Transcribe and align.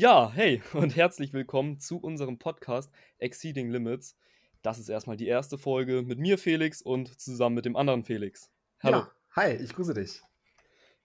Ja, 0.00 0.30
hey 0.32 0.62
und 0.74 0.94
herzlich 0.94 1.32
willkommen 1.32 1.80
zu 1.80 1.98
unserem 1.98 2.38
Podcast 2.38 2.88
Exceeding 3.18 3.68
Limits. 3.68 4.16
Das 4.62 4.78
ist 4.78 4.88
erstmal 4.88 5.16
die 5.16 5.26
erste 5.26 5.58
Folge 5.58 6.02
mit 6.02 6.20
mir, 6.20 6.38
Felix, 6.38 6.80
und 6.80 7.20
zusammen 7.20 7.56
mit 7.56 7.64
dem 7.64 7.74
anderen 7.74 8.04
Felix. 8.04 8.48
Hallo. 8.80 8.98
Ja, 8.98 9.12
hi, 9.34 9.54
ich 9.54 9.74
grüße 9.74 9.94
dich. 9.94 10.22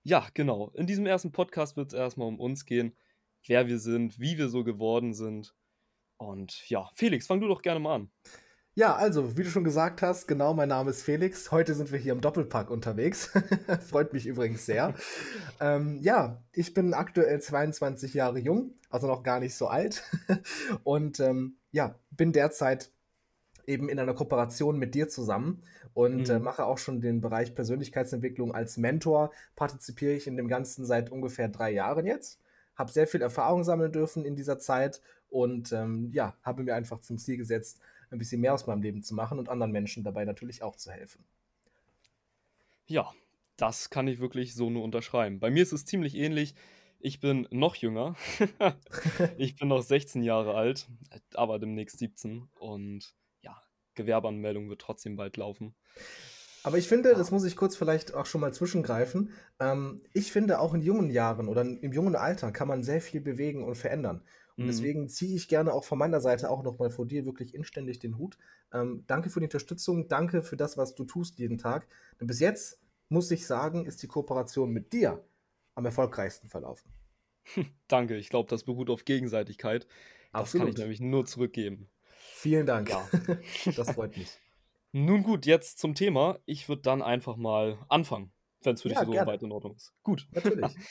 Ja, 0.04 0.28
genau. 0.36 0.70
In 0.76 0.86
diesem 0.86 1.08
ersten 1.08 1.32
Podcast 1.32 1.76
wird 1.76 1.88
es 1.88 1.94
erstmal 1.96 2.28
um 2.28 2.40
uns 2.40 2.68
gehen, 2.68 2.96
wer 3.48 3.68
wir 3.68 3.80
sind, 3.80 4.20
wie 4.20 4.38
wir 4.38 4.48
so 4.48 4.64
geworden 4.64 5.16
sind. 5.16 5.56
Und 6.18 6.70
ja, 6.70 6.88
Felix, 6.94 7.26
fang 7.26 7.42
du 7.42 7.48
doch 7.48 7.64
gerne 7.64 7.80
mal 7.80 7.96
an. 7.96 8.12
Ja, 8.76 8.96
also, 8.96 9.38
wie 9.38 9.44
du 9.44 9.52
schon 9.52 9.64
gesagt 9.64 10.02
hast, 10.02 10.28
genau, 10.28 10.56
mein 10.56 10.70
Name 10.70 10.90
ist 10.90 11.04
Felix. 11.04 11.52
Heute 11.52 11.76
sind 11.76 11.92
wir 11.92 12.00
hier 12.00 12.12
im 12.12 12.22
Doppelpack 12.22 12.72
unterwegs. 12.72 13.30
Freut 13.88 14.14
mich 14.14 14.26
übrigens 14.26 14.66
sehr. 14.66 14.96
ähm, 15.60 16.00
ja, 16.02 16.42
ich 16.54 16.74
bin 16.74 16.96
aktuell 16.96 17.40
22 17.40 18.16
Jahre 18.16 18.40
jung, 18.40 18.74
also 18.90 19.06
noch 19.06 19.22
gar 19.22 19.40
nicht 19.40 19.54
so 19.54 19.68
alt. 19.68 20.02
und 20.84 21.20
ähm, 21.20 21.58
ja, 21.70 22.00
bin 22.10 22.32
derzeit 22.32 22.90
eben 23.68 23.90
in 23.90 24.00
einer 24.00 24.16
Kooperation 24.16 24.80
mit 24.80 24.96
dir 24.96 25.08
zusammen 25.08 25.62
und 25.94 26.30
äh, 26.30 26.34
mhm. 26.34 26.42
äh, 26.42 26.44
mache 26.44 26.66
auch 26.66 26.80
schon 26.80 27.00
den 27.00 27.22
Bereich 27.22 27.54
Persönlichkeitsentwicklung 27.54 28.56
als 28.56 28.78
Mentor. 28.78 29.32
Partizipiere 29.56 30.14
ich 30.14 30.26
in 30.26 30.36
dem 30.36 30.48
Ganzen 30.48 30.84
seit 30.84 31.12
ungefähr 31.12 31.48
drei 31.48 31.70
Jahren 31.70 32.08
jetzt. 32.08 32.42
Habe 32.76 32.92
sehr 32.92 33.06
viel 33.06 33.22
Erfahrung 33.22 33.64
sammeln 33.64 33.92
dürfen 33.92 34.26
in 34.26 34.36
dieser 34.36 34.58
Zeit 34.58 35.00
und 35.30 35.72
ähm, 35.74 36.10
ja, 36.12 36.36
habe 36.42 36.64
mir 36.64 36.74
einfach 36.74 37.02
zum 37.02 37.20
Ziel 37.20 37.38
gesetzt, 37.38 37.80
ein 38.14 38.20
bisschen 38.20 38.42
mehr 38.42 38.54
aus 38.54 38.68
meinem 38.68 38.82
Leben 38.82 39.04
zu 39.04 39.14
machen 39.14 39.40
und 39.40 39.50
anderen 39.50 39.72
Menschen 39.72 40.04
dabei 40.04 40.24
natürlich 40.26 40.64
auch 40.64 40.76
zu 40.76 40.92
helfen. 40.92 41.26
Ja, 42.86 43.12
das 43.58 43.90
kann 43.90 44.08
ich 44.08 44.20
wirklich 44.20 44.56
so 44.56 44.70
nur 44.70 44.84
unterschreiben. 44.84 45.40
Bei 45.40 45.50
mir 45.50 45.64
ist 45.64 45.74
es 45.74 45.86
ziemlich 45.86 46.16
ähnlich. 46.16 46.56
Ich 47.00 47.20
bin 47.20 47.48
noch 47.52 47.76
jünger. 47.76 48.16
ich 49.38 49.56
bin 49.56 49.68
noch 49.68 49.82
16 49.82 50.24
Jahre 50.24 50.56
alt, 50.56 50.88
aber 51.34 51.60
demnächst 51.60 52.00
17. 52.00 52.48
Und 52.56 53.14
ja, 53.42 53.62
Gewerbeanmeldung 53.96 54.70
wird 54.70 54.82
trotzdem 54.82 55.16
bald 55.16 55.38
laufen. 55.38 55.76
Aber 56.64 56.78
ich 56.78 56.88
finde, 56.88 57.14
das 57.14 57.30
muss 57.30 57.44
ich 57.44 57.58
kurz 57.58 57.76
vielleicht 57.76 58.14
auch 58.14 58.26
schon 58.26 58.40
mal 58.40 58.54
zwischengreifen. 58.54 59.32
Ähm, 59.60 60.02
ich 60.14 60.32
finde, 60.32 60.60
auch 60.60 60.74
in 60.74 60.82
jungen 60.82 61.10
Jahren 61.10 61.50
oder 61.50 61.62
im 61.62 61.92
jungen 61.92 62.16
Alter 62.16 62.54
kann 62.54 62.70
man 62.70 62.84
sehr 62.84 63.02
viel 63.02 63.20
bewegen 63.20 63.66
und 63.66 63.76
verändern. 63.76 64.24
Und 64.58 64.66
mhm. 64.66 64.68
deswegen 64.68 65.10
ziehe 65.10 65.36
ich 65.36 65.48
gerne 65.48 65.74
auch 65.74 65.84
von 65.84 65.98
meiner 65.98 66.22
Seite 66.22 66.50
auch 66.50 66.64
nochmal 66.64 66.92
vor 66.92 67.06
dir 67.06 67.26
wirklich 67.26 67.56
inständig 67.56 68.00
den 68.00 68.18
Hut. 68.18 68.38
Ähm, 68.72 69.04
danke 69.08 69.30
für 69.30 69.40
die 69.40 69.48
Unterstützung, 69.48 70.08
danke 70.08 70.44
für 70.44 70.58
das, 70.58 70.78
was 70.78 70.96
du 70.96 71.06
tust 71.06 71.40
jeden 71.40 71.58
Tag. 71.58 71.88
Denn 72.20 72.28
bis 72.28 72.40
jetzt, 72.40 72.80
muss 73.10 73.32
ich 73.32 73.46
sagen, 73.48 73.86
ist 73.86 74.02
die 74.04 74.08
Kooperation 74.08 74.72
mit 74.72 74.94
dir 74.94 75.24
am 75.76 75.86
erfolgreichsten 75.86 76.50
verlaufen. 76.50 76.92
danke, 77.88 78.16
ich 78.16 78.30
glaube, 78.30 78.50
das 78.50 78.64
beruht 78.64 78.90
auf 78.90 79.06
Gegenseitigkeit. 79.06 79.88
Das 80.32 80.42
Absolut. 80.42 80.68
kann 80.68 80.74
ich 80.74 80.80
nämlich 80.80 81.00
nur 81.02 81.26
zurückgeben. 81.26 81.90
Vielen 82.36 82.66
Dank. 82.66 82.90
Ja. 82.90 83.08
das 83.76 83.92
freut 83.92 84.18
mich. 84.18 84.30
Nun 84.92 85.24
gut, 85.24 85.46
jetzt 85.46 85.80
zum 85.80 85.96
Thema. 85.96 86.40
Ich 86.46 86.70
würde 86.70 86.84
dann 86.84 87.02
einfach 87.02 87.36
mal 87.36 87.80
anfangen, 87.90 88.32
wenn 88.66 88.76
es 88.76 88.82
für 88.82 88.90
ja, 88.90 89.00
dich 89.00 89.06
so 89.06 89.12
gerne. 89.12 89.28
weit 89.28 89.44
in 89.44 89.52
Ordnung 89.52 89.76
ist. 89.76 89.94
Gut. 90.04 90.28
Natürlich. 90.32 90.76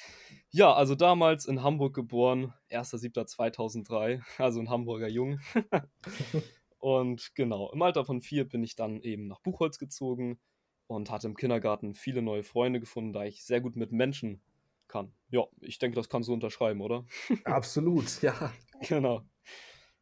Ja, 0.55 0.75
also 0.75 0.95
damals 0.95 1.47
in 1.47 1.63
Hamburg 1.63 1.95
geboren, 1.95 2.53
1.7.2003, 2.69 4.21
also 4.37 4.61
ein 4.61 4.69
Hamburger 4.69 5.09
Jung. 5.09 5.41
und 6.79 7.35
genau, 7.35 7.73
im 7.73 7.81
Alter 7.81 8.05
von 8.05 8.21
vier 8.21 8.47
bin 8.47 8.63
ich 8.63 8.77
dann 8.77 9.01
eben 9.01 9.29
nach 9.29 9.41
Buchholz 9.41 9.79
gezogen 9.79 10.39
und 10.89 11.11
hatte 11.11 11.27
im 11.27 11.39
Kindergarten 11.39 11.95
viele 11.95 12.21
neue 12.21 12.43
Freunde 12.43 12.81
gefunden, 12.81 13.15
da 13.15 13.25
ich 13.25 13.47
sehr 13.47 13.63
gut 13.63 13.77
mit 13.77 13.93
Menschen 13.93 14.43
kann. 14.89 15.15
Ja, 15.31 15.47
ich 15.61 15.79
denke, 15.79 15.97
das 15.97 16.11
kannst 16.11 16.29
du 16.29 16.35
unterschreiben, 16.35 16.83
oder? 16.83 17.07
Absolut, 17.45 18.21
ja. 18.21 18.53
Genau. 18.87 19.23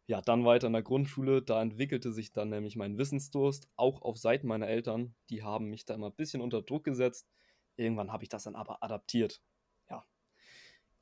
Ja, 0.06 0.20
dann 0.20 0.44
weiter 0.44 0.66
in 0.66 0.72
der 0.72 0.82
Grundschule, 0.82 1.42
da 1.42 1.62
entwickelte 1.62 2.12
sich 2.12 2.32
dann 2.32 2.48
nämlich 2.48 2.74
mein 2.74 2.98
Wissensdurst, 2.98 3.68
auch 3.76 4.02
auf 4.02 4.18
Seiten 4.18 4.48
meiner 4.48 4.66
Eltern. 4.66 5.14
Die 5.30 5.44
haben 5.44 5.70
mich 5.70 5.84
da 5.84 5.94
immer 5.94 6.08
ein 6.08 6.16
bisschen 6.16 6.40
unter 6.40 6.62
Druck 6.62 6.82
gesetzt. 6.82 7.28
Irgendwann 7.76 8.12
habe 8.12 8.24
ich 8.24 8.28
das 8.28 8.44
dann 8.44 8.56
aber 8.56 8.82
adaptiert. 8.82 9.40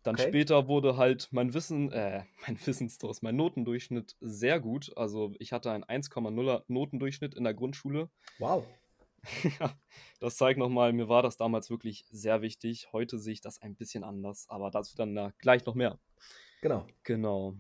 Dann 0.03 0.15
okay. 0.15 0.29
später 0.29 0.69
wurde 0.69 0.97
halt 0.97 1.29
mein 1.33 1.55
Wissen, 1.55 1.91
äh, 1.93 2.25
mein 2.47 2.59
Wissensdurst, 2.65 3.23
mein 3.23 3.37
Notendurchschnitt 3.37 4.17
sehr 4.21 4.61
gut. 4.61 4.91
Also 4.97 5.35
ich 5.39 5.53
hatte 5.53 5.71
einen 5.71 5.85
1,0er 5.85 6.65
Notendurchschnitt 6.69 7.35
in 7.35 7.45
der 7.45 7.55
Grundschule. 7.55 8.09
Wow. 8.39 8.65
ja, 9.61 9.77
das 10.21 10.37
zeigt 10.37 10.59
nochmal, 10.59 10.93
mir 10.93 11.09
war 11.09 11.23
das 11.23 11.37
damals 11.37 11.71
wirklich 11.71 12.07
sehr 12.09 12.41
wichtig. 12.41 12.89
Heute 12.93 13.19
sehe 13.19 13.33
ich 13.33 13.41
das 13.41 13.61
ein 13.61 13.75
bisschen 13.75 14.05
anders, 14.05 14.47
aber 14.49 14.71
dazu 14.71 14.97
dann 14.97 15.13
na, 15.13 15.33
gleich 15.39 15.67
noch 15.67 15.75
mehr. 15.75 15.99
Genau. 16.63 16.87
Genau. 17.03 17.57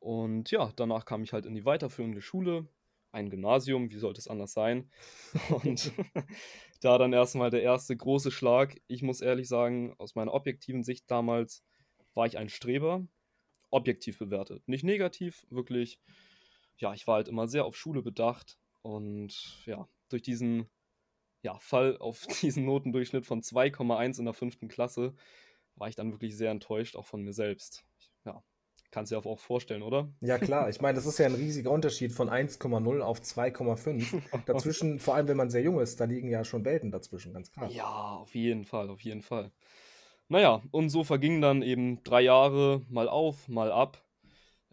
Und 0.00 0.50
ja, 0.50 0.72
danach 0.76 1.04
kam 1.04 1.22
ich 1.22 1.32
halt 1.32 1.46
in 1.46 1.54
die 1.54 1.64
weiterführende 1.64 2.20
Schule, 2.20 2.66
ein 3.12 3.30
Gymnasium, 3.30 3.90
wie 3.90 3.98
sollte 3.98 4.18
es 4.18 4.28
anders 4.28 4.52
sein? 4.52 4.90
Und 5.64 5.92
da 6.80 6.98
dann 6.98 7.12
erstmal 7.12 7.50
der 7.50 7.62
erste 7.62 7.96
große 7.96 8.30
Schlag. 8.30 8.80
Ich 8.86 9.02
muss 9.02 9.20
ehrlich 9.20 9.48
sagen, 9.48 9.94
aus 9.98 10.14
meiner 10.14 10.32
objektiven 10.32 10.82
Sicht 10.82 11.10
damals 11.10 11.62
war 12.14 12.26
ich 12.26 12.38
ein 12.38 12.48
Streber, 12.48 13.06
objektiv 13.70 14.18
bewertet. 14.18 14.66
Nicht 14.66 14.84
negativ, 14.84 15.46
wirklich. 15.50 16.00
Ja, 16.78 16.94
ich 16.94 17.06
war 17.06 17.16
halt 17.16 17.28
immer 17.28 17.46
sehr 17.46 17.66
auf 17.66 17.76
Schule 17.76 18.02
bedacht 18.02 18.58
und 18.82 19.62
ja, 19.66 19.88
durch 20.08 20.22
diesen 20.22 20.68
ja, 21.42 21.58
Fall 21.58 21.96
auf 21.98 22.26
diesen 22.42 22.64
Notendurchschnitt 22.64 23.26
von 23.26 23.42
2,1 23.42 24.18
in 24.18 24.24
der 24.24 24.34
fünften 24.34 24.68
Klasse 24.68 25.14
war 25.76 25.88
ich 25.88 25.96
dann 25.96 26.12
wirklich 26.12 26.36
sehr 26.36 26.50
enttäuscht, 26.50 26.96
auch 26.96 27.06
von 27.06 27.22
mir 27.22 27.32
selbst. 27.32 27.84
Ja, 27.98 28.09
Kannst 28.90 29.12
du 29.12 29.20
dir 29.20 29.26
auch 29.26 29.38
vorstellen, 29.38 29.82
oder? 29.82 30.08
Ja, 30.20 30.38
klar. 30.38 30.68
Ich 30.68 30.80
meine, 30.80 30.96
das 30.96 31.06
ist 31.06 31.18
ja 31.18 31.26
ein 31.26 31.34
riesiger 31.34 31.70
Unterschied 31.70 32.12
von 32.12 32.28
1,0 32.28 33.00
auf 33.00 33.20
2,5. 33.20 34.20
Dazwischen, 34.46 34.98
vor 34.98 35.14
allem 35.14 35.28
wenn 35.28 35.36
man 35.36 35.50
sehr 35.50 35.62
jung 35.62 35.80
ist, 35.80 36.00
da 36.00 36.04
liegen 36.04 36.28
ja 36.28 36.44
schon 36.44 36.64
Welten 36.64 36.90
dazwischen, 36.90 37.32
ganz 37.32 37.52
klar. 37.52 37.70
Ja, 37.70 38.16
auf 38.16 38.34
jeden 38.34 38.64
Fall, 38.64 38.90
auf 38.90 39.00
jeden 39.00 39.22
Fall. 39.22 39.52
Naja, 40.28 40.62
und 40.72 40.90
so 40.90 41.04
vergingen 41.04 41.40
dann 41.40 41.62
eben 41.62 42.02
drei 42.02 42.22
Jahre 42.22 42.82
mal 42.88 43.08
auf, 43.08 43.48
mal 43.48 43.70
ab. 43.70 44.04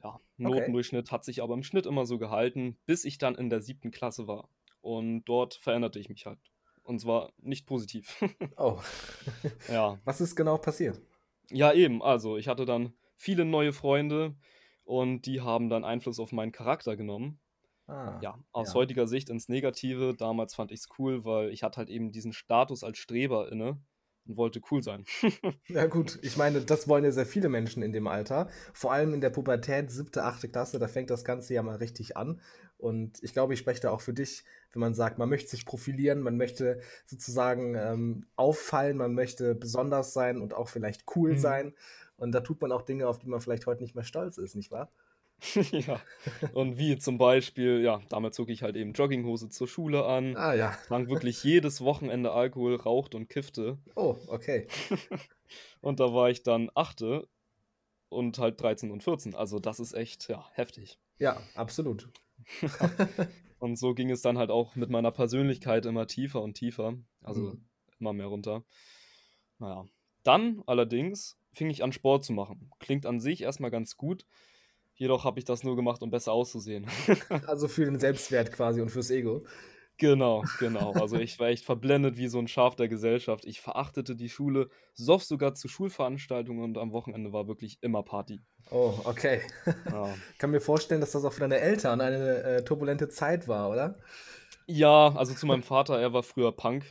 Ja, 0.04 0.20
Notendurchschnitt 0.38 1.08
okay. 1.08 1.14
hat 1.14 1.26
sich 1.26 1.44
aber 1.44 1.54
im 1.54 1.64
Schnitt 1.64 1.86
immer 1.86 2.06
so 2.06 2.18
gehalten, 2.18 2.78
bis 2.86 3.06
ich 3.06 3.20
dann 3.20 3.36
in 3.36 3.50
der 3.50 3.62
siebten 3.62 3.92
Klasse 3.92 4.28
war. 4.28 4.50
Und 4.82 5.26
dort 5.26 5.56
veränderte 5.56 6.00
ich 6.00 6.10
mich 6.10 6.26
halt. 6.26 6.40
Und 6.84 7.00
zwar 7.02 7.34
nicht 7.40 7.66
positiv. 7.68 8.24
oh. 8.58 8.80
ja. 9.68 10.00
Was 10.06 10.22
ist 10.22 10.36
genau 10.36 10.58
passiert? 10.58 11.02
Ja, 11.52 11.74
eben. 11.74 12.02
Also, 12.02 12.38
ich 12.38 12.48
hatte 12.48 12.66
dann 12.66 12.94
viele 13.18 13.44
neue 13.44 13.74
Freunde 13.74 14.36
und 14.86 15.26
die 15.26 15.42
haben 15.42 15.70
dann 15.70 15.84
Einfluss 15.84 16.20
auf 16.20 16.32
meinen 16.32 16.54
Charakter 16.54 16.96
genommen. 16.96 17.40
Ah, 17.88 18.20
ja, 18.22 18.38
aus 18.52 18.70
ja. 18.70 18.74
heutiger 18.76 19.08
Sicht 19.08 19.30
ins 19.30 19.48
Negative. 19.48 20.14
Damals 20.18 20.56
fand 20.56 20.72
ich 20.72 20.82
es 20.82 20.90
cool, 20.98 21.24
weil 21.24 21.52
ich 21.52 21.64
hatte 21.64 21.78
halt 21.78 21.90
eben 21.90 22.12
diesen 22.12 22.34
Status 22.34 22.84
als 22.84 22.98
Streber 22.98 23.52
inne 23.52 23.80
und 24.28 24.38
wollte 24.38 24.62
cool 24.72 24.84
sein. 24.84 25.06
ja 25.68 25.86
gut, 25.88 26.20
ich 26.22 26.38
meine, 26.38 26.62
das 26.62 26.88
wollen 26.88 27.06
ja 27.06 27.12
sehr 27.12 27.26
viele 27.26 27.50
Menschen 27.50 27.82
in 27.84 27.94
dem 27.94 28.08
Alter. 28.08 28.50
Vor 28.74 28.92
allem 28.92 29.14
in 29.14 29.22
der 29.22 29.30
Pubertät, 29.30 29.90
siebte, 29.90 30.24
achte 30.24 30.50
Klasse, 30.50 30.80
da 30.80 30.88
fängt 30.88 31.10
das 31.10 31.24
Ganze 31.24 31.54
ja 31.54 31.64
mal 31.64 31.78
richtig 31.78 32.18
an. 32.18 32.42
Und 32.78 33.24
ich 33.24 33.34
glaube, 33.34 33.54
ich 33.54 33.60
spreche 33.60 33.82
da 33.82 33.90
auch 33.90 34.02
für 34.02 34.14
dich, 34.14 34.44
wenn 34.72 34.82
man 34.82 34.94
sagt, 34.94 35.18
man 35.18 35.30
möchte 35.30 35.50
sich 35.50 35.66
profilieren, 35.66 36.22
man 36.22 36.38
möchte 36.38 36.80
sozusagen 37.06 37.76
ähm, 37.76 38.28
auffallen, 38.36 38.98
man 38.98 39.14
möchte 39.14 39.56
besonders 39.56 40.14
sein 40.14 40.42
und 40.42 40.54
auch 40.54 40.68
vielleicht 40.68 41.06
cool 41.16 41.32
mhm. 41.34 41.38
sein. 41.40 41.74
Und 42.18 42.32
da 42.32 42.42
tut 42.42 42.60
man 42.62 42.72
auch 42.72 42.82
Dinge, 42.82 43.08
auf 43.08 43.20
die 43.20 43.28
man 43.28 43.40
vielleicht 43.40 43.68
heute 43.68 43.84
nicht 43.84 43.96
mehr 43.96 44.04
stolz 44.04 44.38
ist, 44.38 44.56
nicht 44.56 44.72
wahr? 44.72 44.92
ja. 45.72 46.02
Und 46.54 46.78
wie 46.78 46.98
zum 46.98 47.18
Beispiel, 47.18 47.82
ja, 47.82 48.02
damals 48.10 48.36
zog 48.36 48.50
ich 48.50 48.64
halt 48.64 48.76
eben 48.76 48.94
Jogginghose 48.94 49.50
zur 49.50 49.68
Schule 49.68 50.06
an. 50.06 50.36
Ah, 50.36 50.54
ja. 50.54 50.72
Trank 50.88 51.10
wirklich 51.10 51.44
jedes 51.44 51.82
Wochenende 51.82 52.32
Alkohol, 52.32 52.76
raucht 52.76 53.14
und 53.14 53.30
kiffte. 53.30 53.78
Oh, 53.96 54.18
okay. 54.28 54.68
und 55.82 56.00
da 56.00 56.14
war 56.14 56.30
ich 56.30 56.44
dann 56.44 56.72
achte 56.74 57.28
und 58.10 58.40
halt 58.40 58.60
13 58.62 58.90
und 58.90 59.04
14. 59.04 59.36
Also, 59.36 59.60
das 59.60 59.80
ist 59.80 59.94
echt, 59.94 60.28
ja, 60.28 60.46
heftig. 60.54 61.00
Ja, 61.20 61.40
absolut. 61.56 62.10
und 63.60 63.78
so 63.78 63.94
ging 63.94 64.10
es 64.10 64.22
dann 64.22 64.38
halt 64.38 64.50
auch 64.50 64.76
mit 64.76 64.90
meiner 64.90 65.12
Persönlichkeit 65.12 65.86
immer 65.86 66.08
tiefer 66.08 66.42
und 66.42 66.56
tiefer. 66.56 66.96
Also, 67.22 67.42
mhm. 67.42 67.66
immer 68.00 68.14
mehr 68.14 68.28
runter. 68.28 68.64
Naja. 69.60 69.86
Dann 70.24 70.62
allerdings 70.66 71.37
fing 71.58 71.70
ich 71.70 71.84
an, 71.84 71.92
Sport 71.92 72.24
zu 72.24 72.34
machen. 72.34 72.72
Klingt 72.80 73.06
an 73.06 73.20
sich 73.20 73.42
erstmal 73.42 73.72
ganz 73.72 73.98
gut. 73.98 74.26
Jedoch 74.96 75.26
habe 75.26 75.40
ich 75.40 75.46
das 75.46 75.64
nur 75.64 75.76
gemacht, 75.76 76.02
um 76.02 76.10
besser 76.10 76.32
auszusehen. 76.32 76.88
also 77.48 77.68
für 77.68 77.86
den 77.86 78.00
Selbstwert 78.00 78.52
quasi 78.52 78.82
und 78.82 78.90
fürs 78.90 79.12
Ego. 79.12 79.46
Genau, 79.98 80.44
genau. 80.60 80.92
Also 80.94 81.18
ich 81.18 81.40
war 81.40 81.48
echt 81.48 81.66
verblendet 81.66 82.18
wie 82.18 82.28
so 82.28 82.38
ein 82.38 82.48
Schaf 82.48 82.76
der 82.76 82.88
Gesellschaft. 82.88 83.46
Ich 83.46 83.62
verachtete 83.62 84.16
die 84.16 84.30
Schule, 84.30 84.70
soff 84.94 85.24
sogar 85.24 85.56
zu 85.56 85.68
Schulveranstaltungen 85.68 86.64
und 86.64 86.78
am 86.78 86.92
Wochenende 86.92 87.34
war 87.34 87.48
wirklich 87.48 87.80
immer 87.82 88.04
Party. 88.04 88.40
Oh, 88.70 88.94
okay. 89.06 89.42
Ja. 89.92 90.14
Kann 90.38 90.52
mir 90.52 90.62
vorstellen, 90.62 91.02
dass 91.02 91.12
das 91.12 91.26
auch 91.26 91.34
für 91.34 91.40
deine 91.40 91.60
Eltern 91.60 92.00
eine 92.00 92.44
äh, 92.44 92.64
turbulente 92.64 93.10
Zeit 93.10 93.48
war, 93.48 93.72
oder? 93.72 93.98
Ja, 94.68 95.16
also 95.16 95.34
zu 95.34 95.48
meinem 95.48 95.64
Vater, 95.64 96.00
er 96.00 96.14
war 96.14 96.24
früher 96.24 96.52
Punk. 96.52 96.86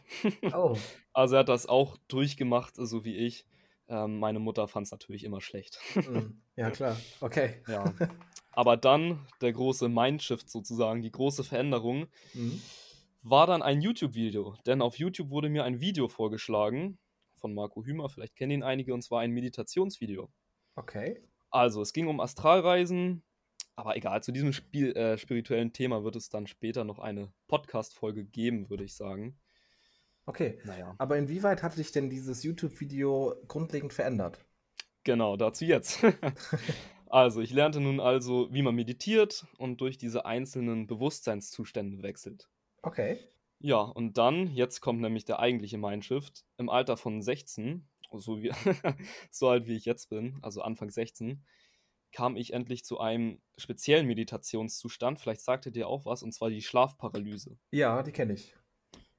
Oh. 0.53 0.77
Also 1.13 1.37
er 1.37 1.39
hat 1.39 1.49
das 1.49 1.65
auch 1.65 1.97
durchgemacht, 2.09 2.75
so 2.77 3.07
wie 3.07 3.17
ich. 3.17 3.47
Ähm, 3.89 4.19
meine 4.19 4.39
Mutter 4.41 4.67
fand 4.69 4.87
es 4.87 4.91
natürlich 4.91 5.23
immer 5.25 5.41
schlecht. 5.41 5.79
Mhm. 5.95 6.43
Ja, 6.57 6.71
klar. 6.71 6.97
Okay. 7.21 7.63
Ja. 7.69 7.85
Aber 8.53 8.77
dann 8.79 9.27
der 9.43 9.53
große 9.53 9.89
Mindshift 9.89 10.49
sozusagen, 10.49 11.03
die 11.03 11.13
große 11.13 11.45
Veränderung, 11.45 12.07
Mhm. 12.35 12.61
war 13.23 13.47
dann 13.47 13.63
ein 13.63 13.81
YouTube-Video. 13.83 14.57
Denn 14.67 14.81
auf 14.83 14.97
YouTube 14.99 15.31
wurde 15.31 15.49
mir 15.51 15.65
ein 15.65 15.81
Video 15.81 16.09
vorgeschlagen 16.09 16.99
von 17.35 17.53
Marco 17.55 17.85
Hümer, 17.85 18.09
vielleicht 18.09 18.35
kennen 18.35 18.53
ihn 18.53 18.63
einige, 18.63 18.95
und 18.95 19.03
zwar 19.03 19.21
ein 19.21 19.31
Meditationsvideo. 19.33 20.31
Okay. 20.75 21.23
Also, 21.51 21.83
es 21.83 21.93
ging 21.93 22.07
um 22.09 22.19
Astralreisen, 22.21 23.23
aber 23.77 23.95
egal, 23.97 24.23
zu 24.23 24.33
diesem 24.33 24.53
Spiel, 24.55 24.97
äh, 24.97 25.19
spirituellen 25.19 25.73
Thema 25.75 26.03
wird 26.03 26.17
es 26.17 26.31
dann 26.31 26.47
später 26.47 26.85
noch 26.85 26.99
eine 26.99 27.31
Podcast-Folge 27.49 28.25
geben, 28.25 28.71
würde 28.71 28.85
ich 28.85 28.95
sagen. 28.95 29.39
Okay. 30.27 30.59
Naja, 30.65 30.99
Aber 30.99 31.17
inwieweit 31.19 31.63
hat 31.63 31.77
dich 31.79 31.93
denn 31.93 32.11
dieses 32.11 32.43
YouTube-Video 32.43 33.35
grundlegend 33.49 33.93
verändert? 33.93 34.45
genau, 35.05 35.37
dazu 35.37 35.65
jetzt. 35.65 36.03
Also, 37.09 37.41
ich 37.41 37.53
lernte 37.53 37.81
nun 37.81 38.01
also, 38.01 38.53
wie 38.53 38.63
man 38.63 38.75
meditiert 38.75 39.47
und 39.59 39.81
durch 39.81 39.97
diese 39.97 40.27
einzelnen 40.27 40.89
Bewusstseinszustände 40.89 42.03
wechselt. 42.03 42.51
Okay. 42.83 43.19
Ja, 43.61 43.81
und 43.81 44.19
dann, 44.19 44.49
jetzt 44.53 44.81
kommt 44.81 45.01
nämlich 45.01 45.25
der 45.25 45.39
eigentliche 45.39 45.79
Mindshift. 45.79 46.45
Im 46.57 46.69
Alter 46.69 46.97
von 46.97 47.23
16, 47.23 47.89
so, 48.13 48.43
wie, 48.43 48.51
so 49.31 49.49
alt 49.49 49.67
wie 49.69 49.77
ich 49.77 49.85
jetzt 49.85 50.11
bin, 50.11 50.39
also 50.43 50.63
Anfang 50.63 50.91
16, 50.91 51.45
kam 52.13 52.37
ich 52.37 52.53
endlich 52.53 52.85
zu 52.85 52.99
einem 52.99 53.41
speziellen 53.57 54.07
Meditationszustand. 54.09 55.21
Vielleicht 55.21 55.43
sagte 55.43 55.71
dir 55.71 55.89
auch 55.89 56.07
was, 56.07 56.25
und 56.25 56.33
zwar 56.33 56.51
die 56.51 56.63
Schlafparalyse. 56.63 57.57
Ja, 57.71 58.03
die 58.03 58.13
kenne 58.13 58.33
ich. 58.35 58.57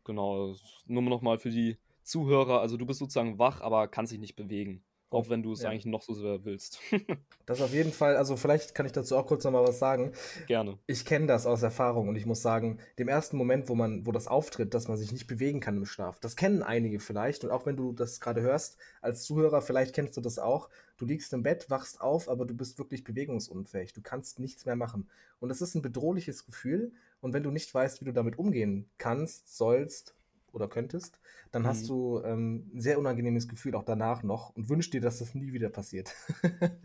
Genau, 0.07 0.55
nur 0.85 1.01
noch 1.03 1.21
mal 1.21 1.37
für 1.37 1.49
die 1.51 1.77
Zuhörer. 2.01 2.61
Also, 2.61 2.77
du 2.77 2.85
bist 2.85 2.99
sozusagen 2.99 3.37
wach, 3.39 3.61
aber 3.61 3.87
kannst 3.89 4.11
dich 4.13 4.19
nicht 4.19 4.35
bewegen. 4.37 4.83
Auch 5.09 5.29
wenn 5.29 5.41
du 5.41 5.53
es 5.53 5.61
Ja. 5.61 5.69
eigentlich 5.69 5.85
noch 5.85 6.01
so 6.01 6.13
sehr 6.13 6.43
willst. 6.43 6.79
Das 7.45 7.61
auf 7.61 7.71
jeden 7.71 7.93
Fall, 7.93 8.17
also 8.17 8.35
vielleicht 8.35 8.75
kann 8.75 8.85
ich 8.85 8.91
dazu 8.91 9.15
auch 9.15 9.25
kurz 9.25 9.45
nochmal 9.45 9.65
was 9.65 9.79
sagen. 9.79 10.11
Gerne. 10.47 10.77
Ich 10.85 11.05
kenne 11.05 11.27
das 11.27 11.45
aus 11.45 11.61
Erfahrung 11.63 12.09
und 12.09 12.17
ich 12.17 12.25
muss 12.25 12.41
sagen, 12.41 12.77
dem 12.99 13.07
ersten 13.07 13.37
Moment, 13.37 13.69
wo 13.69 13.75
man, 13.75 14.05
wo 14.05 14.11
das 14.11 14.27
auftritt, 14.27 14.73
dass 14.73 14.89
man 14.89 14.97
sich 14.97 15.13
nicht 15.13 15.27
bewegen 15.27 15.61
kann 15.61 15.77
im 15.77 15.85
Schlaf, 15.85 16.19
das 16.19 16.35
kennen 16.35 16.61
einige 16.61 16.99
vielleicht. 16.99 17.45
Und 17.45 17.51
auch 17.51 17.65
wenn 17.65 17.77
du 17.77 17.93
das 17.93 18.19
gerade 18.19 18.41
hörst, 18.41 18.75
als 19.01 19.23
Zuhörer, 19.23 19.61
vielleicht 19.61 19.95
kennst 19.95 20.17
du 20.17 20.21
das 20.21 20.39
auch. 20.39 20.67
Du 20.97 21.05
liegst 21.05 21.31
im 21.31 21.41
Bett, 21.41 21.69
wachst 21.69 22.01
auf, 22.01 22.27
aber 22.27 22.45
du 22.45 22.53
bist 22.53 22.79
wirklich 22.79 23.05
bewegungsunfähig. 23.05 23.93
Du 23.93 24.01
kannst 24.01 24.39
nichts 24.39 24.65
mehr 24.65 24.75
machen. 24.75 25.07
Und 25.39 25.47
das 25.47 25.61
ist 25.61 25.73
ein 25.73 25.81
bedrohliches 25.81 26.45
Gefühl. 26.45 26.91
Und 27.21 27.31
wenn 27.31 27.43
du 27.43 27.51
nicht 27.51 27.73
weißt, 27.73 28.01
wie 28.01 28.05
du 28.05 28.11
damit 28.11 28.37
umgehen 28.37 28.89
kannst, 28.97 29.55
sollst 29.55 30.15
oder 30.53 30.67
könntest, 30.67 31.19
dann 31.51 31.65
hast 31.67 31.87
Mhm. 31.87 31.89
du 31.89 32.21
ähm, 32.23 32.71
ein 32.75 32.81
sehr 32.81 32.99
unangenehmes 32.99 33.47
Gefühl 33.47 33.75
auch 33.75 33.83
danach 33.83 34.23
noch 34.23 34.51
und 34.55 34.69
wünschst 34.69 34.93
dir, 34.93 35.01
dass 35.01 35.19
das 35.19 35.35
nie 35.35 35.53
wieder 35.53 35.69
passiert. 35.69 36.13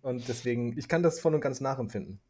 und 0.00 0.28
deswegen, 0.28 0.76
ich 0.78 0.88
kann 0.88 1.02
das 1.02 1.20
voll 1.20 1.34
und 1.34 1.40
ganz 1.40 1.60
nachempfinden. 1.60 2.20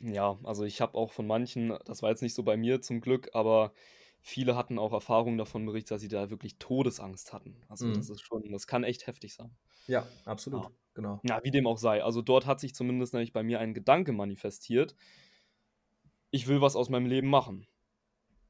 Ja, 0.00 0.38
also 0.42 0.64
ich 0.64 0.80
habe 0.80 0.96
auch 0.98 1.12
von 1.12 1.26
manchen, 1.26 1.78
das 1.84 2.02
war 2.02 2.10
jetzt 2.10 2.22
nicht 2.22 2.34
so 2.34 2.42
bei 2.42 2.56
mir 2.56 2.80
zum 2.82 3.00
Glück, 3.00 3.30
aber 3.34 3.72
viele 4.20 4.56
hatten 4.56 4.78
auch 4.78 4.92
Erfahrungen 4.92 5.38
davon 5.38 5.64
berichtet, 5.64 5.92
dass 5.92 6.00
sie 6.00 6.08
da 6.08 6.28
wirklich 6.30 6.58
Todesangst 6.58 7.32
hatten. 7.32 7.62
Also 7.68 7.86
Mhm. 7.86 7.92
das 7.92 8.08
ist 8.10 8.20
schon, 8.22 8.50
das 8.50 8.66
kann 8.66 8.82
echt 8.84 9.06
heftig 9.06 9.34
sein. 9.34 9.56
Ja, 9.86 10.12
absolut. 10.24 10.66
Ja. 10.66 10.70
Genau. 10.94 11.24
Ja, 11.24 11.40
wie 11.44 11.50
dem 11.52 11.66
auch 11.68 11.78
sei. 11.78 12.02
Also 12.02 12.20
dort 12.22 12.46
hat 12.46 12.60
sich 12.60 12.74
zumindest 12.74 13.14
nämlich 13.14 13.32
bei 13.32 13.42
mir 13.44 13.60
ein 13.60 13.74
Gedanke 13.74 14.12
manifestiert. 14.12 14.96
Ich 16.32 16.48
will 16.48 16.60
was 16.60 16.74
aus 16.74 16.88
meinem 16.88 17.06
Leben 17.06 17.28
machen. 17.28 17.68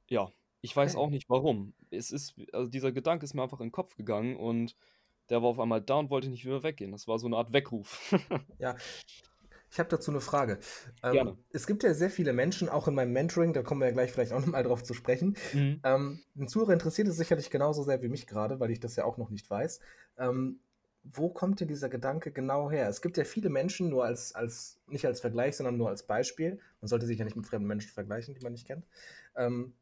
Ja, 0.08 0.32
ich 0.62 0.74
weiß 0.74 0.96
auch 0.96 1.10
nicht 1.10 1.28
warum. 1.28 1.74
Es 1.90 2.10
ist, 2.10 2.34
also 2.52 2.68
dieser 2.68 2.92
Gedanke 2.92 3.24
ist 3.24 3.34
mir 3.34 3.42
einfach 3.42 3.60
in 3.60 3.66
den 3.66 3.72
Kopf 3.72 3.96
gegangen 3.96 4.36
und 4.36 4.74
der 5.28 5.42
war 5.42 5.50
auf 5.50 5.60
einmal 5.60 5.82
da 5.82 5.96
und 5.96 6.10
wollte 6.10 6.28
nicht 6.28 6.44
wieder 6.44 6.62
weggehen. 6.62 6.92
Das 6.92 7.06
war 7.08 7.18
so 7.18 7.26
eine 7.26 7.36
Art 7.36 7.52
Weckruf. 7.52 8.12
Ja, 8.58 8.76
ich 9.70 9.78
habe 9.78 9.88
dazu 9.88 10.10
eine 10.10 10.20
Frage. 10.20 10.58
Ähm, 11.02 11.12
Gerne. 11.12 11.38
es 11.50 11.66
gibt 11.66 11.82
ja 11.82 11.94
sehr 11.94 12.10
viele 12.10 12.34
Menschen, 12.34 12.68
auch 12.68 12.88
in 12.88 12.94
meinem 12.94 13.12
Mentoring, 13.12 13.54
da 13.54 13.62
kommen 13.62 13.80
wir 13.80 13.86
ja 13.86 13.92
gleich 13.92 14.12
vielleicht 14.12 14.34
auch 14.34 14.40
nochmal 14.40 14.62
drauf 14.62 14.82
zu 14.82 14.92
sprechen. 14.92 15.34
Mhm. 15.54 15.80
Ähm, 15.82 16.20
den 16.34 16.46
Zuhörer 16.46 16.74
interessiert 16.74 17.08
es 17.08 17.16
sicherlich 17.16 17.48
genauso 17.48 17.82
sehr 17.82 18.02
wie 18.02 18.08
mich 18.08 18.26
gerade, 18.26 18.60
weil 18.60 18.70
ich 18.70 18.80
das 18.80 18.96
ja 18.96 19.04
auch 19.04 19.16
noch 19.16 19.30
nicht 19.30 19.48
weiß. 19.48 19.80
Ähm, 20.18 20.60
wo 21.04 21.30
kommt 21.30 21.60
denn 21.60 21.68
dieser 21.68 21.88
Gedanke 21.88 22.32
genau 22.32 22.70
her? 22.70 22.86
Es 22.88 23.00
gibt 23.00 23.16
ja 23.16 23.24
viele 23.24 23.48
Menschen, 23.48 23.88
nur 23.88 24.04
als, 24.04 24.34
als, 24.34 24.78
nicht 24.86 25.06
als 25.06 25.20
Vergleich, 25.20 25.56
sondern 25.56 25.78
nur 25.78 25.88
als 25.88 26.06
Beispiel. 26.06 26.60
Man 26.80 26.88
sollte 26.88 27.06
sich 27.06 27.18
ja 27.18 27.24
nicht 27.24 27.36
mit 27.36 27.46
fremden 27.46 27.66
Menschen 27.66 27.90
vergleichen, 27.90 28.34
die 28.34 28.42
man 28.42 28.52
nicht 28.52 28.66
kennt. 28.66 28.86
Ähm, 29.36 29.72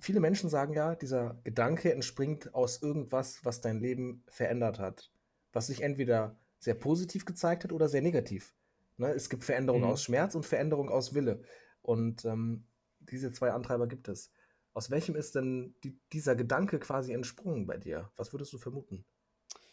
viele 0.00 0.20
Menschen 0.20 0.48
sagen 0.50 0.72
ja, 0.74 0.94
dieser 0.94 1.40
Gedanke 1.44 1.92
entspringt 1.92 2.54
aus 2.54 2.82
irgendwas, 2.82 3.44
was 3.44 3.60
dein 3.60 3.80
Leben 3.80 4.24
verändert 4.28 4.78
hat. 4.78 5.10
Was 5.52 5.66
sich 5.68 5.82
entweder 5.82 6.36
sehr 6.58 6.74
positiv 6.74 7.24
gezeigt 7.24 7.64
hat 7.64 7.72
oder 7.72 7.88
sehr 7.88 8.02
negativ. 8.02 8.54
Ne? 8.96 9.08
Es 9.12 9.30
gibt 9.30 9.44
Veränderung 9.44 9.82
Mhm. 9.82 9.88
aus 9.88 10.02
Schmerz 10.04 10.34
und 10.34 10.44
Veränderung 10.46 10.90
aus 10.90 11.14
Wille. 11.14 11.42
Und 11.82 12.24
ähm, 12.24 12.66
diese 13.00 13.32
zwei 13.32 13.50
Antreiber 13.52 13.86
gibt 13.86 14.08
es. 14.08 14.30
Aus 14.72 14.90
welchem 14.90 15.16
ist 15.16 15.34
denn 15.34 15.74
die, 15.82 15.98
dieser 16.12 16.36
Gedanke 16.36 16.78
quasi 16.78 17.12
entsprungen 17.12 17.66
bei 17.66 17.76
dir? 17.76 18.10
Was 18.16 18.32
würdest 18.32 18.52
du 18.52 18.58
vermuten? 18.58 19.04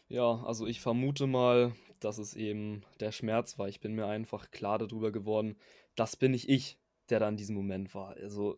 Ja, 0.08 0.42
also 0.44 0.66
ich 0.66 0.80
vermute 0.82 1.28
mal, 1.28 1.74
dass 2.00 2.18
es 2.18 2.34
eben 2.34 2.84
der 3.00 3.12
Schmerz 3.12 3.60
war. 3.60 3.68
Ich 3.68 3.80
bin 3.82 3.94
mir 3.94 4.08
einfach 4.08 4.50
klar 4.52 4.80
darüber 4.80 5.12
geworden, 5.12 5.58
das 5.96 6.16
bin 6.16 6.32
nicht 6.32 6.48
ich, 6.50 6.80
der 7.10 7.20
da 7.20 7.28
in 7.28 7.38
diesem 7.38 7.56
Moment 7.56 7.94
war. 7.94 8.16
Also 8.16 8.58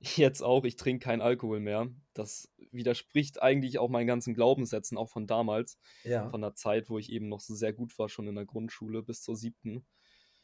jetzt 0.16 0.42
auch, 0.42 0.64
ich 0.64 0.76
trinke 0.76 1.04
keinen 1.04 1.20
Alkohol 1.20 1.60
mehr. 1.60 1.88
Das 2.14 2.50
widerspricht 2.72 3.42
eigentlich 3.42 3.78
auch 3.78 3.88
meinen 3.88 4.06
ganzen 4.06 4.34
Glaubenssätzen, 4.34 4.98
auch 4.98 5.08
von 5.08 5.26
damals, 5.26 5.78
Ja, 6.02 6.30
von 6.30 6.40
der 6.40 6.54
Zeit, 6.54 6.90
wo 6.90 6.98
ich 6.98 7.10
eben 7.12 7.28
noch 7.28 7.40
so 7.40 7.54
sehr 7.54 7.72
gut 7.72 7.98
war, 7.98 8.08
schon 8.08 8.28
in 8.28 8.34
der 8.34 8.46
Grundschule 8.46 9.02
bis 9.02 9.22
zur 9.22 9.36
siebten. 9.36 9.84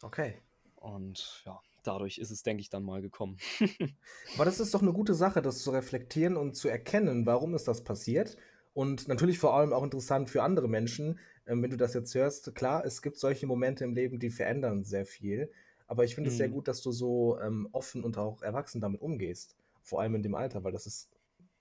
okay. 0.02 0.42
Und 0.76 1.42
ja, 1.46 1.60
dadurch 1.82 2.18
ist 2.18 2.30
es, 2.30 2.42
denke 2.42 2.60
ich, 2.60 2.70
dann 2.70 2.82
mal 2.84 3.00
gekommen. 3.02 3.38
Aber 4.34 4.44
das 4.44 4.60
ist 4.60 4.74
doch 4.74 4.82
eine 4.82 4.92
gute 4.92 5.14
Sache, 5.14 5.42
das 5.42 5.62
zu 5.62 5.70
reflektieren 5.70 6.36
und 6.36 6.54
zu 6.54 6.68
erkennen, 6.68 7.26
warum 7.26 7.54
ist 7.54 7.68
das 7.68 7.84
passiert. 7.84 8.36
Und 8.72 9.08
natürlich 9.08 9.38
vor 9.38 9.54
allem 9.54 9.72
auch 9.72 9.82
interessant 9.82 10.28
für 10.30 10.42
andere 10.42 10.68
Menschen, 10.68 11.18
ähm, 11.46 11.62
wenn 11.62 11.70
du 11.70 11.76
das 11.76 11.94
jetzt 11.94 12.14
hörst. 12.14 12.54
Klar, 12.54 12.84
es 12.84 13.00
gibt 13.02 13.18
solche 13.18 13.46
Momente 13.46 13.84
im 13.84 13.94
Leben, 13.94 14.18
die 14.18 14.30
verändern 14.30 14.84
sehr 14.84 15.06
viel. 15.06 15.50
Aber 15.86 16.04
ich 16.04 16.14
finde 16.14 16.28
es 16.28 16.36
sehr 16.36 16.48
Mhm. 16.48 16.50
gut, 16.50 16.68
dass 16.68 16.82
du 16.82 16.92
so 16.92 17.38
ähm, 17.40 17.68
offen 17.72 18.04
und 18.04 18.18
auch 18.18 18.42
erwachsen 18.42 18.80
damit 18.80 19.00
umgehst. 19.02 19.56
Vor 19.82 20.00
allem 20.00 20.14
in 20.16 20.22
dem 20.22 20.34
Alter, 20.34 20.64
weil 20.64 20.72
das 20.72 20.86
ist 20.86 21.10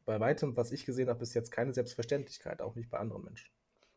bei 0.06 0.19
weitem, 0.19 0.56
was 0.57 0.72
ich 0.72 0.86
gesehen 0.86 1.10
habe, 1.10 1.19
bis 1.19 1.33
jetzt 1.33 1.51
keine 1.51 1.74
Selbstverständlichkeit, 1.74 2.62
auch 2.62 2.75
nicht 2.75 2.89
bei 2.89 3.00
anderen 3.00 3.24
Menschen. 3.24 3.51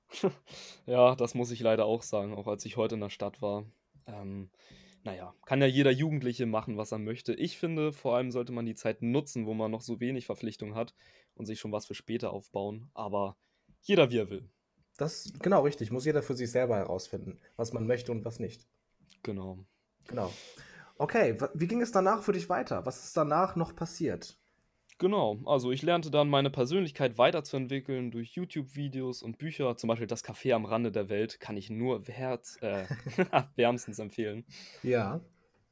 Ja, 0.86 1.14
das 1.16 1.34
muss 1.34 1.50
ich 1.50 1.60
leider 1.60 1.84
auch 1.84 2.02
sagen, 2.02 2.34
auch 2.34 2.46
als 2.46 2.64
ich 2.64 2.76
heute 2.76 2.94
in 2.94 3.00
der 3.00 3.10
Stadt 3.10 3.42
war. 3.42 3.66
Ähm, 4.06 4.50
naja, 5.04 5.34
kann 5.44 5.60
ja 5.60 5.66
jeder 5.66 5.90
Jugendliche 5.90 6.46
machen, 6.46 6.76
was 6.76 6.92
er 6.92 6.98
möchte. 6.98 7.34
Ich 7.34 7.58
finde, 7.58 7.92
vor 7.92 8.16
allem 8.16 8.30
sollte 8.30 8.52
man 8.52 8.66
die 8.66 8.74
Zeit 8.74 9.02
nutzen, 9.02 9.46
wo 9.46 9.54
man 9.54 9.70
noch 9.70 9.82
so 9.82 10.00
wenig 10.00 10.26
Verpflichtung 10.26 10.74
hat 10.74 10.94
und 11.34 11.46
sich 11.46 11.60
schon 11.60 11.72
was 11.72 11.86
für 11.86 11.94
später 11.94 12.32
aufbauen. 12.32 12.90
Aber 12.94 13.38
jeder 13.82 14.10
wie 14.10 14.18
er 14.18 14.30
will. 14.30 14.50
Das 14.98 15.32
genau 15.40 15.62
richtig, 15.62 15.90
muss 15.90 16.04
jeder 16.04 16.22
für 16.22 16.36
sich 16.36 16.50
selber 16.50 16.76
herausfinden, 16.76 17.40
was 17.56 17.72
man 17.72 17.86
möchte 17.86 18.12
und 18.12 18.26
was 18.26 18.38
nicht. 18.38 18.68
Genau. 19.22 19.66
Genau. 20.08 20.32
Okay, 20.96 21.38
wie 21.54 21.68
ging 21.68 21.80
es 21.80 21.92
danach 21.92 22.22
für 22.22 22.32
dich 22.32 22.48
weiter? 22.48 22.84
Was 22.84 23.04
ist 23.04 23.16
danach 23.16 23.54
noch 23.54 23.76
passiert? 23.76 24.36
Genau, 24.98 25.38
also 25.46 25.70
ich 25.70 25.82
lernte 25.82 26.10
dann 26.10 26.28
meine 26.28 26.50
Persönlichkeit 26.50 27.18
weiterzuentwickeln 27.18 28.10
durch 28.10 28.32
YouTube-Videos 28.32 29.22
und 29.22 29.38
Bücher. 29.38 29.76
Zum 29.76 29.86
Beispiel 29.86 30.08
Das 30.08 30.24
Café 30.24 30.54
am 30.54 30.64
Rande 30.64 30.90
der 30.90 31.08
Welt 31.08 31.38
kann 31.38 31.56
ich 31.56 31.70
nur 31.70 32.02
herz, 32.06 32.58
äh, 32.62 32.84
wärmstens 33.54 34.00
empfehlen. 34.00 34.44
Ja. 34.82 35.20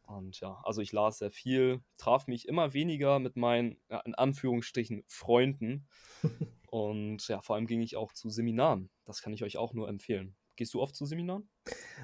Und 0.07 0.39
ja, 0.39 0.61
also 0.63 0.81
ich 0.81 0.93
las 0.93 1.19
sehr 1.19 1.33
viel, 1.33 1.81
traf 1.97 2.29
mich 2.29 2.47
immer 2.47 2.73
weniger 2.73 3.19
mit 3.19 3.37
meinen, 3.37 3.79
ja, 3.91 3.99
in 4.01 4.15
Anführungsstrichen, 4.15 5.03
Freunden. 5.09 5.89
Und 6.71 7.27
ja, 7.27 7.43
vor 7.43 7.57
allem 7.57 7.67
ging 7.67 7.81
ich 7.81 7.97
auch 7.97 8.13
zu 8.13 8.31
Seminaren. 8.31 8.91
Das 9.05 9.23
kann 9.23 9.33
ich 9.33 9.43
euch 9.43 9.57
auch 9.57 9.73
nur 9.73 9.89
empfehlen. 9.89 10.37
Gehst 10.55 10.73
du 10.75 10.81
oft 10.81 10.95
zu 10.95 11.05
Seminaren? 11.05 11.49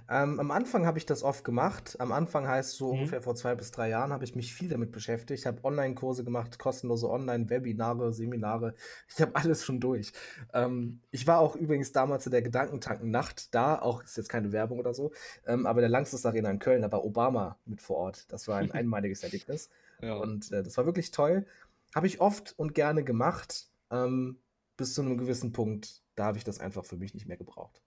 Ähm, 0.09 0.41
am 0.41 0.51
Anfang 0.51 0.87
habe 0.87 0.99
ich 0.99 1.07
das 1.07 1.23
oft 1.23 1.45
gemacht. 1.45 1.97
Am 1.99 2.13
Anfang 2.13 2.47
heißt 2.49 2.77
so 2.77 2.87
Mhm. 2.93 2.99
ungefähr 3.01 3.23
vor 3.23 3.35
zwei 3.35 3.55
bis 3.55 3.71
drei 3.71 3.89
Jahren 3.89 4.13
habe 4.13 4.25
ich 4.25 4.35
mich 4.35 4.53
viel 4.55 4.69
damit 4.69 4.93
beschäftigt. 4.93 5.41
Ich 5.41 5.47
habe 5.47 5.63
Online-Kurse 5.65 6.25
gemacht, 6.25 6.59
kostenlose 6.59 7.09
Online-Webinare, 7.11 8.13
Seminare. 8.13 8.75
Ich 9.09 9.21
habe 9.21 9.35
alles 9.37 9.65
schon 9.65 9.81
durch. 9.81 10.13
Ähm, 10.53 11.01
ich 11.11 11.27
war 11.27 11.39
auch 11.41 11.57
übrigens 11.57 11.93
damals 11.93 12.27
in 12.27 12.33
der 12.33 12.43
Gedankentanken-Nacht 12.43 13.55
da, 13.55 13.79
auch 13.79 14.03
ist 14.03 14.17
jetzt 14.17 14.29
keine 14.29 14.53
Werbung 14.53 14.79
oder 14.79 14.95
so, 14.95 15.13
ähm, 15.47 15.67
aber 15.67 15.81
der 15.81 15.91
Langstes 15.91 16.25
Arena 16.27 16.51
in 16.51 16.59
Köln, 16.59 16.83
da 16.83 16.91
war 16.93 17.05
Obama 17.05 17.59
mit 17.65 17.83
vor 17.83 17.97
Ort. 17.97 18.31
Das 18.33 18.49
war 18.49 18.59
ein 18.59 18.71
einmaliges 18.73 19.23
Erlebnis. 19.23 19.69
Ja. 20.01 20.15
Und 20.15 20.51
äh, 20.53 20.63
das 20.63 20.77
war 20.77 20.87
wirklich 20.87 21.11
toll. 21.11 21.47
Habe 21.95 22.07
ich 22.07 22.21
oft 22.21 22.55
und 22.59 22.75
gerne 22.75 23.05
gemacht, 23.05 23.69
ähm, 23.91 24.39
bis 24.77 24.95
zu 24.95 25.03
einem 25.03 25.19
gewissen 25.19 25.53
Punkt. 25.53 26.03
Da 26.15 26.25
habe 26.25 26.39
ich 26.39 26.45
das 26.45 26.59
einfach 26.61 26.85
für 26.85 26.97
mich 26.97 27.15
nicht 27.15 27.27
mehr 27.27 27.37
gebraucht. 27.37 27.83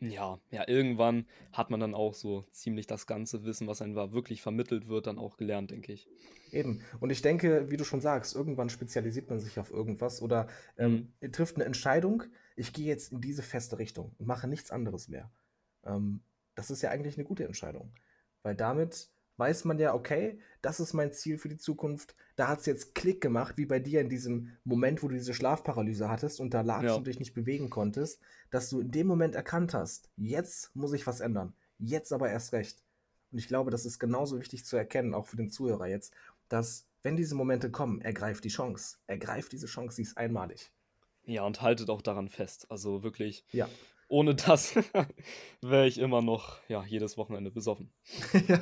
Ja, 0.00 0.38
ja, 0.50 0.66
irgendwann 0.68 1.26
hat 1.52 1.70
man 1.70 1.80
dann 1.80 1.94
auch 1.94 2.14
so 2.14 2.42
ziemlich 2.50 2.86
das 2.86 3.06
ganze 3.06 3.44
Wissen, 3.44 3.66
was 3.66 3.80
einem 3.82 3.94
da 3.94 4.12
wirklich 4.12 4.42
vermittelt 4.42 4.88
wird, 4.88 5.06
dann 5.06 5.18
auch 5.18 5.36
gelernt, 5.36 5.70
denke 5.70 5.92
ich. 5.92 6.08
Eben. 6.52 6.80
Und 7.00 7.10
ich 7.10 7.22
denke, 7.22 7.70
wie 7.70 7.76
du 7.76 7.84
schon 7.84 8.00
sagst, 8.00 8.34
irgendwann 8.34 8.70
spezialisiert 8.70 9.28
man 9.28 9.40
sich 9.40 9.58
auf 9.58 9.70
irgendwas 9.70 10.22
oder 10.22 10.48
ähm, 10.78 11.12
Mhm. 11.20 11.32
trifft 11.32 11.56
eine 11.56 11.64
Entscheidung, 11.64 12.22
ich 12.54 12.72
gehe 12.72 12.86
jetzt 12.86 13.12
in 13.12 13.20
diese 13.20 13.42
feste 13.42 13.78
Richtung 13.78 14.14
und 14.18 14.26
mache 14.26 14.46
nichts 14.48 14.70
anderes 14.70 15.08
mehr. 15.08 15.30
Ähm, 15.84 16.22
das 16.54 16.70
ist 16.70 16.82
ja 16.82 16.90
eigentlich 16.90 17.16
eine 17.16 17.24
gute 17.24 17.44
Entscheidung, 17.44 17.92
weil 18.42 18.54
damit 18.54 19.10
weiß 19.36 19.64
man 19.64 19.78
ja, 19.78 19.94
okay, 19.94 20.38
das 20.62 20.80
ist 20.80 20.92
mein 20.94 21.12
Ziel 21.12 21.38
für 21.38 21.48
die 21.48 21.58
Zukunft. 21.58 22.14
Da 22.36 22.48
hat 22.48 22.60
es 22.60 22.66
jetzt 22.66 22.94
Klick 22.94 23.20
gemacht, 23.20 23.56
wie 23.58 23.66
bei 23.66 23.78
dir 23.78 24.00
in 24.00 24.08
diesem 24.08 24.52
Moment, 24.64 25.02
wo 25.02 25.08
du 25.08 25.14
diese 25.14 25.34
Schlafparalyse 25.34 26.08
hattest 26.08 26.40
und 26.40 26.54
da 26.54 26.62
lagst 26.62 26.84
Ja. 26.86 26.94
und 26.94 27.06
dich 27.06 27.18
nicht 27.18 27.34
bewegen 27.34 27.70
konntest, 27.70 28.20
dass 28.50 28.70
du 28.70 28.80
in 28.80 28.90
dem 28.90 29.06
Moment 29.06 29.34
erkannt 29.34 29.74
hast, 29.74 30.10
jetzt 30.16 30.74
muss 30.74 30.92
ich 30.92 31.06
was 31.06 31.20
ändern. 31.20 31.54
Jetzt 31.78 32.12
aber 32.12 32.30
erst 32.30 32.52
recht. 32.52 32.82
Und 33.32 33.38
ich 33.38 33.48
glaube, 33.48 33.70
das 33.70 33.84
ist 33.84 33.98
genauso 33.98 34.38
wichtig 34.38 34.64
zu 34.64 34.76
erkennen, 34.76 35.14
auch 35.14 35.26
für 35.26 35.36
den 35.36 35.50
Zuhörer 35.50 35.86
jetzt, 35.86 36.14
dass, 36.48 36.86
wenn 37.02 37.16
diese 37.16 37.34
Momente 37.34 37.70
kommen, 37.70 38.00
ergreift 38.00 38.44
die 38.44 38.48
Chance. 38.48 38.96
Ergreift 39.06 39.52
diese 39.52 39.66
Chance, 39.66 39.96
sie 39.96 40.02
ist 40.02 40.16
einmalig. 40.16 40.70
Ja, 41.24 41.44
und 41.44 41.60
haltet 41.60 41.90
auch 41.90 42.02
daran 42.02 42.28
fest. 42.28 42.66
Also 42.70 43.02
wirklich, 43.02 43.44
Ja. 43.50 43.68
Ohne 44.08 44.34
das 44.34 44.74
wäre 45.62 45.86
ich 45.86 45.98
immer 45.98 46.22
noch, 46.22 46.58
ja, 46.68 46.84
jedes 46.84 47.16
Wochenende 47.16 47.50
besoffen. 47.50 47.90
ja. 48.48 48.60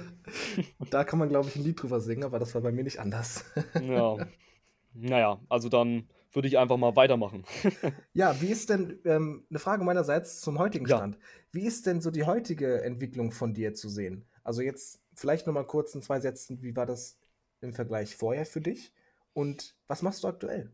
Und 0.78 0.92
da 0.94 1.04
kann 1.04 1.18
man, 1.18 1.28
glaube 1.28 1.48
ich, 1.48 1.56
ein 1.56 1.64
Lied 1.64 1.80
drüber 1.82 2.00
singen, 2.00 2.24
aber 2.24 2.38
das 2.38 2.54
war 2.54 2.62
bei 2.62 2.72
mir 2.72 2.84
nicht 2.84 3.00
anders. 3.00 3.44
Ja. 3.82 4.16
Naja, 4.96 5.40
also 5.48 5.68
dann 5.68 6.08
würde 6.32 6.46
ich 6.46 6.56
einfach 6.56 6.76
mal 6.76 6.94
weitermachen. 6.94 7.44
ja, 8.12 8.40
wie 8.40 8.46
ist 8.46 8.70
denn, 8.70 9.00
ähm, 9.04 9.44
eine 9.50 9.58
Frage 9.58 9.82
meinerseits 9.84 10.40
zum 10.40 10.58
heutigen 10.60 10.86
Ja. 10.86 10.98
Stand. 10.98 11.18
Wie 11.50 11.66
ist 11.66 11.86
denn 11.86 12.00
so 12.00 12.12
die 12.12 12.24
heutige 12.24 12.82
Entwicklung 12.82 13.32
von 13.32 13.54
dir 13.54 13.74
zu 13.74 13.88
sehen? 13.88 14.24
Also 14.44 14.62
jetzt 14.62 15.00
vielleicht 15.14 15.46
nochmal 15.48 15.66
kurz 15.66 15.94
in 15.96 16.02
zwei 16.02 16.20
Sätzen, 16.20 16.62
wie 16.62 16.76
war 16.76 16.86
das 16.86 17.18
im 17.60 17.72
Vergleich 17.72 18.14
vorher 18.14 18.46
für 18.46 18.60
dich? 18.60 18.92
Und 19.32 19.74
was 19.88 20.02
machst 20.02 20.22
du 20.22 20.28
aktuell? 20.28 20.70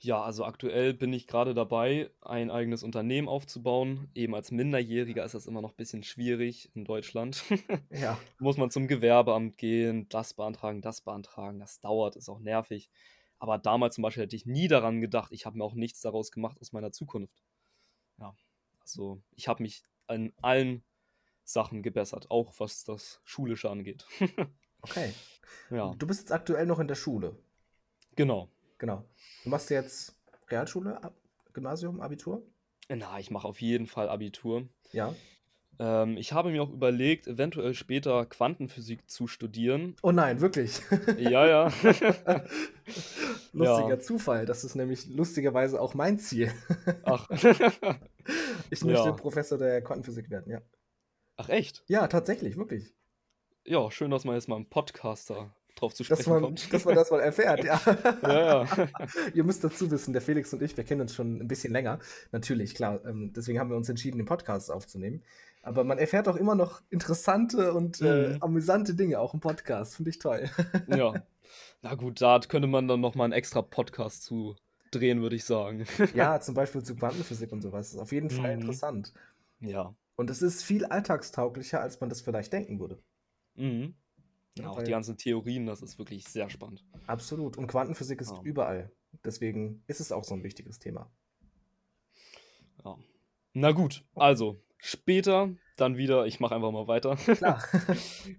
Ja, 0.00 0.22
also 0.22 0.44
aktuell 0.44 0.94
bin 0.94 1.12
ich 1.12 1.26
gerade 1.26 1.54
dabei, 1.54 2.10
ein 2.20 2.50
eigenes 2.50 2.82
Unternehmen 2.82 3.28
aufzubauen. 3.28 4.10
Eben 4.14 4.34
als 4.34 4.50
Minderjähriger 4.50 5.24
ist 5.24 5.34
das 5.34 5.46
immer 5.46 5.60
noch 5.60 5.70
ein 5.70 5.76
bisschen 5.76 6.02
schwierig 6.02 6.70
in 6.74 6.84
Deutschland. 6.84 7.42
Ja, 7.90 8.18
Muss 8.38 8.56
man 8.56 8.70
zum 8.70 8.86
Gewerbeamt 8.86 9.56
gehen, 9.58 10.08
das 10.08 10.34
beantragen, 10.34 10.82
das 10.82 11.00
beantragen. 11.00 11.58
Das 11.58 11.80
dauert, 11.80 12.16
ist 12.16 12.28
auch 12.28 12.38
nervig. 12.38 12.90
Aber 13.38 13.58
damals 13.58 13.94
zum 13.96 14.02
Beispiel 14.02 14.24
hätte 14.24 14.36
ich 14.36 14.46
nie 14.46 14.68
daran 14.68 15.00
gedacht. 15.00 15.32
Ich 15.32 15.46
habe 15.46 15.58
mir 15.58 15.64
auch 15.64 15.74
nichts 15.74 16.00
daraus 16.00 16.30
gemacht 16.30 16.60
aus 16.60 16.72
meiner 16.72 16.92
Zukunft. 16.92 17.42
Ja, 18.18 18.34
also 18.80 19.20
ich 19.36 19.48
habe 19.48 19.62
mich 19.62 19.82
an 20.06 20.32
allen 20.42 20.84
Sachen 21.44 21.82
gebessert, 21.82 22.30
auch 22.30 22.52
was 22.58 22.84
das 22.84 23.20
Schulische 23.24 23.70
angeht. 23.70 24.06
okay. 24.82 25.12
Ja, 25.70 25.94
Du 25.98 26.06
bist 26.06 26.20
jetzt 26.20 26.32
aktuell 26.32 26.66
noch 26.66 26.78
in 26.78 26.88
der 26.88 26.94
Schule. 26.94 27.36
genau. 28.16 28.48
Genau. 28.78 29.04
Du 29.44 29.50
machst 29.50 29.70
jetzt 29.70 30.14
Realschule, 30.48 31.02
Ab 31.02 31.14
Gymnasium, 31.52 32.00
Abitur? 32.00 32.42
Na, 32.88 33.18
ich 33.18 33.30
mache 33.30 33.46
auf 33.46 33.60
jeden 33.60 33.86
Fall 33.86 34.08
Abitur. 34.08 34.68
Ja. 34.92 35.14
Ähm, 35.80 36.16
ich 36.16 36.32
habe 36.32 36.50
mir 36.50 36.62
auch 36.62 36.70
überlegt, 36.70 37.26
eventuell 37.28 37.74
später 37.74 38.24
Quantenphysik 38.26 39.08
zu 39.10 39.26
studieren. 39.26 39.94
Oh 40.02 40.10
nein, 40.12 40.40
wirklich. 40.40 40.80
Ja, 41.18 41.46
ja. 41.46 41.64
Lustiger 43.52 43.88
Ja. 43.88 44.00
Zufall. 44.00 44.46
Das 44.46 44.64
ist 44.64 44.74
nämlich 44.74 45.06
lustigerweise 45.08 45.80
auch 45.80 45.94
mein 45.94 46.18
Ziel. 46.18 46.52
Ach. 47.04 47.28
Ich 48.70 48.84
möchte 48.84 49.08
Ja. 49.08 49.12
Professor 49.12 49.56
der 49.56 49.80
Quantenphysik 49.82 50.28
werden, 50.28 50.52
ja. 50.52 50.60
Ach, 51.38 51.48
echt? 51.48 51.82
Ja, 51.86 52.06
tatsächlich, 52.08 52.58
wirklich. 52.58 52.92
Ja, 53.64 53.90
schön, 53.90 54.10
dass 54.10 54.24
man 54.26 54.34
jetzt 54.34 54.48
mal 54.48 54.56
im 54.56 54.66
Podcaster 54.68 55.54
drauf 55.80 55.94
zu 55.94 56.02
Dass 56.04 56.18
sprechen 56.18 56.30
man, 56.34 56.42
kommt. 56.42 56.72
dass 56.72 56.84
man 56.84 56.94
das 56.94 57.10
mal 57.10 57.20
erfährt, 57.20 57.64
ja. 57.64 57.80
Ja, 58.22 58.64
ja. 58.64 58.88
Ihr 59.34 59.44
müsst 59.44 59.62
dazu 59.64 59.90
wissen, 59.90 60.12
der 60.12 60.22
Felix 60.22 60.52
und 60.52 60.62
ich, 60.62 60.76
wir 60.76 60.84
kennen 60.84 61.00
uns 61.02 61.14
schon 61.14 61.40
ein 61.40 61.48
bisschen 61.48 61.72
länger. 61.72 61.98
Natürlich, 62.32 62.74
klar. 62.74 63.00
Ähm, 63.04 63.32
deswegen 63.34 63.58
haben 63.58 63.70
wir 63.70 63.76
uns 63.76 63.88
entschieden, 63.88 64.18
den 64.18 64.26
Podcast 64.26 64.70
aufzunehmen. 64.70 65.22
Aber 65.62 65.84
man 65.84 65.98
erfährt 65.98 66.28
auch 66.28 66.36
immer 66.36 66.54
noch 66.54 66.82
interessante 66.90 67.72
und 67.74 68.00
äh, 68.00 68.34
Mhm. 68.34 68.42
amüsante 68.42 68.94
Dinge, 68.94 69.18
auch 69.20 69.34
im 69.34 69.40
Podcast. 69.40 69.96
Finde 69.96 70.10
ich 70.10 70.18
toll. 70.18 70.48
Ja. 70.88 71.14
Na 71.82 71.94
gut, 71.94 72.20
da 72.20 72.38
könnte 72.40 72.68
man 72.68 72.88
dann 72.88 73.00
nochmal 73.00 73.24
einen 73.24 73.32
extra 73.32 73.62
Podcast 73.62 74.22
zu 74.24 74.56
drehen, 74.90 75.20
würde 75.22 75.36
ich 75.36 75.44
sagen. 75.44 75.84
ja, 76.14 76.40
zum 76.40 76.54
Beispiel 76.54 76.82
zu 76.82 76.94
Quantenphysik 76.96 77.52
und 77.52 77.60
sowas. 77.62 77.92
Ist 77.94 77.98
auf 78.00 78.12
jeden 78.12 78.30
Fall 78.30 78.54
Mhm. 78.56 78.62
interessant. 78.62 79.12
Ja. 79.60 79.94
Und 80.16 80.30
es 80.30 80.42
ist 80.42 80.62
viel 80.64 80.84
alltagstauglicher, 80.86 81.80
als 81.80 82.00
man 82.00 82.08
das 82.10 82.20
vielleicht 82.20 82.52
denken 82.52 82.80
würde. 82.80 82.98
Mhm. 83.54 83.94
Ja, 84.64 84.70
auch 84.70 84.82
die 84.82 84.90
ganzen 84.90 85.16
Theorien, 85.16 85.66
das 85.66 85.82
ist 85.82 85.98
wirklich 85.98 86.24
sehr 86.26 86.48
spannend. 86.50 86.84
Absolut. 87.06 87.56
Und 87.56 87.66
Quantenphysik 87.66 88.20
ist 88.20 88.30
Ja. 88.30 88.40
überall. 88.42 88.90
Deswegen 89.24 89.82
ist 89.86 90.00
es 90.00 90.12
auch 90.12 90.24
so 90.24 90.34
ein 90.34 90.42
wichtiges 90.42 90.78
Thema. 90.78 91.10
Ja. 92.84 92.96
Na 93.54 93.72
gut, 93.72 94.04
also 94.14 94.60
später 94.78 95.50
dann 95.76 95.96
wieder, 95.96 96.26
ich 96.26 96.40
mache 96.40 96.54
einfach 96.54 96.70
mal 96.72 96.88
weiter. 96.88 97.16
Klar. 97.16 97.62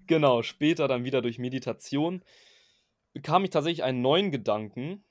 Genau, 0.08 0.42
später 0.44 0.88
dann 0.88 1.04
wieder 1.04 1.22
durch 1.22 1.40
Meditation 1.40 2.24
bekam 3.14 3.44
ich 3.44 3.50
tatsächlich 3.50 3.84
einen 3.84 4.02
neuen 4.02 4.32
Gedanken 4.32 5.04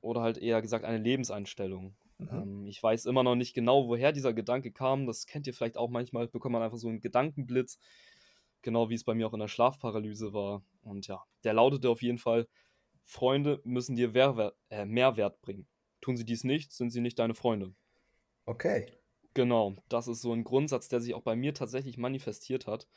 oder 0.00 0.20
halt 0.20 0.38
eher 0.38 0.60
gesagt 0.62 0.84
eine 0.84 0.98
Lebenseinstellung. 0.98 1.94
Mhm. 2.18 2.28
Ähm, 2.32 2.66
ich 2.66 2.82
weiß 2.82 3.06
immer 3.06 3.22
noch 3.22 3.34
nicht 3.34 3.54
genau, 3.54 3.88
woher 3.88 4.12
dieser 4.12 4.32
Gedanke 4.34 4.72
kam. 4.72 5.06
Das 5.06 5.26
kennt 5.26 5.46
ihr 5.46 5.54
vielleicht 5.54 5.76
auch 5.78 5.88
manchmal, 5.88 6.28
bekommt 6.28 6.52
man 6.52 6.62
einfach 6.62 6.76
so 6.78 6.88
einen 6.88 7.00
Gedankenblitz, 7.00 7.78
genau 8.62 8.90
wie 8.90 8.94
es 8.94 9.04
bei 9.04 9.14
mir 9.14 9.26
auch 9.26 9.34
in 9.34 9.40
der 9.40 9.48
Schlafparalyse 9.48 10.32
war. 10.32 10.62
Und 10.82 11.06
ja, 11.06 11.24
der 11.44 11.54
lautete 11.54 11.88
auf 11.90 12.02
jeden 12.02 12.18
Fall, 12.18 12.48
Freunde 13.04 13.60
müssen 13.64 13.96
dir 13.96 14.10
Mehrwert, 14.10 14.56
äh, 14.70 14.84
Mehrwert 14.84 15.40
bringen. 15.42 15.68
Tun 16.00 16.16
sie 16.16 16.24
dies 16.24 16.44
nicht, 16.44 16.72
sind 16.72 16.90
sie 16.90 17.00
nicht 17.00 17.18
deine 17.18 17.34
Freunde. 17.34 17.74
Okay. 18.46 18.86
Genau, 19.34 19.76
das 19.88 20.08
ist 20.08 20.22
so 20.22 20.32
ein 20.32 20.44
Grundsatz, 20.44 20.88
der 20.88 21.00
sich 21.00 21.14
auch 21.14 21.22
bei 21.22 21.36
mir 21.36 21.54
tatsächlich 21.54 21.98
manifestiert 21.98 22.66
hat. 22.66 22.88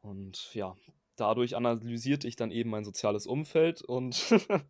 Und 0.00 0.52
ja, 0.54 0.76
dadurch 1.16 1.56
analysierte 1.56 2.28
ich 2.28 2.36
dann 2.36 2.50
eben 2.50 2.70
mein 2.70 2.84
soziales 2.84 3.26
Umfeld 3.26 3.82
und 3.82 4.30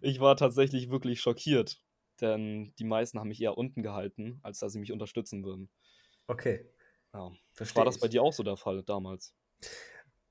ich 0.00 0.20
war 0.20 0.36
tatsächlich 0.36 0.90
wirklich 0.90 1.20
schockiert, 1.20 1.82
denn 2.20 2.74
die 2.78 2.84
meisten 2.84 3.18
haben 3.18 3.28
mich 3.28 3.40
eher 3.40 3.56
unten 3.56 3.82
gehalten, 3.82 4.40
als 4.42 4.58
dass 4.58 4.72
sie 4.72 4.80
mich 4.80 4.92
unterstützen 4.92 5.44
würden. 5.44 5.70
Okay. 6.28 6.73
Ja. 7.14 7.32
Verstehe. 7.52 7.80
War 7.80 7.84
das 7.86 7.96
ich. 7.96 8.00
bei 8.00 8.08
dir 8.08 8.22
auch 8.22 8.32
so 8.34 8.42
der 8.42 8.56
Fall 8.58 8.82
damals? 8.82 9.34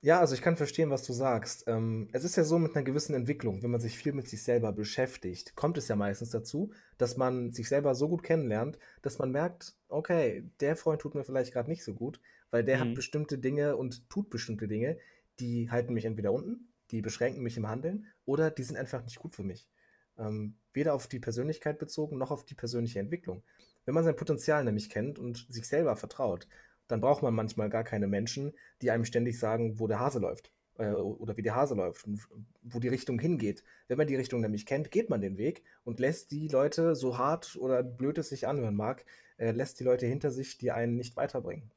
Ja, 0.02 0.20
also 0.20 0.36
ich 0.36 0.42
kann 0.42 0.58
verstehen, 0.58 0.90
was 0.90 1.04
du 1.04 1.14
sagst. 1.14 1.64
Ähm, 1.68 2.10
es 2.12 2.26
ist 2.26 2.36
ja 2.36 2.44
so 2.44 2.60
mit 2.60 2.76
einer 2.76 2.84
gewissen 2.84 3.14
Entwicklung, 3.16 3.64
wenn 3.64 3.72
man 3.72 3.80
sich 3.80 3.98
viel 3.98 4.12
mit 4.12 4.28
sich 4.28 4.44
selber 4.44 4.74
beschäftigt, 4.74 5.56
kommt 5.56 5.78
es 5.78 5.88
ja 5.88 5.96
meistens 5.96 6.30
dazu, 6.30 6.74
dass 6.98 7.16
man 7.16 7.54
sich 7.54 7.70
selber 7.70 7.96
so 7.96 8.10
gut 8.10 8.22
kennenlernt, 8.22 8.78
dass 9.02 9.18
man 9.18 9.32
merkt, 9.32 9.78
okay, 9.88 10.52
der 10.60 10.76
Freund 10.76 11.00
tut 11.02 11.16
mir 11.16 11.24
vielleicht 11.24 11.54
gerade 11.54 11.70
nicht 11.70 11.86
so 11.86 11.94
gut, 11.94 12.20
weil 12.52 12.66
der 12.66 12.82
hat 12.82 12.88
Mhm. 12.90 12.96
bestimmte 12.96 13.38
Dinge 13.38 13.78
und 13.78 14.10
tut 14.10 14.30
bestimmte 14.30 14.68
Dinge, 14.68 14.98
die 15.40 15.72
halten 15.72 15.94
mich 15.94 16.04
entweder 16.04 16.34
unten, 16.34 16.68
die 16.92 17.02
beschränken 17.02 17.42
mich 17.42 17.56
im 17.56 17.70
Handeln 17.70 18.06
oder 18.26 18.52
die 18.52 18.64
sind 18.64 18.76
einfach 18.76 19.04
nicht 19.06 19.20
gut 19.20 19.34
für 19.36 19.44
mich. 19.44 19.70
Ähm, 20.18 20.58
weder 20.74 20.94
auf 20.94 21.08
die 21.08 21.20
Persönlichkeit 21.20 21.80
bezogen 21.80 22.18
noch 22.18 22.30
auf 22.30 22.44
die 22.46 22.56
persönliche 22.56 23.00
Entwicklung. 23.00 23.42
Wenn 23.86 23.96
man 23.96 24.04
sein 24.04 24.16
Potenzial 24.18 24.64
nämlich 24.66 24.90
kennt 24.90 25.18
und 25.18 25.46
sich 25.50 25.66
selber 25.68 25.96
vertraut, 25.96 26.48
dann 26.88 27.02
braucht 27.02 27.24
man 27.24 27.34
manchmal 27.34 27.70
gar 27.70 27.84
keine 27.84 28.08
Menschen, 28.08 28.54
die 28.82 28.92
einem 28.92 29.06
ständig 29.06 29.40
sagen, 29.40 29.80
wo 29.80 29.88
der 29.88 30.00
Hase 30.00 30.20
läuft 30.20 30.52
äh, 30.78 30.92
oder 30.92 31.38
wie 31.38 31.42
der 31.42 31.56
Hase 31.56 31.76
läuft 31.76 32.06
und 32.06 32.28
wo 32.62 32.80
die 32.80 32.88
Richtung 32.88 33.20
hingeht. 33.20 33.64
Wenn 33.88 33.98
man 33.98 34.08
die 34.08 34.16
Richtung 34.16 34.42
nämlich 34.42 34.66
kennt, 34.66 34.92
geht 34.92 35.10
man 35.10 35.22
den 35.22 35.38
Weg 35.38 35.64
und 35.84 36.00
lässt 36.00 36.32
die 36.32 36.48
Leute, 36.48 36.96
so 36.96 37.18
hart 37.18 37.56
oder 37.58 37.84
blöd 37.84 38.18
es 38.18 38.30
sich 38.30 38.48
anhören 38.48 38.76
mag, 38.76 39.06
äh, 39.38 39.52
lässt 39.52 39.80
die 39.80 39.84
Leute 39.84 40.06
hinter 40.06 40.32
sich, 40.32 40.58
die 40.58 40.72
einen 40.72 40.96
nicht 40.96 41.16
weiterbringen. 41.16 41.72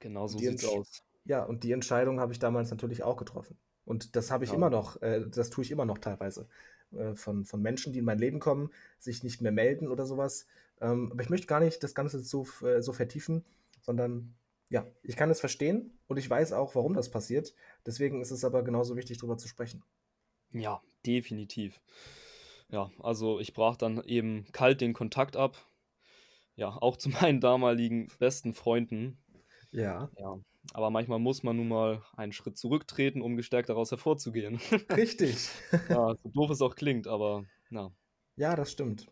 Genau 0.00 0.26
so 0.28 0.38
sieht's 0.38 0.64
aus. 0.64 1.02
Ja, 1.24 1.42
und 1.42 1.64
die 1.64 1.72
Entscheidung 1.72 2.20
habe 2.20 2.32
ich 2.32 2.38
damals 2.38 2.70
natürlich 2.70 3.02
auch 3.02 3.16
getroffen. 3.16 3.58
Und 3.84 4.16
das 4.16 4.30
habe 4.30 4.44
ich 4.44 4.50
Ja. 4.50 4.56
immer 4.56 4.70
noch, 4.70 5.00
äh, 5.02 5.24
das 5.28 5.50
tue 5.50 5.64
ich 5.64 5.70
immer 5.70 5.84
noch 5.84 5.98
teilweise. 5.98 6.46
Äh, 6.92 7.14
von, 7.14 7.44
von 7.44 7.60
Menschen, 7.60 7.92
die 7.92 7.98
in 7.98 8.04
mein 8.04 8.18
Leben 8.18 8.38
kommen, 8.38 8.70
sich 8.98 9.22
nicht 9.24 9.40
mehr 9.42 9.52
melden 9.52 9.88
oder 9.88 10.06
sowas. 10.06 10.46
Ähm, 10.80 11.10
aber 11.12 11.22
ich 11.22 11.30
möchte 11.30 11.46
gar 11.46 11.60
nicht 11.60 11.82
das 11.82 11.94
Ganze 11.94 12.20
so, 12.20 12.46
äh, 12.62 12.80
so 12.80 12.92
vertiefen, 12.92 13.44
sondern 13.88 14.36
ja, 14.68 14.86
ich 15.02 15.16
kann 15.16 15.30
es 15.30 15.40
verstehen 15.40 15.98
und 16.08 16.18
ich 16.18 16.28
weiß 16.28 16.52
auch, 16.52 16.74
warum 16.74 16.92
das 16.94 17.10
passiert. 17.10 17.54
Deswegen 17.86 18.20
ist 18.20 18.30
es 18.30 18.44
aber 18.44 18.62
genauso 18.62 18.96
wichtig, 18.96 19.16
darüber 19.18 19.38
zu 19.38 19.48
sprechen. 19.48 19.82
Ja, 20.52 20.82
definitiv. 21.06 21.80
Ja, 22.70 22.90
also 23.00 23.40
ich 23.40 23.54
brach 23.54 23.76
dann 23.76 24.02
eben 24.04 24.46
kalt 24.52 24.80
den 24.80 24.92
Kontakt 24.94 25.36
ab. 25.36 25.56
Ja, 26.56 26.70
auch 26.70 26.96
zu 26.96 27.08
meinen 27.10 27.40
damaligen 27.40 28.08
besten 28.18 28.54
Freunden. 28.54 29.18
Ja, 29.72 30.10
Ja, 30.18 30.38
aber 30.74 30.90
manchmal 30.90 31.18
muss 31.18 31.42
man 31.42 31.56
nun 31.56 31.68
mal 31.68 32.02
einen 32.16 32.32
Schritt 32.32 32.58
zurücktreten, 32.58 33.22
um 33.22 33.36
gestärkt 33.36 33.68
daraus 33.70 33.90
hervorzugehen. 33.90 34.60
richtig. 34.90 35.48
Ja, 35.88 36.14
so 36.16 36.28
doof 36.30 36.50
es 36.50 36.62
auch 36.62 36.74
klingt, 36.76 37.06
aber 37.06 37.44
na, 37.70 37.92
Ja, 38.36 38.56
das 38.56 38.72
stimmt. 38.72 39.06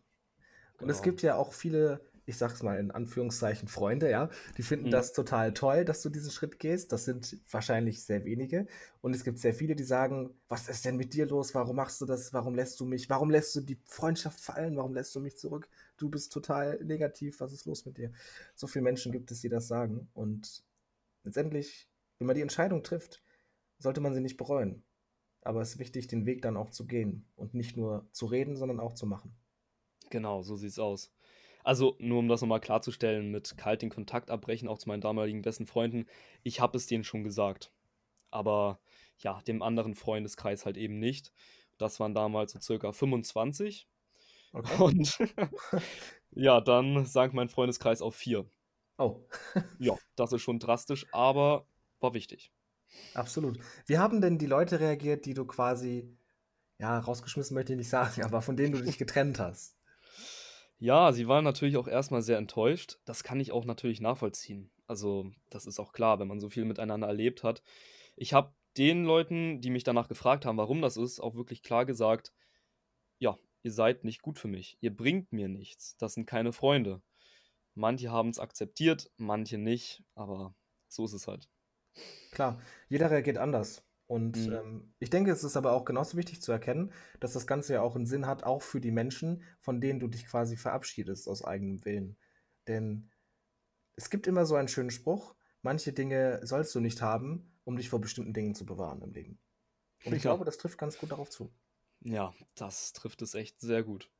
Und 0.80 0.90
es 0.90 0.98
genau. 0.98 1.02
gibt 1.02 1.22
ja 1.22 1.36
auch 1.36 1.52
viele 1.52 2.00
ich 2.26 2.36
sag's 2.38 2.62
mal 2.62 2.78
in 2.78 2.90
Anführungszeichen 2.90 3.68
Freunde, 3.68 4.10
ja, 4.10 4.28
die 4.58 4.62
finden 4.62 4.86
Mhm. 4.86 4.90
das 4.90 5.12
total 5.12 5.54
toll, 5.54 5.84
dass 5.84 6.02
du 6.02 6.10
diesen 6.10 6.30
Schritt 6.32 6.58
gehst. 6.58 6.92
Das 6.92 7.04
sind 7.04 7.38
wahrscheinlich 7.50 8.02
sehr 8.04 8.24
wenige. 8.24 8.66
Und 9.00 9.14
es 9.14 9.22
gibt 9.24 9.38
sehr 9.38 9.54
viele, 9.54 9.76
die 9.76 9.84
sagen, 9.84 10.34
was 10.48 10.68
ist 10.68 10.84
denn 10.84 10.96
mit 10.96 11.14
dir 11.14 11.26
los? 11.26 11.54
Warum 11.54 11.76
machst 11.76 12.00
du 12.00 12.06
das? 12.06 12.32
Warum 12.32 12.54
lässt 12.56 12.80
du 12.80 12.84
mich? 12.84 13.08
Warum 13.08 13.30
lässt 13.30 13.54
du 13.54 13.60
die 13.60 13.78
Freundschaft 13.84 14.40
fallen? 14.40 14.76
Warum 14.76 14.92
lässt 14.94 15.14
du 15.14 15.20
mich 15.20 15.36
zurück? 15.38 15.68
Du 15.96 16.08
bist 16.10 16.32
total 16.32 16.82
negativ. 16.84 17.40
Was 17.40 17.52
ist 17.52 17.64
los 17.64 17.86
mit 17.86 17.96
dir? 17.96 18.12
So 18.56 18.66
viele 18.66 18.82
Menschen 18.82 19.12
gibt 19.12 19.30
es, 19.30 19.40
die 19.40 19.48
das 19.48 19.68
sagen. 19.68 20.08
Und 20.12 20.64
letztendlich, 21.22 21.88
wenn 22.18 22.26
man 22.26 22.34
die 22.36 22.42
Entscheidung 22.42 22.82
trifft, 22.82 23.22
sollte 23.78 24.00
man 24.00 24.14
sie 24.14 24.20
nicht 24.20 24.36
bereuen. 24.36 24.82
Aber 25.42 25.60
es 25.60 25.74
ist 25.74 25.78
wichtig, 25.78 26.08
den 26.08 26.26
Weg 26.26 26.42
dann 26.42 26.56
auch 26.56 26.70
zu 26.70 26.86
gehen 26.86 27.24
und 27.36 27.54
nicht 27.54 27.76
nur 27.76 28.08
zu 28.10 28.26
reden, 28.26 28.56
sondern 28.56 28.80
auch 28.80 28.94
zu 28.94 29.06
machen. 29.06 29.36
Genau, 30.10 30.42
so 30.42 30.56
sieht's 30.56 30.78
aus. 30.78 31.12
Also, 31.66 31.96
nur 31.98 32.20
um 32.20 32.28
das 32.28 32.42
nochmal 32.42 32.60
klarzustellen, 32.60 33.32
mit 33.32 33.56
kalt 33.58 33.82
den 33.82 33.90
Kontakt 33.90 34.30
abbrechen, 34.30 34.68
auch 34.68 34.78
zu 34.78 34.88
meinen 34.88 35.00
damaligen 35.00 35.42
besten 35.42 35.66
Freunden. 35.66 36.06
Ich 36.44 36.60
habe 36.60 36.76
es 36.76 36.86
denen 36.86 37.02
schon 37.02 37.24
gesagt. 37.24 37.72
Aber 38.30 38.78
ja, 39.18 39.42
dem 39.42 39.62
anderen 39.62 39.96
Freundeskreis 39.96 40.64
halt 40.64 40.76
eben 40.76 41.00
nicht. 41.00 41.32
Das 41.76 41.98
waren 41.98 42.14
damals 42.14 42.52
so 42.52 42.60
circa 42.60 42.92
25. 42.92 43.88
Okay. 44.52 44.82
Und 44.82 45.18
ja, 46.30 46.60
dann 46.60 47.04
sank 47.04 47.34
mein 47.34 47.48
Freundeskreis 47.48 48.00
auf 48.00 48.14
vier. 48.14 48.48
Oh, 48.98 49.26
Ja, 49.78 49.96
das 50.14 50.32
ist 50.32 50.42
schon 50.42 50.60
drastisch, 50.60 51.06
aber 51.12 51.66
war 52.00 52.14
wichtig. 52.14 52.52
absolut. 53.14 53.58
Wie 53.86 53.98
haben 53.98 54.20
denn 54.20 54.38
die 54.38 54.46
Leute 54.46 54.80
reagiert, 54.80 55.26
die 55.26 55.34
du 55.34 55.44
quasi, 55.46 56.16
ja, 56.78 56.98
rausgeschmissen 56.98 57.54
möchte 57.54 57.72
ich 57.72 57.78
nicht 57.78 57.88
sagen, 57.90 58.22
aber 58.24 58.42
von 58.42 58.56
denen 58.56 58.72
du 58.74 58.82
dich 58.82 58.98
getrennt 58.98 59.38
hast? 59.40 59.75
Ja, 60.78 61.12
sie 61.12 61.26
waren 61.26 61.44
natürlich 61.44 61.76
auch 61.76 61.88
erstmal 61.88 62.22
sehr 62.22 62.38
enttäuscht. 62.38 62.98
Das 63.04 63.24
kann 63.24 63.40
ich 63.40 63.52
auch 63.52 63.64
natürlich 63.64 64.00
nachvollziehen. 64.00 64.70
Also, 64.86 65.30
das 65.50 65.66
ist 65.66 65.80
auch 65.80 65.92
klar, 65.92 66.18
wenn 66.18 66.28
man 66.28 66.40
so 66.40 66.48
viel 66.48 66.64
miteinander 66.64 67.06
erlebt 67.06 67.42
hat. 67.42 67.62
Ich 68.14 68.34
habe 68.34 68.54
den 68.76 69.04
Leuten, 69.04 69.60
die 69.60 69.70
mich 69.70 69.84
danach 69.84 70.08
gefragt 70.08 70.44
haben, 70.44 70.58
warum 70.58 70.82
das 70.82 70.96
ist, 70.96 71.18
auch 71.18 71.34
wirklich 71.34 71.62
klar 71.62 71.86
gesagt, 71.86 72.32
ja, 73.18 73.38
ihr 73.62 73.72
seid 73.72 74.04
nicht 74.04 74.20
gut 74.20 74.38
für 74.38 74.48
mich. 74.48 74.76
Ihr 74.80 74.94
bringt 74.94 75.32
mir 75.32 75.48
nichts. 75.48 75.96
Das 75.96 76.14
sind 76.14 76.26
keine 76.26 76.52
Freunde. 76.52 77.02
Manche 77.74 78.10
haben 78.10 78.28
es 78.28 78.38
akzeptiert, 78.38 79.10
manche 79.16 79.58
nicht, 79.58 80.02
aber 80.14 80.54
so 80.88 81.04
ist 81.04 81.14
es 81.14 81.26
halt. 81.26 81.48
Klar, 82.30 82.60
jeder 82.88 83.10
reagiert 83.10 83.38
anders. 83.38 83.82
Und 84.06 84.46
Mhm. 84.46 84.52
ähm, 84.52 84.94
ich 85.00 85.10
denke, 85.10 85.32
es 85.32 85.42
ist 85.44 85.56
aber 85.56 85.72
auch 85.72 85.84
genauso 85.84 86.16
wichtig 86.16 86.40
zu 86.40 86.52
erkennen, 86.52 86.92
dass 87.20 87.32
das 87.32 87.46
Ganze 87.46 87.74
ja 87.74 87.82
auch 87.82 87.96
einen 87.96 88.06
Sinn 88.06 88.26
hat, 88.26 88.44
auch 88.44 88.62
für 88.62 88.80
die 88.80 88.92
Menschen, 88.92 89.42
von 89.60 89.80
denen 89.80 89.98
du 90.00 90.06
dich 90.08 90.26
quasi 90.26 90.56
verabschiedest 90.56 91.28
aus 91.28 91.44
eigenem 91.44 91.84
Willen. 91.84 92.16
Denn 92.68 93.10
es 93.96 94.10
gibt 94.10 94.26
immer 94.26 94.46
so 94.46 94.54
einen 94.56 94.68
schönen 94.68 94.90
Spruch, 94.90 95.36
manche 95.62 95.92
Dinge 95.92 96.40
sollst 96.46 96.74
du 96.74 96.80
nicht 96.80 97.02
haben, 97.02 97.58
um 97.64 97.76
dich 97.76 97.90
vor 97.90 98.00
bestimmten 98.00 98.34
Dingen 98.34 98.54
zu 98.54 98.66
bewahren 98.66 99.02
im 99.02 99.12
Leben. 99.12 99.40
Und 100.04 100.14
ich 100.14 100.22
glaube, 100.22 100.44
das 100.44 100.58
trifft 100.58 100.78
ganz 100.78 100.98
gut 100.98 101.12
darauf 101.12 101.30
zu. 101.30 101.54
Ja, 102.00 102.32
das 102.54 102.94
trifft 102.94 103.20
es 103.20 103.34
echt 103.34 103.60
sehr 103.60 103.82
gut. 103.82 104.10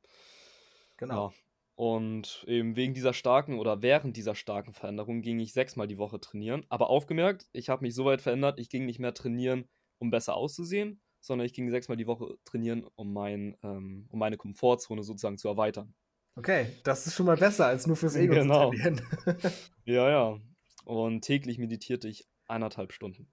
Genau. 0.97 1.25
Ja. 1.25 1.33
Und 1.75 2.43
eben 2.47 2.75
wegen 2.75 2.93
dieser 2.95 3.13
starken 3.13 3.59
oder 3.59 3.81
während 3.83 4.17
dieser 4.17 4.33
starken 4.35 4.73
Veränderung 4.73 5.21
ging 5.21 5.39
ich 5.39 5.53
sechsmal 5.53 5.87
die 5.87 5.99
Woche 5.99 6.19
trainieren. 6.19 6.65
Aber 6.69 6.89
aufgemerkt, 6.89 7.47
ich 7.53 7.69
habe 7.69 7.83
mich 7.83 7.93
so 7.93 8.05
weit 8.05 8.21
verändert, 8.21 8.59
ich 8.59 8.69
ging 8.69 8.85
nicht 8.85 8.99
mehr 8.99 9.13
trainieren, 9.13 9.69
um 9.99 10.09
besser 10.11 10.35
auszusehen, 10.35 11.01
sondern 11.19 11.45
ich 11.45 11.53
ging 11.53 11.69
sechsmal 11.69 11.97
die 11.97 12.07
Woche 12.07 12.37
trainieren, 12.45 12.85
um, 12.95 13.13
mein, 13.13 13.57
ähm, 13.63 14.07
um 14.09 14.19
meine 14.19 14.37
Komfortzone 14.37 15.03
sozusagen 15.03 15.37
zu 15.37 15.47
erweitern. 15.47 15.93
Okay, 16.35 16.67
das 16.83 17.07
ist 17.07 17.15
schon 17.15 17.25
mal 17.25 17.37
besser, 17.37 17.65
als 17.65 17.87
nur 17.87 17.95
fürs 17.95 18.15
Ego 18.15 18.33
Genau. 18.35 18.71
zu 18.71 18.77
trainieren. 18.77 19.01
Ja, 19.85 20.09
ja. 20.09 20.39
Und 20.85 21.21
täglich 21.21 21.57
meditierte 21.57 22.07
ich 22.07 22.27
eineinhalb 22.47 22.93
Stunden. 22.93 23.27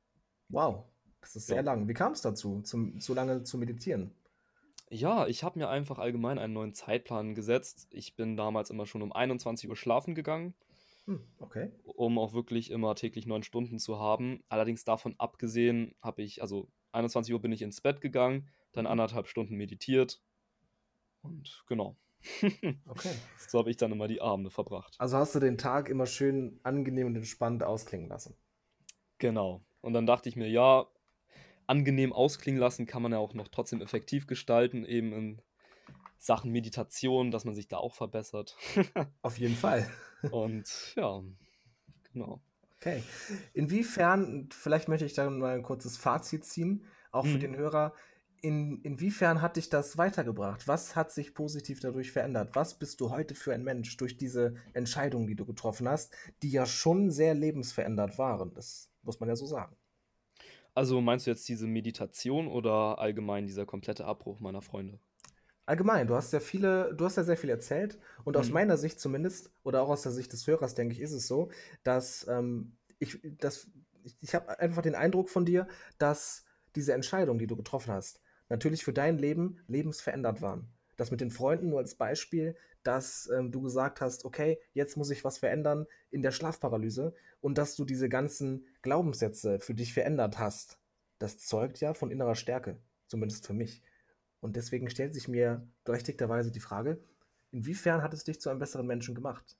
wow, 0.48 0.84
das 1.20 1.36
ist 1.36 1.46
sehr 1.46 1.56
Ja. 1.56 1.62
lang. 1.62 1.88
Wie 1.88 1.94
kam 1.94 2.12
es 2.12 2.22
dazu, 2.22 2.60
zum, 2.62 3.00
so 3.00 3.12
lange 3.14 3.42
zu 3.44 3.58
meditieren? 3.58 4.12
Ja, 4.90 5.26
ich 5.26 5.42
habe 5.42 5.58
mir 5.58 5.68
einfach 5.68 5.98
allgemein 5.98 6.38
einen 6.38 6.52
neuen 6.52 6.74
Zeitplan 6.74 7.34
gesetzt. 7.34 7.88
Ich 7.90 8.14
bin 8.16 8.36
damals 8.36 8.70
immer 8.70 8.86
schon 8.86 9.02
um 9.02 9.12
21 9.12 9.68
Uhr 9.68 9.76
schlafen 9.76 10.14
gegangen. 10.14 10.54
Hm, 11.06 11.20
okay. 11.40 11.72
um 11.82 12.18
auch 12.18 12.32
wirklich 12.32 12.70
immer 12.70 12.94
täglich 12.94 13.26
neun 13.26 13.42
Stunden 13.42 13.78
zu 13.78 13.98
haben. 13.98 14.42
Allerdings 14.48 14.84
davon 14.84 15.14
abgesehen 15.18 15.94
habe 16.02 16.22
ich, 16.22 16.42
also 16.42 16.70
21 16.92 17.32
Uhr 17.34 17.40
bin 17.42 17.52
ich 17.52 17.62
ins 17.62 17.80
Bett 17.80 18.00
gegangen, 18.00 18.48
dann 18.72 18.86
Mhm. 18.86 18.88
anderthalb 18.88 19.28
Stunden 19.28 19.56
meditiert 19.56 20.22
und 21.22 21.64
genau. 21.66 21.96
Okay. 22.86 23.20
so 23.36 23.58
habe 23.58 23.70
ich 23.70 23.76
dann 23.76 23.92
immer 23.92 24.08
die 24.08 24.20
Abende 24.22 24.50
verbracht. 24.50 24.98
Also 24.98 25.18
hast 25.18 25.36
du 25.36 25.38
den 25.38 25.56
Tag 25.56 25.88
immer 25.88 26.04
schön 26.04 26.58
angenehm 26.64 27.06
und 27.06 27.14
entspannt 27.14 27.62
ausklingen 27.62 28.08
lassen. 28.08 28.36
Genau. 29.18 29.64
Und 29.80 29.92
dann 29.92 30.06
dachte 30.06 30.28
ich 30.28 30.36
mir, 30.36 30.48
ja, 30.48 30.86
angenehm 31.66 32.12
ausklingen 32.12 32.60
lassen 32.60 32.86
kann 32.86 33.02
man 33.02 33.12
ja 33.12 33.18
auch 33.18 33.34
noch 33.34 33.48
trotzdem 33.48 33.82
effektiv 33.82 34.26
gestalten, 34.26 34.84
eben 34.84 35.12
in 35.12 35.42
Sachen 36.24 36.52
Meditation, 36.52 37.30
dass 37.30 37.44
man 37.44 37.54
sich 37.54 37.68
da 37.68 37.76
auch 37.76 37.94
verbessert. 37.94 38.56
Auf 39.22 39.36
jeden 39.38 39.56
Fall. 39.56 39.86
und 40.30 40.94
ja, 40.96 41.22
genau. 42.12 42.40
Okay. 42.76 43.02
Inwiefern, 43.52 44.48
vielleicht 44.50 44.88
möchte 44.88 45.04
ich 45.04 45.12
dann 45.12 45.38
mal 45.38 45.54
ein 45.54 45.62
kurzes 45.62 45.98
Fazit 45.98 46.44
ziehen, 46.46 46.84
auch 47.12 47.26
für 47.26 47.36
Mhm. 47.36 47.40
den 47.40 47.56
Hörer. 47.56 47.94
In, 48.40 48.80
inwiefern 48.82 49.42
hat 49.42 49.56
dich 49.56 49.68
das 49.68 49.96
weitergebracht? 49.98 50.66
Was 50.66 50.96
hat 50.96 51.12
sich 51.12 51.34
positiv 51.34 51.80
dadurch 51.80 52.10
verändert? 52.12 52.54
Was 52.54 52.78
bist 52.78 53.00
du 53.02 53.10
heute 53.10 53.34
für 53.34 53.52
ein 53.54 53.62
Mensch 53.62 53.96
durch 53.98 54.16
diese 54.16 54.54
Entscheidungen, 54.72 55.26
die 55.26 55.34
du 55.36 55.44
getroffen 55.44 55.88
hast, 55.88 56.14
die 56.42 56.50
ja 56.50 56.64
schon 56.66 57.10
sehr 57.10 57.34
lebensverändert 57.34 58.16
waren? 58.18 58.52
Das 58.54 58.90
muss 59.02 59.20
man 59.20 59.28
ja 59.28 59.36
so 59.36 59.46
sagen. 59.46 59.76
Also 60.74 61.00
meinst 61.02 61.26
du 61.26 61.30
jetzt 61.30 61.48
diese 61.48 61.66
Meditation 61.66 62.48
oder 62.48 62.98
allgemein 62.98 63.46
dieser 63.46 63.64
komplette 63.66 64.04
Abbruch 64.06 64.40
meiner 64.40 64.60
Freunde? 64.62 64.98
Allgemein, 65.66 66.06
du 66.06 66.14
hast 66.14 66.32
ja 66.32 66.40
viele, 66.40 66.94
du 66.94 67.06
hast 67.06 67.16
ja 67.16 67.24
sehr 67.24 67.38
viel 67.38 67.48
erzählt 67.48 67.98
und 68.24 68.36
aus 68.36 68.50
Mhm. 68.50 68.52
meiner 68.52 68.76
Sicht 68.76 69.00
zumindest 69.00 69.50
oder 69.62 69.82
auch 69.82 69.88
aus 69.88 70.02
der 70.02 70.12
Sicht 70.12 70.32
des 70.32 70.46
Hörers, 70.46 70.74
denke 70.74 70.94
ich, 70.94 71.00
ist 71.00 71.12
es 71.12 71.26
so, 71.26 71.50
dass 71.84 72.26
ähm, 72.28 72.76
ich, 72.98 73.18
dass, 73.38 73.68
ich, 74.02 74.16
ich 74.20 74.34
habe 74.34 74.58
einfach 74.58 74.82
den 74.82 74.94
Eindruck 74.94 75.30
von 75.30 75.46
dir, 75.46 75.66
dass 75.98 76.44
diese 76.76 76.92
Entscheidungen, 76.92 77.38
die 77.38 77.46
du 77.46 77.56
getroffen 77.56 77.92
hast, 77.94 78.20
natürlich 78.50 78.84
für 78.84 78.92
dein 78.92 79.16
Leben 79.16 79.60
lebensverändert 79.66 80.42
waren. 80.42 80.68
Das 80.96 81.10
mit 81.10 81.20
den 81.22 81.30
Freunden 81.30 81.70
nur 81.70 81.78
als 81.78 81.94
Beispiel, 81.94 82.56
dass 82.82 83.28
ähm, 83.34 83.50
du 83.50 83.62
gesagt 83.62 84.02
hast, 84.02 84.26
okay, 84.26 84.60
jetzt 84.74 84.96
muss 84.98 85.10
ich 85.10 85.24
was 85.24 85.38
verändern 85.38 85.86
in 86.10 86.20
der 86.20 86.30
Schlafparalyse 86.30 87.14
und 87.40 87.56
dass 87.56 87.74
du 87.74 87.86
diese 87.86 88.10
ganzen 88.10 88.66
Glaubenssätze 88.82 89.60
für 89.60 89.74
dich 89.74 89.94
verändert 89.94 90.38
hast. 90.38 90.78
Das 91.18 91.38
zeugt 91.38 91.80
ja 91.80 91.94
von 91.94 92.10
innerer 92.10 92.34
Stärke, 92.34 92.76
zumindest 93.06 93.46
für 93.46 93.54
mich. 93.54 93.82
Und 94.44 94.56
deswegen 94.56 94.90
stellt 94.90 95.14
sich 95.14 95.26
mir 95.26 95.66
berechtigterweise 95.84 96.52
die 96.52 96.60
Frage, 96.60 97.02
inwiefern 97.50 98.02
hat 98.02 98.12
es 98.12 98.24
dich 98.24 98.42
zu 98.42 98.50
einem 98.50 98.58
besseren 98.58 98.86
Menschen 98.86 99.14
gemacht? 99.14 99.56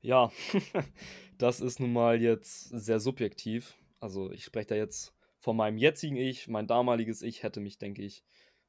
Ja, 0.00 0.32
das 1.38 1.60
ist 1.60 1.78
nun 1.78 1.92
mal 1.92 2.22
jetzt 2.22 2.70
sehr 2.70 2.98
subjektiv. 2.98 3.76
Also 4.00 4.32
ich 4.32 4.44
spreche 4.44 4.68
da 4.68 4.74
jetzt 4.74 5.14
von 5.38 5.54
meinem 5.54 5.76
jetzigen 5.76 6.16
Ich. 6.16 6.48
Mein 6.48 6.66
damaliges 6.66 7.20
Ich 7.20 7.42
hätte 7.42 7.60
mich, 7.60 7.76
denke 7.76 8.00
ich, 8.00 8.24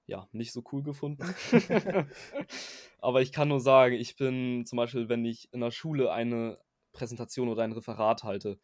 ja, 0.06 0.28
nicht 0.34 0.52
so 0.52 0.62
cool 0.74 0.84
gefunden. 0.84 1.34
Aber 3.00 3.22
ich 3.22 3.32
kann 3.32 3.48
nur 3.48 3.62
sagen, 3.62 3.96
ich 3.96 4.18
bin 4.18 4.66
zum 4.66 4.76
Beispiel, 4.76 5.08
wenn 5.08 5.24
ich 5.24 5.48
in 5.54 5.62
der 5.62 5.72
Schule 5.72 6.12
eine 6.12 6.60
Präsentation 6.92 7.48
oder 7.48 7.64
ein 7.64 7.72
Referat 7.72 8.24
halte, 8.26 8.60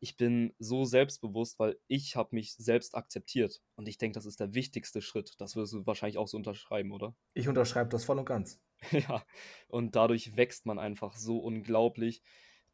ich 0.00 0.16
bin 0.16 0.54
so 0.58 0.84
selbstbewusst, 0.84 1.58
weil 1.58 1.78
ich 1.86 2.16
habe 2.16 2.34
mich 2.34 2.54
selbst 2.54 2.94
akzeptiert. 2.94 3.62
Und 3.76 3.88
ich 3.88 3.98
denke, 3.98 4.14
das 4.14 4.26
ist 4.26 4.40
der 4.40 4.54
wichtigste 4.54 5.00
Schritt. 5.00 5.34
Das 5.38 5.56
wirst 5.56 5.72
du 5.72 5.86
wahrscheinlich 5.86 6.18
auch 6.18 6.28
so 6.28 6.36
unterschreiben, 6.36 6.92
oder? 6.92 7.14
Ich 7.34 7.48
unterschreibe 7.48 7.90
das 7.90 8.04
voll 8.04 8.18
und 8.18 8.26
ganz. 8.26 8.60
Ja, 8.92 9.24
und 9.68 9.96
dadurch 9.96 10.36
wächst 10.36 10.66
man 10.66 10.78
einfach 10.78 11.16
so 11.16 11.38
unglaublich 11.38 12.22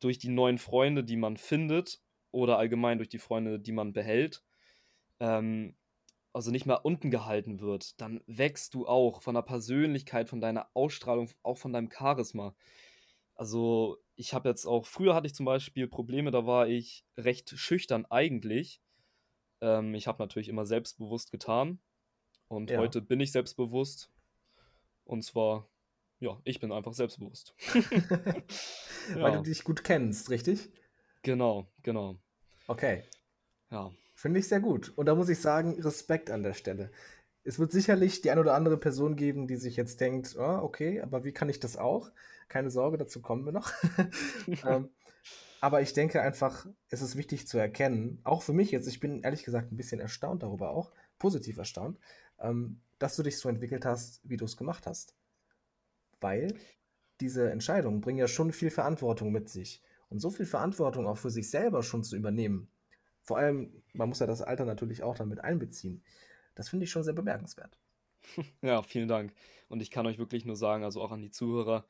durch 0.00 0.18
die 0.18 0.30
neuen 0.30 0.58
Freunde, 0.58 1.04
die 1.04 1.16
man 1.16 1.36
findet 1.36 2.00
oder 2.32 2.58
allgemein 2.58 2.98
durch 2.98 3.08
die 3.08 3.18
Freunde, 3.18 3.60
die 3.60 3.72
man 3.72 3.92
behält. 3.92 4.42
Ähm, 5.20 5.76
also 6.32 6.50
nicht 6.50 6.66
mehr 6.66 6.84
unten 6.84 7.10
gehalten 7.10 7.60
wird, 7.60 8.00
dann 8.00 8.22
wächst 8.26 8.74
du 8.74 8.86
auch 8.86 9.22
von 9.22 9.34
der 9.34 9.42
Persönlichkeit, 9.42 10.28
von 10.28 10.40
deiner 10.40 10.68
Ausstrahlung, 10.74 11.28
auch 11.42 11.58
von 11.58 11.72
deinem 11.72 11.90
Charisma. 11.90 12.54
Also 13.34 13.98
ich 14.16 14.34
habe 14.34 14.48
jetzt 14.48 14.66
auch, 14.66 14.86
früher 14.86 15.14
hatte 15.14 15.26
ich 15.26 15.34
zum 15.34 15.46
Beispiel 15.46 15.88
Probleme, 15.88 16.30
da 16.30 16.46
war 16.46 16.68
ich 16.68 17.04
recht 17.16 17.50
schüchtern 17.58 18.06
eigentlich. 18.06 18.80
Ähm, 19.60 19.94
ich 19.94 20.06
habe 20.06 20.22
natürlich 20.22 20.48
immer 20.48 20.66
selbstbewusst 20.66 21.30
getan 21.30 21.80
und 22.48 22.70
Ja. 22.70 22.78
heute 22.78 23.02
bin 23.02 23.20
ich 23.20 23.32
selbstbewusst. 23.32 24.10
Und 25.04 25.22
zwar, 25.24 25.68
ja, 26.20 26.40
ich 26.44 26.60
bin 26.60 26.72
einfach 26.72 26.94
selbstbewusst. 26.94 27.54
Weil 29.20 29.32
Ja. 29.32 29.38
du 29.38 29.42
dich 29.42 29.64
gut 29.64 29.84
kennst, 29.84 30.30
richtig? 30.30 30.70
Genau, 31.22 31.66
genau. 31.82 32.20
Okay, 32.68 33.04
Ja, 33.70 33.92
finde 34.14 34.40
ich 34.40 34.48
sehr 34.48 34.60
gut. 34.60 34.92
Und 34.96 35.06
da 35.06 35.14
muss 35.14 35.28
ich 35.28 35.40
sagen, 35.40 35.80
Respekt 35.80 36.30
an 36.30 36.42
der 36.42 36.54
Stelle. 36.54 36.90
Es 37.44 37.58
wird 37.58 37.72
sicherlich 37.72 38.20
die 38.22 38.30
ein 38.30 38.38
oder 38.38 38.54
andere 38.54 38.78
Person 38.78 39.16
geben, 39.16 39.48
die 39.48 39.56
sich 39.56 39.76
jetzt 39.76 40.00
denkt, 40.00 40.36
ah, 40.38 40.62
okay, 40.62 41.00
aber 41.00 41.24
wie 41.24 41.32
kann 41.32 41.48
ich 41.48 41.60
das 41.60 41.76
auch? 41.76 42.10
Keine 42.52 42.70
Sorge, 42.70 42.98
dazu 42.98 43.20
kommen 43.20 43.44
wir 43.44 43.52
noch. 43.52 43.72
ähm, 44.66 44.90
aber 45.60 45.80
ich 45.80 45.92
denke 45.92 46.20
einfach, 46.20 46.66
es 46.88 47.02
ist 47.02 47.16
wichtig 47.16 47.48
zu 47.48 47.58
erkennen, 47.58 48.20
auch 48.24 48.42
für 48.42 48.52
mich 48.52 48.70
jetzt, 48.70 48.86
ich 48.88 49.00
bin 49.00 49.22
ehrlich 49.22 49.44
gesagt 49.44 49.72
ein 49.72 49.76
bisschen 49.76 50.00
erstaunt 50.00 50.42
darüber 50.42 50.70
auch, 50.70 50.92
positiv 51.18 51.56
erstaunt, 51.56 51.98
ähm, 52.40 52.80
dass 52.98 53.16
du 53.16 53.22
dich 53.22 53.38
so 53.38 53.48
entwickelt 53.48 53.84
hast, 53.84 54.20
wie 54.28 54.36
du 54.36 54.44
es 54.44 54.56
gemacht 54.56 54.86
hast. 54.86 55.14
Weil 56.20 56.54
diese 57.20 57.50
Entscheidungen 57.50 58.00
bringen 58.00 58.18
ja 58.18 58.28
schon 58.28 58.52
viel 58.52 58.70
Verantwortung 58.70 59.32
mit 59.32 59.48
sich. 59.48 59.82
Und 60.08 60.18
so 60.18 60.30
viel 60.30 60.46
Verantwortung 60.46 61.06
auch 61.06 61.16
für 61.16 61.30
sich 61.30 61.48
selber 61.48 61.82
schon 61.82 62.04
zu 62.04 62.16
übernehmen, 62.16 62.68
vor 63.22 63.38
allem, 63.38 63.82
man 63.92 64.08
muss 64.08 64.18
ja 64.18 64.26
das 64.26 64.42
Alter 64.42 64.64
natürlich 64.64 65.02
auch 65.02 65.16
damit 65.16 65.40
einbeziehen, 65.40 66.02
das 66.54 66.68
finde 66.68 66.84
ich 66.84 66.90
schon 66.90 67.04
sehr 67.04 67.14
bemerkenswert. 67.14 67.78
Ja, 68.62 68.82
vielen 68.82 69.08
Dank. 69.08 69.32
Und 69.68 69.82
ich 69.82 69.90
kann 69.90 70.06
euch 70.06 70.18
wirklich 70.18 70.44
nur 70.44 70.54
sagen, 70.54 70.84
also 70.84 71.00
auch 71.00 71.10
an 71.10 71.22
die 71.22 71.30
Zuhörer, 71.30 71.84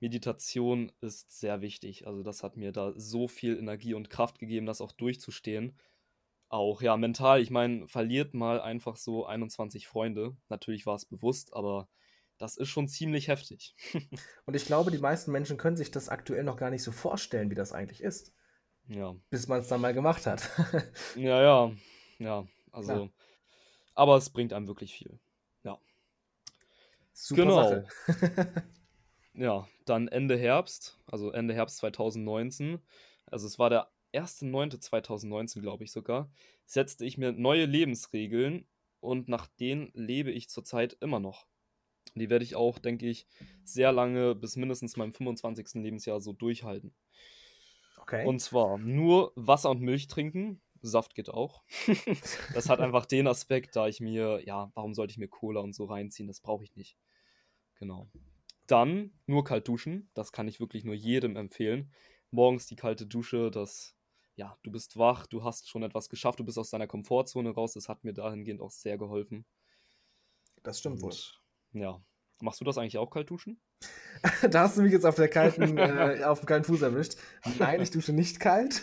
Meditation 0.00 0.92
ist 1.00 1.38
sehr 1.38 1.60
wichtig. 1.60 2.06
Also 2.06 2.22
das 2.22 2.42
hat 2.42 2.56
mir 2.56 2.72
da 2.72 2.92
so 2.96 3.28
viel 3.28 3.58
Energie 3.58 3.94
und 3.94 4.10
Kraft 4.10 4.38
gegeben, 4.38 4.66
das 4.66 4.80
auch 4.80 4.92
durchzustehen. 4.92 5.76
Auch 6.48 6.80
ja, 6.80 6.96
mental, 6.96 7.40
ich 7.42 7.50
meine, 7.50 7.86
verliert 7.88 8.32
mal 8.32 8.60
einfach 8.60 8.96
so 8.96 9.26
21 9.26 9.86
Freunde. 9.86 10.36
Natürlich 10.48 10.86
war 10.86 10.94
es 10.94 11.04
bewusst, 11.04 11.52
aber 11.52 11.88
das 12.38 12.56
ist 12.56 12.68
schon 12.68 12.88
ziemlich 12.88 13.28
heftig. 13.28 13.74
und 14.46 14.54
ich 14.54 14.64
glaube, 14.64 14.90
die 14.90 14.98
meisten 14.98 15.32
Menschen 15.32 15.56
können 15.56 15.76
sich 15.76 15.90
das 15.90 16.08
aktuell 16.08 16.44
noch 16.44 16.56
gar 16.56 16.70
nicht 16.70 16.84
so 16.84 16.92
vorstellen, 16.92 17.50
wie 17.50 17.56
das 17.56 17.72
eigentlich 17.72 18.02
ist. 18.02 18.32
Ja. 18.86 19.14
Bis 19.28 19.48
man 19.48 19.60
es 19.60 19.68
dann 19.68 19.80
mal 19.80 19.92
gemacht 19.92 20.26
hat. 20.26 20.48
ja, 21.16 21.42
ja, 21.42 21.72
ja. 22.18 22.46
Also, 22.72 22.92
Klar. 22.92 23.10
aber 23.94 24.16
es 24.16 24.30
bringt 24.30 24.52
einem 24.52 24.68
wirklich 24.68 24.94
viel. 24.94 25.18
Ja. 25.64 25.78
Super 27.12 27.42
genau. 27.42 27.62
Sache. 27.62 27.84
ja, 29.38 29.68
dann 29.84 30.08
Ende 30.08 30.36
Herbst, 30.36 30.98
also 31.06 31.30
Ende 31.30 31.54
Herbst 31.54 31.78
2019. 31.78 32.80
Also 33.26 33.46
es 33.46 33.58
war 33.58 33.70
der 33.70 33.90
1.9.2019, 34.12 35.60
glaube 35.60 35.84
ich 35.84 35.92
sogar, 35.92 36.30
setzte 36.66 37.04
ich 37.04 37.18
mir 37.18 37.32
neue 37.32 37.64
Lebensregeln 37.64 38.66
und 39.00 39.28
nach 39.28 39.46
denen 39.46 39.90
lebe 39.94 40.32
ich 40.32 40.48
zurzeit 40.48 40.96
immer 41.00 41.20
noch. 41.20 41.46
Die 42.14 42.30
werde 42.30 42.44
ich 42.44 42.56
auch, 42.56 42.78
denke 42.78 43.06
ich, 43.06 43.26
sehr 43.64 43.92
lange 43.92 44.34
bis 44.34 44.56
mindestens 44.56 44.96
meinem 44.96 45.12
25. 45.12 45.82
Lebensjahr 45.82 46.20
so 46.20 46.32
durchhalten. 46.32 46.94
Okay. 47.98 48.26
Und 48.26 48.40
zwar 48.40 48.78
nur 48.78 49.32
Wasser 49.36 49.70
und 49.70 49.82
Milch 49.82 50.08
trinken. 50.08 50.60
Saft 50.80 51.14
geht 51.14 51.28
auch. 51.28 51.62
das 52.54 52.68
hat 52.68 52.80
einfach 52.80 53.04
den 53.04 53.26
Aspekt, 53.26 53.76
da 53.76 53.88
ich 53.88 54.00
mir, 54.00 54.40
ja, 54.44 54.70
warum 54.74 54.94
sollte 54.94 55.10
ich 55.10 55.18
mir 55.18 55.28
Cola 55.28 55.60
und 55.60 55.74
so 55.74 55.84
reinziehen? 55.84 56.28
Das 56.28 56.40
brauche 56.40 56.64
ich 56.64 56.74
nicht. 56.74 56.96
Genau. 57.74 58.08
Dann 58.68 59.12
nur 59.26 59.44
kalt 59.44 59.66
duschen. 59.66 60.10
Das 60.14 60.30
kann 60.30 60.46
ich 60.46 60.60
wirklich 60.60 60.84
nur 60.84 60.94
jedem 60.94 61.36
empfehlen. 61.36 61.90
Morgens 62.30 62.66
die 62.66 62.76
kalte 62.76 63.06
Dusche, 63.06 63.50
das, 63.50 63.96
ja, 64.36 64.56
du 64.62 64.70
bist 64.70 64.98
wach, 64.98 65.26
du 65.26 65.42
hast 65.42 65.68
schon 65.68 65.82
etwas 65.82 66.10
geschafft, 66.10 66.38
du 66.38 66.44
bist 66.44 66.58
aus 66.58 66.70
deiner 66.70 66.86
Komfortzone 66.86 67.50
raus. 67.50 67.72
Das 67.72 67.88
hat 67.88 68.04
mir 68.04 68.12
dahingehend 68.12 68.60
auch 68.60 68.70
sehr 68.70 68.98
geholfen. 68.98 69.46
Das 70.62 70.78
stimmt 70.78 71.00
wohl. 71.00 71.14
Ja. 71.72 72.00
Machst 72.40 72.60
du 72.60 72.64
das 72.64 72.76
eigentlich 72.76 72.98
auch 72.98 73.10
kalt 73.10 73.30
duschen? 73.30 73.58
da 74.50 74.64
hast 74.64 74.76
du 74.76 74.82
mich 74.82 74.92
jetzt 74.92 75.06
auf, 75.06 75.14
der 75.14 75.28
kalten, 75.28 75.78
äh, 75.78 76.22
auf 76.24 76.40
dem 76.40 76.46
kalten 76.46 76.64
Fuß 76.64 76.82
erwischt. 76.82 77.16
Nein, 77.58 77.80
ich 77.80 77.90
dusche 77.90 78.12
nicht 78.12 78.38
kalt. 78.38 78.82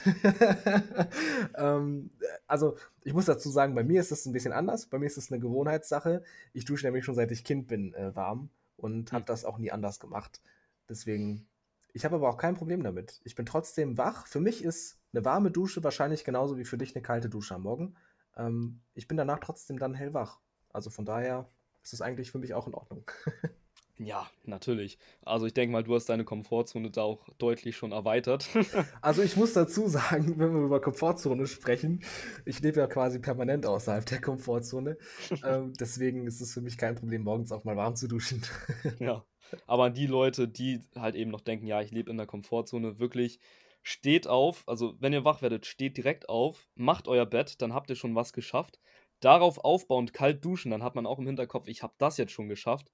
ähm, 1.56 2.10
also, 2.48 2.76
ich 3.04 3.14
muss 3.14 3.26
dazu 3.26 3.50
sagen, 3.50 3.76
bei 3.76 3.84
mir 3.84 4.02
ist 4.02 4.12
das 4.12 4.26
ein 4.26 4.34
bisschen 4.34 4.52
anders. 4.52 4.88
Bei 4.88 4.98
mir 4.98 5.06
ist 5.06 5.18
es 5.18 5.32
eine 5.32 5.40
Gewohnheitssache. 5.40 6.24
Ich 6.54 6.66
dusche 6.66 6.88
nämlich 6.88 7.06
schon 7.06 7.16
seit 7.16 7.32
ich 7.32 7.44
Kind 7.44 7.68
bin 7.68 7.94
äh, 7.94 8.16
warm 8.16 8.50
und 8.78 9.12
habe 9.12 9.24
hm. 9.24 9.28
das 9.28 9.46
auch 9.46 9.58
nie 9.58 9.72
anders 9.72 10.00
gemacht. 10.00 10.42
Deswegen, 10.90 11.48
ich 11.94 12.06
habe 12.06 12.16
aber 12.16 12.30
auch 12.30 12.38
kein 12.38 12.56
Problem 12.56 12.84
damit. 12.84 13.22
Ich 13.24 13.36
bin 13.36 13.46
trotzdem 13.46 13.98
wach. 13.98 14.28
Für 14.28 14.40
mich 14.40 14.64
ist 14.64 15.00
eine 15.14 15.26
warme 15.26 15.52
Dusche 15.52 15.84
wahrscheinlich 15.84 16.24
genauso 16.24 16.58
wie 16.58 16.66
für 16.66 16.78
dich 16.78 16.96
eine 16.96 17.04
kalte 17.04 17.30
Dusche 17.30 17.56
am 17.56 17.64
Morgen. 17.64 17.96
Ähm, 18.36 18.82
ich 18.94 19.08
bin 19.08 19.18
danach 19.18 19.40
trotzdem 19.40 19.80
dann 19.80 19.94
hellwach. 19.94 20.40
Also 20.70 20.90
von 20.90 21.06
daher 21.06 21.50
ist 21.82 21.94
das 21.94 22.02
eigentlich 22.02 22.32
für 22.32 22.40
mich 22.40 22.54
auch 22.54 22.68
in 22.68 22.74
Ordnung. 22.74 23.10
Ja, 23.98 24.30
natürlich. 24.44 24.98
Also 25.24 25.46
ich 25.46 25.54
denke 25.54 25.72
mal, 25.72 25.84
du 25.84 25.96
hast 25.96 26.08
deine 26.08 26.26
Komfortzone 26.26 26.92
da 26.92 27.04
auch 27.04 27.30
deutlich 27.38 27.78
schon 27.78 27.94
erweitert. 27.94 28.50
also 29.02 29.22
ich 29.22 29.38
muss 29.38 29.54
dazu 29.54 29.88
sagen, 29.88 30.38
wenn 30.38 30.54
wir 30.54 30.66
über 30.66 30.82
Komfortzone 30.82 31.48
sprechen, 31.48 32.04
ich 32.46 32.60
lebe 32.60 32.82
ja 32.82 32.88
quasi 32.88 33.20
permanent 33.20 33.66
außerhalb 33.66 34.06
der 34.06 34.20
Komfortzone. 34.20 34.98
ähm, 35.46 35.72
deswegen 35.80 36.28
ist 36.28 36.42
es 36.42 36.54
für 36.54 36.62
mich 36.62 36.78
kein 36.78 36.96
Problem, 36.96 37.24
morgens 37.24 37.54
auch 37.54 37.64
mal 37.64 37.78
warm 37.78 37.96
zu 37.96 38.10
duschen. 38.10 38.42
ja, 39.00 39.24
aber 39.66 39.86
an 39.86 39.94
die 39.94 40.08
Leute, 40.08 40.50
die 40.50 40.82
halt 40.96 41.16
eben 41.16 41.32
noch 41.32 41.42
denken, 41.42 41.66
ja, 41.66 41.82
ich 41.82 41.92
lebe 41.92 42.12
in 42.12 42.18
der 42.18 42.28
Komfortzone, 42.28 43.00
wirklich 43.00 43.40
steht 43.82 44.28
auf, 44.28 44.64
also 44.68 44.96
wenn 45.00 45.14
ihr 45.14 45.24
wach 45.24 45.42
werdet, 45.42 45.68
steht 45.68 45.96
direkt 45.96 46.28
auf, 46.28 46.68
macht 46.76 47.08
euer 47.08 47.26
Bett, 47.26 47.62
dann 47.62 47.74
habt 47.74 47.90
ihr 47.90 47.96
schon 47.96 48.16
was 48.16 48.34
geschafft 48.34 48.80
darauf 49.20 49.58
aufbauend 49.64 50.14
kalt 50.14 50.44
duschen, 50.44 50.72
dann 50.72 50.84
hat 50.84 50.96
man 50.96 51.06
auch 51.06 51.20
im 51.20 51.26
Hinterkopf, 51.26 51.68
ich 51.68 51.84
habe 51.84 51.94
das 51.98 52.18
jetzt 52.18 52.32
schon 52.32 52.50
geschafft. 52.50 52.92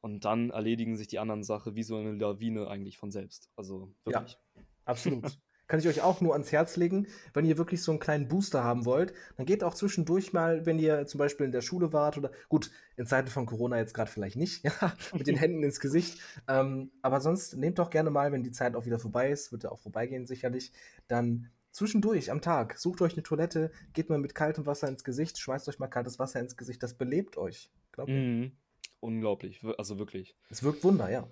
Und 0.00 0.24
dann 0.24 0.50
erledigen 0.50 0.96
sich 0.96 1.08
die 1.08 1.18
anderen 1.18 1.42
Sachen 1.42 1.74
wie 1.74 1.82
so 1.82 1.96
eine 1.96 2.12
Lawine 2.12 2.68
eigentlich 2.68 2.98
von 2.98 3.10
selbst. 3.10 3.50
Also 3.56 3.92
wirklich. 4.04 4.38
Ja, 4.54 4.62
absolut. 4.84 5.24
Kann 5.66 5.80
ich 5.80 5.86
euch 5.86 6.00
auch 6.00 6.22
nur 6.22 6.32
ans 6.32 6.50
Herz 6.50 6.76
legen, 6.76 7.08
wenn 7.34 7.44
ihr 7.44 7.58
wirklich 7.58 7.82
so 7.82 7.92
einen 7.92 8.00
kleinen 8.00 8.26
Booster 8.26 8.64
haben 8.64 8.86
wollt, 8.86 9.12
dann 9.36 9.44
geht 9.44 9.62
auch 9.62 9.74
zwischendurch 9.74 10.32
mal, 10.32 10.64
wenn 10.64 10.78
ihr 10.78 11.06
zum 11.06 11.18
Beispiel 11.18 11.44
in 11.44 11.52
der 11.52 11.60
Schule 11.60 11.92
wart 11.92 12.16
oder 12.16 12.30
gut, 12.48 12.70
in 12.96 13.04
Zeiten 13.04 13.28
von 13.28 13.44
Corona 13.44 13.76
jetzt 13.76 13.92
gerade 13.92 14.10
vielleicht 14.10 14.36
nicht, 14.36 14.64
ja, 14.64 14.72
mit 15.12 15.26
den 15.26 15.36
Händen 15.36 15.62
ins 15.62 15.78
Gesicht. 15.78 16.20
Ähm, 16.48 16.90
aber 17.02 17.20
sonst 17.20 17.54
nehmt 17.54 17.78
doch 17.78 17.90
gerne 17.90 18.08
mal, 18.08 18.32
wenn 18.32 18.42
die 18.42 18.50
Zeit 18.50 18.76
auch 18.76 18.86
wieder 18.86 18.98
vorbei 18.98 19.30
ist, 19.30 19.52
wird 19.52 19.64
ja 19.64 19.70
auch 19.70 19.78
vorbeigehen 19.78 20.24
sicherlich, 20.24 20.72
dann 21.06 21.50
Zwischendurch 21.70 22.32
am 22.32 22.40
Tag, 22.40 22.78
sucht 22.78 23.02
euch 23.02 23.12
eine 23.12 23.22
Toilette, 23.22 23.70
geht 23.92 24.08
mal 24.08 24.18
mit 24.18 24.34
kaltem 24.34 24.66
Wasser 24.66 24.88
ins 24.88 25.04
Gesicht, 25.04 25.38
schmeißt 25.38 25.68
euch 25.68 25.78
mal 25.78 25.86
kaltes 25.86 26.18
Wasser 26.18 26.40
ins 26.40 26.56
Gesicht, 26.56 26.82
das 26.82 26.94
belebt 26.94 27.36
euch. 27.36 27.70
Mhm. 28.06 28.52
Unglaublich, 29.00 29.60
also 29.76 29.98
wirklich. 29.98 30.36
Es 30.50 30.62
wirkt 30.62 30.82
Wunder, 30.84 31.10
ja. 31.10 31.28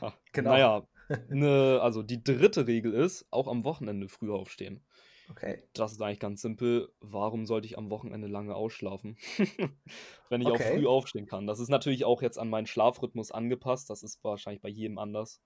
ja, 0.00 0.14
genau. 0.32 0.50
Naja, 0.50 0.88
ne, 1.28 1.78
also 1.82 2.02
die 2.02 2.22
dritte 2.22 2.66
Regel 2.66 2.92
ist, 2.94 3.26
auch 3.30 3.48
am 3.48 3.64
Wochenende 3.64 4.08
früh 4.08 4.32
aufstehen. 4.32 4.84
Okay. 5.30 5.62
Das 5.74 5.92
ist 5.92 6.00
eigentlich 6.00 6.20
ganz 6.20 6.40
simpel. 6.40 6.90
Warum 7.00 7.44
sollte 7.44 7.66
ich 7.66 7.76
am 7.76 7.90
Wochenende 7.90 8.28
lange 8.28 8.54
ausschlafen, 8.54 9.18
wenn 10.30 10.40
ich 10.40 10.48
okay. 10.48 10.64
auch 10.64 10.74
früh 10.74 10.86
aufstehen 10.86 11.26
kann? 11.26 11.46
Das 11.46 11.60
ist 11.60 11.68
natürlich 11.68 12.06
auch 12.06 12.22
jetzt 12.22 12.38
an 12.38 12.48
meinen 12.48 12.66
Schlafrhythmus 12.66 13.30
angepasst. 13.30 13.90
Das 13.90 14.02
ist 14.02 14.24
wahrscheinlich 14.24 14.62
bei 14.62 14.70
jedem 14.70 14.98
anders. 14.98 15.42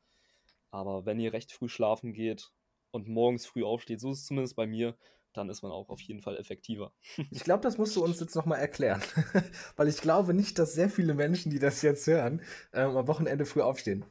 Aber 0.70 1.04
wenn 1.04 1.18
ihr 1.18 1.32
recht 1.32 1.50
früh 1.50 1.68
schlafen 1.68 2.12
geht, 2.12 2.52
und 2.92 3.08
morgens 3.08 3.46
früh 3.46 3.64
aufsteht, 3.64 4.00
so 4.00 4.12
ist 4.12 4.20
es 4.20 4.26
zumindest 4.26 4.54
bei 4.54 4.66
mir, 4.66 4.96
dann 5.32 5.48
ist 5.48 5.62
man 5.62 5.72
auch 5.72 5.88
auf 5.88 6.00
jeden 6.00 6.20
Fall 6.20 6.36
effektiver. 6.36 6.92
Ich 7.30 7.44
glaube, 7.44 7.62
das 7.62 7.78
musst 7.78 7.96
du 7.96 8.04
uns 8.04 8.20
jetzt 8.20 8.34
nochmal 8.34 8.58
erklären. 8.60 9.02
Weil 9.76 9.88
ich 9.88 9.98
glaube 9.98 10.34
nicht, 10.34 10.58
dass 10.58 10.74
sehr 10.74 10.90
viele 10.90 11.14
Menschen, 11.14 11.50
die 11.50 11.58
das 11.58 11.82
jetzt 11.82 12.06
hören, 12.06 12.42
ähm, 12.72 12.96
am 12.96 13.08
Wochenende 13.08 13.46
früh 13.46 13.60
aufstehen. 13.60 14.04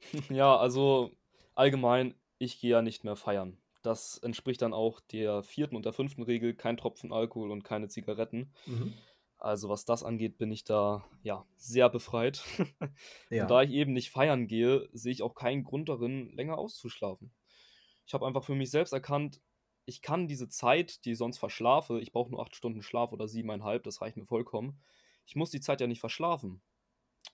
Ja, 0.30 0.56
also 0.56 1.10
allgemein, 1.54 2.14
ich 2.38 2.60
gehe 2.60 2.70
ja 2.70 2.82
nicht 2.82 3.02
mehr 3.02 3.16
feiern. 3.16 3.58
Das 3.82 4.18
entspricht 4.18 4.62
dann 4.62 4.72
auch 4.72 5.00
der 5.00 5.42
vierten 5.42 5.74
und 5.74 5.84
der 5.84 5.92
fünften 5.92 6.22
Regel, 6.22 6.54
kein 6.54 6.76
Tropfen 6.76 7.12
Alkohol 7.12 7.50
und 7.50 7.64
keine 7.64 7.88
Zigaretten. 7.88 8.52
Mhm. 8.66 8.94
Also 9.38 9.68
was 9.68 9.84
das 9.84 10.02
angeht, 10.02 10.36
bin 10.36 10.50
ich 10.50 10.64
da 10.64 11.04
ja 11.22 11.44
sehr 11.56 11.88
befreit. 11.88 12.44
ja. 13.30 13.42
Und 13.42 13.50
da 13.50 13.62
ich 13.62 13.70
eben 13.70 13.92
nicht 13.92 14.10
feiern 14.10 14.48
gehe, 14.48 14.88
sehe 14.92 15.12
ich 15.12 15.22
auch 15.22 15.34
keinen 15.34 15.64
Grund 15.64 15.88
darin, 15.88 16.30
länger 16.32 16.58
auszuschlafen. 16.58 17.32
Ich 18.04 18.14
habe 18.14 18.26
einfach 18.26 18.42
für 18.42 18.54
mich 18.54 18.70
selbst 18.70 18.92
erkannt, 18.92 19.40
ich 19.88 20.02
kann 20.02 20.28
diese 20.28 20.50
Zeit, 20.50 21.04
die 21.06 21.12
ich 21.12 21.18
sonst 21.18 21.38
verschlafe, 21.38 21.98
ich 21.98 22.12
brauche 22.12 22.30
nur 22.30 22.42
acht 22.42 22.54
Stunden 22.54 22.82
Schlaf 22.82 23.10
oder 23.12 23.26
siebeneinhalb, 23.26 23.82
das 23.84 24.02
reicht 24.02 24.18
mir 24.18 24.26
vollkommen. 24.26 24.78
Ich 25.24 25.34
muss 25.34 25.50
die 25.50 25.60
Zeit 25.60 25.80
ja 25.80 25.86
nicht 25.86 26.00
verschlafen. 26.00 26.60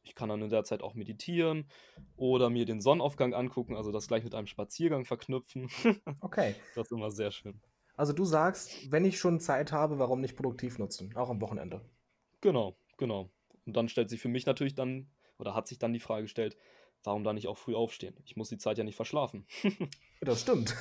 Ich 0.05 0.15
kann 0.15 0.29
dann 0.29 0.41
in 0.41 0.51
der 0.51 0.63
Zeit 0.63 0.81
auch 0.81 0.95
meditieren 0.95 1.69
oder 2.17 2.51
mir 2.51 2.65
den 2.65 2.81
Sonnenaufgang 2.81 3.35
angucken, 3.35 3.77
also 3.77 3.91
das 3.91 4.07
gleich 4.07 4.23
mit 4.23 4.37
einem 4.37 4.47
Spaziergang 4.47 5.05
verknüpfen. 5.05 5.69
Okay. 6.21 6.55
Das 6.75 6.87
ist 6.87 6.93
immer 6.93 7.11
sehr 7.11 7.33
schön. 7.33 7.61
Also 7.97 8.13
du 8.13 8.25
sagst, 8.25 8.91
wenn 8.91 9.05
ich 9.05 9.19
schon 9.19 9.41
Zeit 9.41 9.73
habe, 9.73 9.99
warum 9.99 10.21
nicht 10.21 10.37
produktiv 10.37 10.79
nutzen, 10.79 11.15
auch 11.17 11.31
am 11.31 11.41
Wochenende? 11.41 11.81
Genau, 12.41 12.77
genau. 12.97 13.31
Und 13.67 13.77
dann 13.77 13.89
stellt 13.89 14.11
sich 14.11 14.21
für 14.21 14.29
mich 14.29 14.47
natürlich 14.47 14.75
dann, 14.75 15.11
oder 15.39 15.55
hat 15.55 15.67
sich 15.67 15.79
dann 15.79 15.93
die 15.93 16.01
Frage 16.01 16.23
gestellt, 16.23 16.57
warum 17.03 17.25
da 17.25 17.33
nicht 17.33 17.49
auch 17.49 17.59
früh 17.59 17.75
aufstehen? 17.75 18.17
Ich 18.25 18.37
muss 18.37 18.49
die 18.49 18.59
Zeit 18.59 18.79
ja 18.79 18.85
nicht 18.85 18.97
verschlafen. 18.97 19.47
das 20.21 20.41
stimmt. 20.41 20.75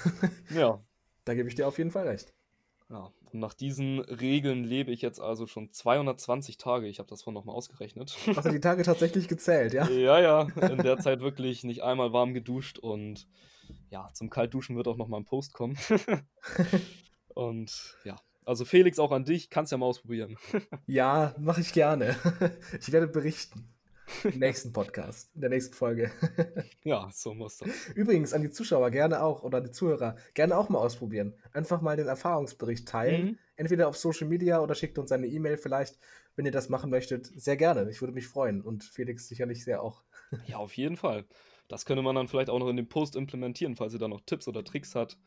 Ja. 0.49 0.83
Da 1.25 1.33
gebe 1.33 1.49
ich 1.49 1.55
dir 1.55 1.67
auf 1.67 1.77
jeden 1.77 1.91
Fall 1.91 2.07
recht. 2.07 2.33
Ja, 2.89 3.12
und 3.31 3.39
nach 3.39 3.53
diesen 3.53 3.99
Regeln 3.99 4.63
lebe 4.63 4.91
ich 4.91 5.01
jetzt 5.01 5.19
also 5.19 5.47
schon 5.47 5.71
220 5.71 6.57
Tage. 6.57 6.88
Ich 6.88 6.99
habe 6.99 7.09
das 7.09 7.23
vorhin 7.23 7.36
nochmal 7.36 7.55
ausgerechnet. 7.55 8.15
Hast 8.36 8.45
du 8.45 8.51
die 8.51 8.59
Tage 8.59 8.83
tatsächlich 8.83 9.27
gezählt, 9.27 9.73
ja? 9.73 9.89
Ja, 9.89 10.19
ja. 10.19 10.47
In 10.69 10.77
der 10.77 10.99
Zeit 10.99 11.21
wirklich 11.21 11.63
nicht 11.63 11.81
einmal 11.81 12.13
warm 12.13 12.33
geduscht 12.33 12.77
und 12.77 13.27
ja, 13.89 14.09
zum 14.13 14.29
Kaltduschen 14.29 14.75
wird 14.75 14.88
auch 14.88 14.97
nochmal 14.97 15.21
ein 15.21 15.25
Post 15.25 15.53
kommen. 15.53 15.77
und 17.33 17.97
ja, 18.03 18.17
also 18.45 18.65
Felix, 18.65 18.99
auch 18.99 19.12
an 19.12 19.25
dich, 19.25 19.49
kannst 19.49 19.71
ja 19.71 19.77
mal 19.77 19.86
ausprobieren. 19.86 20.38
ja, 20.86 21.33
mache 21.39 21.62
ich 21.62 21.73
gerne. 21.73 22.15
Ich 22.79 22.91
werde 22.91 23.07
berichten. 23.07 23.72
Im 24.23 24.39
nächsten 24.39 24.73
Podcast, 24.73 25.34
in 25.36 25.41
der 25.41 25.49
nächsten 25.49 25.73
Folge. 25.73 26.12
ja, 26.84 27.10
so 27.12 27.34
muss 27.34 27.58
das. 27.58 27.69
Übrigens 27.95 28.34
an 28.34 28.41
die 28.41 28.49
Zuschauer 28.49 28.91
gerne 28.91 29.21
auch 29.23 29.43
oder 29.43 29.62
die 29.62 29.71
Zuhörer 29.71 30.15
gerne 30.34 30.58
auch 30.58 30.69
mal 30.69 30.80
ausprobieren. 30.80 31.36
Einfach 31.52 31.82
mal 31.82 31.97
den 31.97 32.08
Erfahrungsbericht 32.08 32.88
teilen. 32.88 33.26
Mhm. 33.26 33.38
Entweder 33.56 33.88
auf 33.88 33.97
Social 33.97 34.28
Media 34.28 34.60
oder 34.60 34.76
schickt 34.76 34.97
uns 34.97 35.12
eine 35.12 35.28
E-Mail 35.28 35.58
vielleicht, 35.58 35.99
wenn 36.36 36.45
ihr 36.45 36.52
das 36.52 36.69
machen 36.69 36.89
möchtet. 36.89 37.28
Sehr 37.28 37.58
gerne. 37.58 37.89
Ich 37.89 38.02
würde 38.02 38.13
mich 38.13 38.28
freuen 38.28 38.62
und 38.62 38.84
Felix 38.84 39.28
sicherlich 39.28 39.63
sehr 39.63 39.82
auch. 39.82 40.04
ja, 40.47 40.58
auf 40.58 40.76
jeden 40.76 40.97
Fall. 40.97 41.26
Das 41.67 41.86
könnte 41.86 42.04
man 42.04 42.15
dann 42.15 42.28
vielleicht 42.28 42.49
auch 42.49 42.60
noch 42.60 42.69
in 42.69 42.78
dem 42.78 42.89
Post 42.89 43.15
implementieren, 43.15 43.76
falls 43.76 43.93
ihr 43.93 43.99
da 43.99 44.08
noch 44.08 44.21
Tipps 44.26 44.47
oder 44.47 44.63
Tricks 44.63 44.95
habt. 44.95 45.17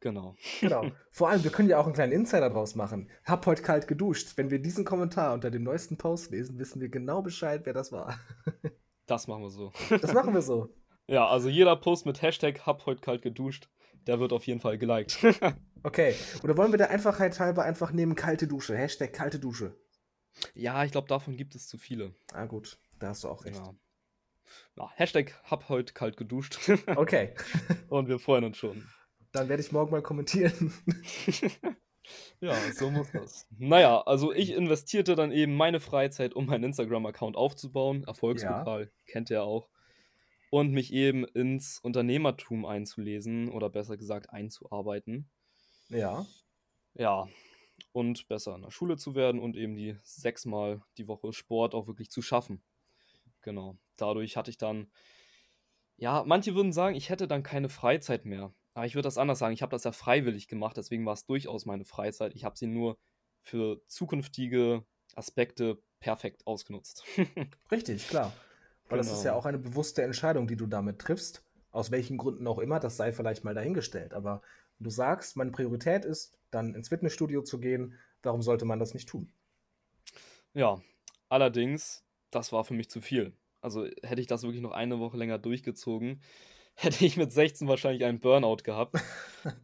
Genau. 0.00 0.36
Genau. 0.60 0.86
Vor 1.10 1.28
allem, 1.28 1.42
wir 1.42 1.50
können 1.50 1.68
ja 1.68 1.78
auch 1.78 1.86
einen 1.86 1.94
kleinen 1.94 2.12
Insider 2.12 2.50
draus 2.50 2.74
machen. 2.74 3.10
Hab 3.24 3.46
heute 3.46 3.62
kalt 3.62 3.88
geduscht. 3.88 4.36
Wenn 4.36 4.50
wir 4.50 4.60
diesen 4.60 4.84
Kommentar 4.84 5.32
unter 5.32 5.50
dem 5.50 5.62
neuesten 5.62 5.96
Post 5.96 6.30
lesen, 6.30 6.58
wissen 6.58 6.80
wir 6.80 6.88
genau 6.88 7.22
Bescheid, 7.22 7.62
wer 7.64 7.72
das 7.72 7.92
war. 7.92 8.18
Das 9.08 9.28
machen 9.28 9.42
wir 9.42 9.50
so. 9.50 9.72
Das 9.88 10.12
machen 10.12 10.34
wir 10.34 10.42
so. 10.42 10.68
Ja, 11.06 11.28
also 11.28 11.48
jeder 11.48 11.76
Post 11.76 12.04
mit 12.04 12.20
Hashtag 12.20 12.66
hab 12.66 12.84
heute 12.86 13.00
kalt 13.00 13.22
geduscht, 13.22 13.68
der 14.08 14.18
wird 14.18 14.32
auf 14.32 14.44
jeden 14.48 14.58
Fall 14.58 14.76
geliked. 14.76 15.16
okay. 15.84 16.16
Oder 16.42 16.56
wollen 16.56 16.72
wir 16.72 16.78
der 16.78 16.90
Einfachheit 16.90 17.38
halber 17.38 17.62
einfach 17.62 17.92
nehmen 17.92 18.16
kalte 18.16 18.48
Dusche? 18.48 18.76
Hashtag 18.76 19.12
kalte 19.12 19.38
Dusche. 19.38 19.76
Ja, 20.54 20.82
ich 20.82 20.90
glaube, 20.90 21.06
davon 21.06 21.36
gibt 21.36 21.54
es 21.54 21.68
zu 21.68 21.78
viele. 21.78 22.12
Ah, 22.32 22.46
gut. 22.46 22.80
Da 22.98 23.10
hast 23.10 23.22
du 23.22 23.28
auch 23.28 23.44
recht. 23.44 23.56
Ja. 23.56 23.74
Ja, 24.76 24.90
Hashtag 24.96 25.40
hab 25.44 25.68
heute 25.68 25.92
kalt 25.92 26.16
geduscht. 26.16 26.58
Okay. 26.96 27.34
Und 27.88 28.08
wir 28.08 28.18
freuen 28.18 28.42
uns 28.42 28.56
schon. 28.56 28.84
Dann 29.36 29.50
werde 29.50 29.62
ich 29.62 29.70
morgen 29.70 29.90
mal 29.90 30.00
kommentieren. 30.00 30.72
ja, 32.40 32.54
so 32.72 32.90
muss 32.90 33.12
das. 33.12 33.46
Naja, 33.58 34.00
also 34.00 34.32
ich 34.32 34.52
investierte 34.52 35.14
dann 35.14 35.30
eben 35.30 35.54
meine 35.54 35.78
Freizeit, 35.78 36.32
um 36.32 36.46
meinen 36.46 36.64
Instagram-Account 36.64 37.36
aufzubauen. 37.36 38.04
Erfolgspokal, 38.04 38.84
ja. 38.84 38.90
kennt 39.12 39.28
ihr 39.28 39.42
auch. 39.42 39.68
Und 40.48 40.72
mich 40.72 40.90
eben 40.90 41.26
ins 41.26 41.78
Unternehmertum 41.80 42.64
einzulesen 42.64 43.50
oder 43.50 43.68
besser 43.68 43.98
gesagt 43.98 44.30
einzuarbeiten. 44.30 45.28
Ja. 45.90 46.24
Ja, 46.94 47.28
und 47.92 48.26
besser 48.28 48.54
in 48.54 48.62
der 48.62 48.70
Schule 48.70 48.96
zu 48.96 49.14
werden 49.14 49.38
und 49.38 49.54
eben 49.54 49.74
die 49.74 49.98
sechsmal 50.02 50.80
die 50.96 51.08
Woche 51.08 51.34
Sport 51.34 51.74
auch 51.74 51.86
wirklich 51.88 52.10
zu 52.10 52.22
schaffen. 52.22 52.62
Genau. 53.42 53.76
Dadurch 53.96 54.38
hatte 54.38 54.50
ich 54.50 54.56
dann, 54.56 54.90
ja, 55.98 56.24
manche 56.26 56.54
würden 56.54 56.72
sagen, 56.72 56.96
ich 56.96 57.10
hätte 57.10 57.28
dann 57.28 57.42
keine 57.42 57.68
Freizeit 57.68 58.24
mehr. 58.24 58.54
Aber 58.76 58.84
ich 58.84 58.94
würde 58.94 59.06
das 59.06 59.16
anders 59.16 59.38
sagen. 59.38 59.54
Ich 59.54 59.62
habe 59.62 59.70
das 59.70 59.84
ja 59.84 59.92
freiwillig 59.92 60.48
gemacht, 60.48 60.76
deswegen 60.76 61.06
war 61.06 61.14
es 61.14 61.24
durchaus 61.24 61.64
meine 61.64 61.86
Freizeit. 61.86 62.34
Ich 62.34 62.44
habe 62.44 62.58
sie 62.58 62.66
nur 62.66 62.98
für 63.40 63.80
zukünftige 63.86 64.84
Aspekte 65.14 65.78
perfekt 65.98 66.46
ausgenutzt. 66.46 67.02
Richtig, 67.70 68.06
klar. 68.06 68.34
Weil 68.90 68.98
genau. 68.98 69.08
das 69.08 69.18
ist 69.18 69.24
ja 69.24 69.30
genau. 69.30 69.40
auch 69.40 69.46
eine 69.46 69.56
bewusste 69.56 70.02
Entscheidung, 70.02 70.46
die 70.46 70.56
du 70.56 70.66
damit 70.66 70.98
triffst. 70.98 71.42
Aus 71.70 71.90
welchen 71.90 72.18
Gründen 72.18 72.46
auch 72.46 72.58
immer, 72.58 72.78
das 72.78 72.98
sei 72.98 73.14
vielleicht 73.14 73.44
mal 73.44 73.54
dahingestellt. 73.54 74.12
Aber 74.12 74.42
du 74.78 74.90
sagst, 74.90 75.38
meine 75.38 75.52
Priorität 75.52 76.04
ist, 76.04 76.36
dann 76.50 76.74
ins 76.74 76.90
Fitnessstudio 76.90 77.40
zu 77.40 77.58
gehen, 77.58 77.94
warum 78.22 78.42
sollte 78.42 78.66
man 78.66 78.78
das 78.78 78.92
nicht 78.92 79.08
tun? 79.08 79.32
Ja, 80.52 80.82
allerdings, 81.30 82.04
das 82.30 82.52
war 82.52 82.62
für 82.62 82.74
mich 82.74 82.90
zu 82.90 83.00
viel. 83.00 83.32
Also 83.62 83.86
hätte 84.02 84.20
ich 84.20 84.26
das 84.26 84.42
wirklich 84.42 84.60
noch 84.60 84.72
eine 84.72 85.00
Woche 85.00 85.16
länger 85.16 85.38
durchgezogen, 85.38 86.20
hätte 86.78 87.04
ich 87.04 87.16
mit 87.16 87.32
16 87.32 87.68
wahrscheinlich 87.68 88.04
einen 88.04 88.20
Burnout 88.20 88.58
gehabt. 88.62 88.96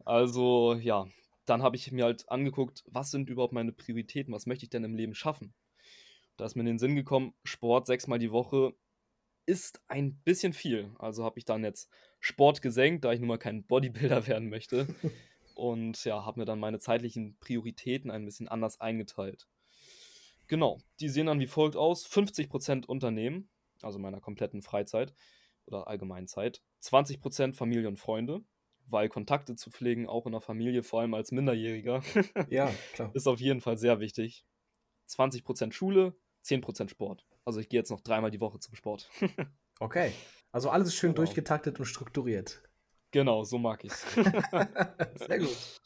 Also 0.04 0.74
ja, 0.74 1.08
dann 1.44 1.64
habe 1.64 1.74
ich 1.74 1.90
mir 1.90 2.04
halt 2.04 2.28
angeguckt, 2.28 2.84
was 2.86 3.10
sind 3.10 3.28
überhaupt 3.28 3.52
meine 3.52 3.72
Prioritäten, 3.72 4.32
was 4.32 4.46
möchte 4.46 4.64
ich 4.64 4.70
denn 4.70 4.84
im 4.84 4.94
Leben 4.94 5.16
schaffen. 5.16 5.54
Da 6.36 6.44
ist 6.44 6.54
mir 6.54 6.60
in 6.60 6.66
den 6.66 6.78
Sinn 6.78 6.94
gekommen, 6.94 7.34
Sport 7.42 7.88
sechsmal 7.88 8.20
die 8.20 8.30
Woche 8.30 8.74
ist 9.44 9.82
ein 9.88 10.14
bisschen 10.22 10.52
viel. 10.52 10.92
Also 11.00 11.24
habe 11.24 11.40
ich 11.40 11.44
dann 11.44 11.64
jetzt 11.64 11.90
Sport 12.20 12.62
gesenkt, 12.62 13.04
da 13.04 13.12
ich 13.12 13.18
nun 13.18 13.28
mal 13.28 13.38
kein 13.38 13.64
Bodybuilder 13.64 14.26
werden 14.28 14.50
möchte. 14.50 14.86
Und 15.56 16.04
ja, 16.04 16.24
habe 16.24 16.38
mir 16.40 16.46
dann 16.46 16.60
meine 16.60 16.78
zeitlichen 16.78 17.36
Prioritäten 17.40 18.12
ein 18.12 18.24
bisschen 18.24 18.46
anders 18.46 18.80
eingeteilt. 18.80 19.48
Genau, 20.46 20.78
die 21.00 21.08
sehen 21.08 21.26
dann 21.26 21.40
wie 21.40 21.48
folgt 21.48 21.76
aus: 21.76 22.06
50% 22.06 22.86
Unternehmen, 22.86 23.48
also 23.80 23.98
meiner 23.98 24.20
kompletten 24.20 24.62
Freizeit, 24.62 25.12
oder 25.66 25.88
allgemeinen 25.88 26.28
Zeit. 26.28 26.62
20% 26.82 27.54
Familie 27.54 27.88
und 27.88 27.98
Freunde, 27.98 28.40
weil 28.86 29.08
Kontakte 29.08 29.56
zu 29.56 29.70
pflegen, 29.70 30.08
auch 30.08 30.26
in 30.26 30.32
der 30.32 30.40
Familie, 30.40 30.82
vor 30.82 31.00
allem 31.00 31.14
als 31.14 31.32
Minderjähriger, 31.32 32.02
ja, 32.48 32.72
klar. 32.94 33.10
ist 33.14 33.26
auf 33.26 33.40
jeden 33.40 33.60
Fall 33.60 33.78
sehr 33.78 34.00
wichtig. 34.00 34.44
20% 35.08 35.72
Schule, 35.72 36.14
10% 36.44 36.88
Sport. 36.88 37.26
Also 37.44 37.60
ich 37.60 37.68
gehe 37.68 37.80
jetzt 37.80 37.90
noch 37.90 38.00
dreimal 38.00 38.30
die 38.30 38.40
Woche 38.40 38.58
zum 38.58 38.74
Sport. 38.74 39.10
okay. 39.80 40.12
Also 40.52 40.70
alles 40.70 40.94
schön 40.94 41.10
genau. 41.10 41.24
durchgetaktet 41.24 41.78
und 41.78 41.86
strukturiert. 41.86 42.62
Genau, 43.10 43.44
so 43.44 43.58
mag 43.58 43.84
ich 43.84 43.92
es. 43.92 44.14
Sehr 45.26 45.38
gut. 45.38 45.80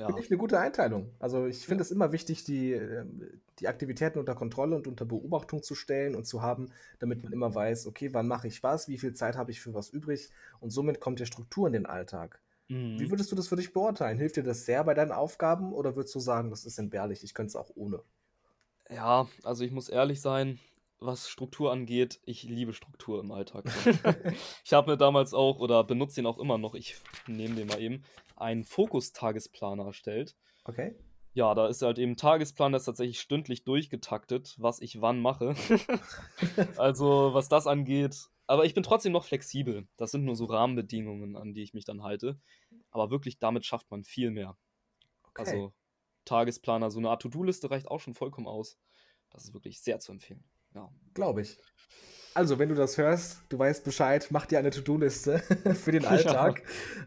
Ja. 0.00 0.06
Finde 0.06 0.22
ich 0.22 0.30
eine 0.30 0.38
gute 0.38 0.58
Einteilung. 0.58 1.14
Also 1.18 1.46
ich 1.46 1.66
finde 1.66 1.82
es 1.82 1.90
immer 1.90 2.10
wichtig, 2.10 2.44
die, 2.44 2.72
ähm, 2.72 3.42
die 3.58 3.68
Aktivitäten 3.68 4.18
unter 4.18 4.34
Kontrolle 4.34 4.74
und 4.76 4.86
unter 4.86 5.04
Beobachtung 5.04 5.62
zu 5.62 5.74
stellen 5.74 6.14
und 6.14 6.24
zu 6.26 6.40
haben, 6.40 6.72
damit 7.00 7.22
man 7.22 7.32
immer 7.32 7.54
weiß, 7.54 7.86
okay, 7.86 8.14
wann 8.14 8.26
mache 8.26 8.48
ich 8.48 8.62
was, 8.62 8.88
wie 8.88 8.98
viel 8.98 9.12
Zeit 9.12 9.36
habe 9.36 9.50
ich 9.50 9.60
für 9.60 9.74
was 9.74 9.90
übrig 9.90 10.30
und 10.60 10.70
somit 10.70 11.00
kommt 11.00 11.20
der 11.20 11.26
Struktur 11.26 11.66
in 11.66 11.74
den 11.74 11.86
Alltag. 11.86 12.40
Mhm. 12.68 12.98
Wie 12.98 13.10
würdest 13.10 13.30
du 13.30 13.36
das 13.36 13.48
für 13.48 13.56
dich 13.56 13.72
beurteilen? 13.74 14.18
Hilft 14.18 14.36
dir 14.36 14.42
das 14.42 14.64
sehr 14.64 14.84
bei 14.84 14.94
deinen 14.94 15.12
Aufgaben 15.12 15.72
oder 15.74 15.96
würdest 15.96 16.14
du 16.14 16.20
sagen, 16.20 16.50
das 16.50 16.64
ist 16.64 16.78
entbehrlich, 16.78 17.22
ich 17.22 17.34
könnte 17.34 17.48
es 17.50 17.56
auch 17.56 17.70
ohne? 17.74 18.02
Ja, 18.90 19.28
also 19.44 19.64
ich 19.64 19.70
muss 19.70 19.88
ehrlich 19.88 20.20
sein, 20.20 20.58
was 21.00 21.28
Struktur 21.28 21.72
angeht, 21.72 22.20
ich 22.24 22.42
liebe 22.42 22.72
Struktur 22.72 23.20
im 23.20 23.32
Alltag. 23.32 23.64
ich 24.64 24.72
habe 24.72 24.92
mir 24.92 24.96
damals 24.96 25.34
auch 25.34 25.58
oder 25.58 25.82
benutze 25.82 26.16
den 26.16 26.26
auch 26.26 26.38
immer 26.38 26.58
noch, 26.58 26.74
ich 26.74 26.96
nehme 27.26 27.54
den 27.54 27.68
mal 27.68 27.80
eben, 27.80 28.04
einen 28.36 28.64
Fokus-Tagesplaner 28.64 29.86
erstellt. 29.86 30.36
Okay. 30.64 30.94
Ja, 31.32 31.54
da 31.54 31.68
ist 31.68 31.82
halt 31.82 31.98
eben 31.98 32.12
ein 32.12 32.16
Tagesplan, 32.16 32.72
der 32.72 32.80
ist 32.80 32.86
tatsächlich 32.86 33.20
stündlich 33.20 33.64
durchgetaktet, 33.64 34.56
was 34.58 34.80
ich 34.80 35.00
wann 35.00 35.20
mache. 35.20 35.54
also, 36.76 37.32
was 37.32 37.48
das 37.48 37.66
angeht. 37.66 38.28
Aber 38.46 38.64
ich 38.64 38.74
bin 38.74 38.82
trotzdem 38.82 39.12
noch 39.12 39.24
flexibel. 39.24 39.86
Das 39.96 40.10
sind 40.10 40.24
nur 40.24 40.34
so 40.34 40.46
Rahmenbedingungen, 40.46 41.36
an 41.36 41.54
die 41.54 41.62
ich 41.62 41.72
mich 41.72 41.84
dann 41.84 42.02
halte. 42.02 42.40
Aber 42.90 43.10
wirklich, 43.10 43.38
damit 43.38 43.64
schafft 43.64 43.90
man 43.92 44.02
viel 44.02 44.32
mehr. 44.32 44.58
Okay. 45.22 45.42
Also, 45.42 45.72
Tagesplaner, 46.24 46.90
so 46.90 46.98
eine 46.98 47.10
Art 47.10 47.22
To-Do-Liste 47.22 47.70
reicht 47.70 47.88
auch 47.88 48.00
schon 48.00 48.14
vollkommen 48.14 48.48
aus. 48.48 48.76
Das 49.30 49.44
ist 49.44 49.54
wirklich 49.54 49.80
sehr 49.80 50.00
zu 50.00 50.10
empfehlen. 50.10 50.42
Ja. 50.74 50.90
Glaube 51.14 51.42
ich. 51.42 51.58
Also, 52.34 52.58
wenn 52.58 52.68
du 52.68 52.74
das 52.74 52.96
hörst, 52.96 53.40
du 53.48 53.58
weißt 53.58 53.84
Bescheid, 53.84 54.28
mach 54.30 54.46
dir 54.46 54.58
eine 54.58 54.70
To-Do-Liste 54.70 55.38
für 55.74 55.92
den 55.92 56.04
Alltag. 56.04 56.62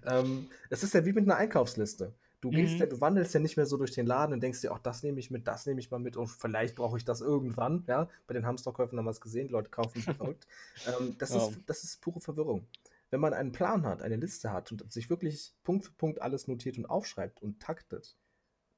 Ja. 0.05 0.19
Ähm, 0.19 0.49
es 0.69 0.83
ist 0.83 0.93
ja 0.93 1.05
wie 1.05 1.13
mit 1.13 1.23
einer 1.23 1.37
Einkaufsliste. 1.37 2.13
Du 2.41 2.49
gehst 2.49 2.73
mhm. 2.73 2.79
ja, 2.81 2.85
du 2.87 2.99
wandelst 2.99 3.33
ja 3.33 3.39
nicht 3.39 3.55
mehr 3.55 3.65
so 3.65 3.77
durch 3.77 3.91
den 3.91 4.05
Laden 4.05 4.33
und 4.33 4.43
denkst 4.43 4.59
dir, 4.59 4.73
auch 4.73 4.79
das 4.79 5.01
nehme 5.01 5.17
ich 5.17 5.31
mit, 5.31 5.47
das 5.47 5.65
nehme 5.65 5.79
ich 5.79 5.91
mal 5.91 5.99
mit 5.99 6.17
und 6.17 6.27
vielleicht 6.27 6.75
brauche 6.75 6.97
ich 6.97 7.05
das 7.05 7.21
irgendwann. 7.21 7.85
Ja, 7.87 8.09
bei 8.27 8.33
den 8.33 8.45
Hamsterkäufen 8.45 8.97
haben 8.97 9.05
wir 9.05 9.11
es 9.11 9.21
gesehen, 9.21 9.47
die 9.47 9.53
Leute 9.53 9.69
kaufen 9.69 10.01
verrückt. 10.01 10.45
Ähm, 10.85 11.15
das, 11.19 11.33
ja. 11.33 11.47
ist, 11.47 11.59
das 11.67 11.83
ist 11.85 12.01
pure 12.01 12.19
Verwirrung. 12.19 12.67
Wenn 13.09 13.21
man 13.21 13.33
einen 13.33 13.53
Plan 13.53 13.85
hat, 13.85 14.01
eine 14.01 14.17
Liste 14.17 14.51
hat 14.51 14.71
und 14.73 14.91
sich 14.91 15.09
wirklich 15.09 15.53
Punkt 15.63 15.85
für 15.85 15.93
Punkt 15.93 16.21
alles 16.21 16.49
notiert 16.49 16.77
und 16.77 16.85
aufschreibt 16.85 17.41
und 17.41 17.61
taktet, 17.61 18.17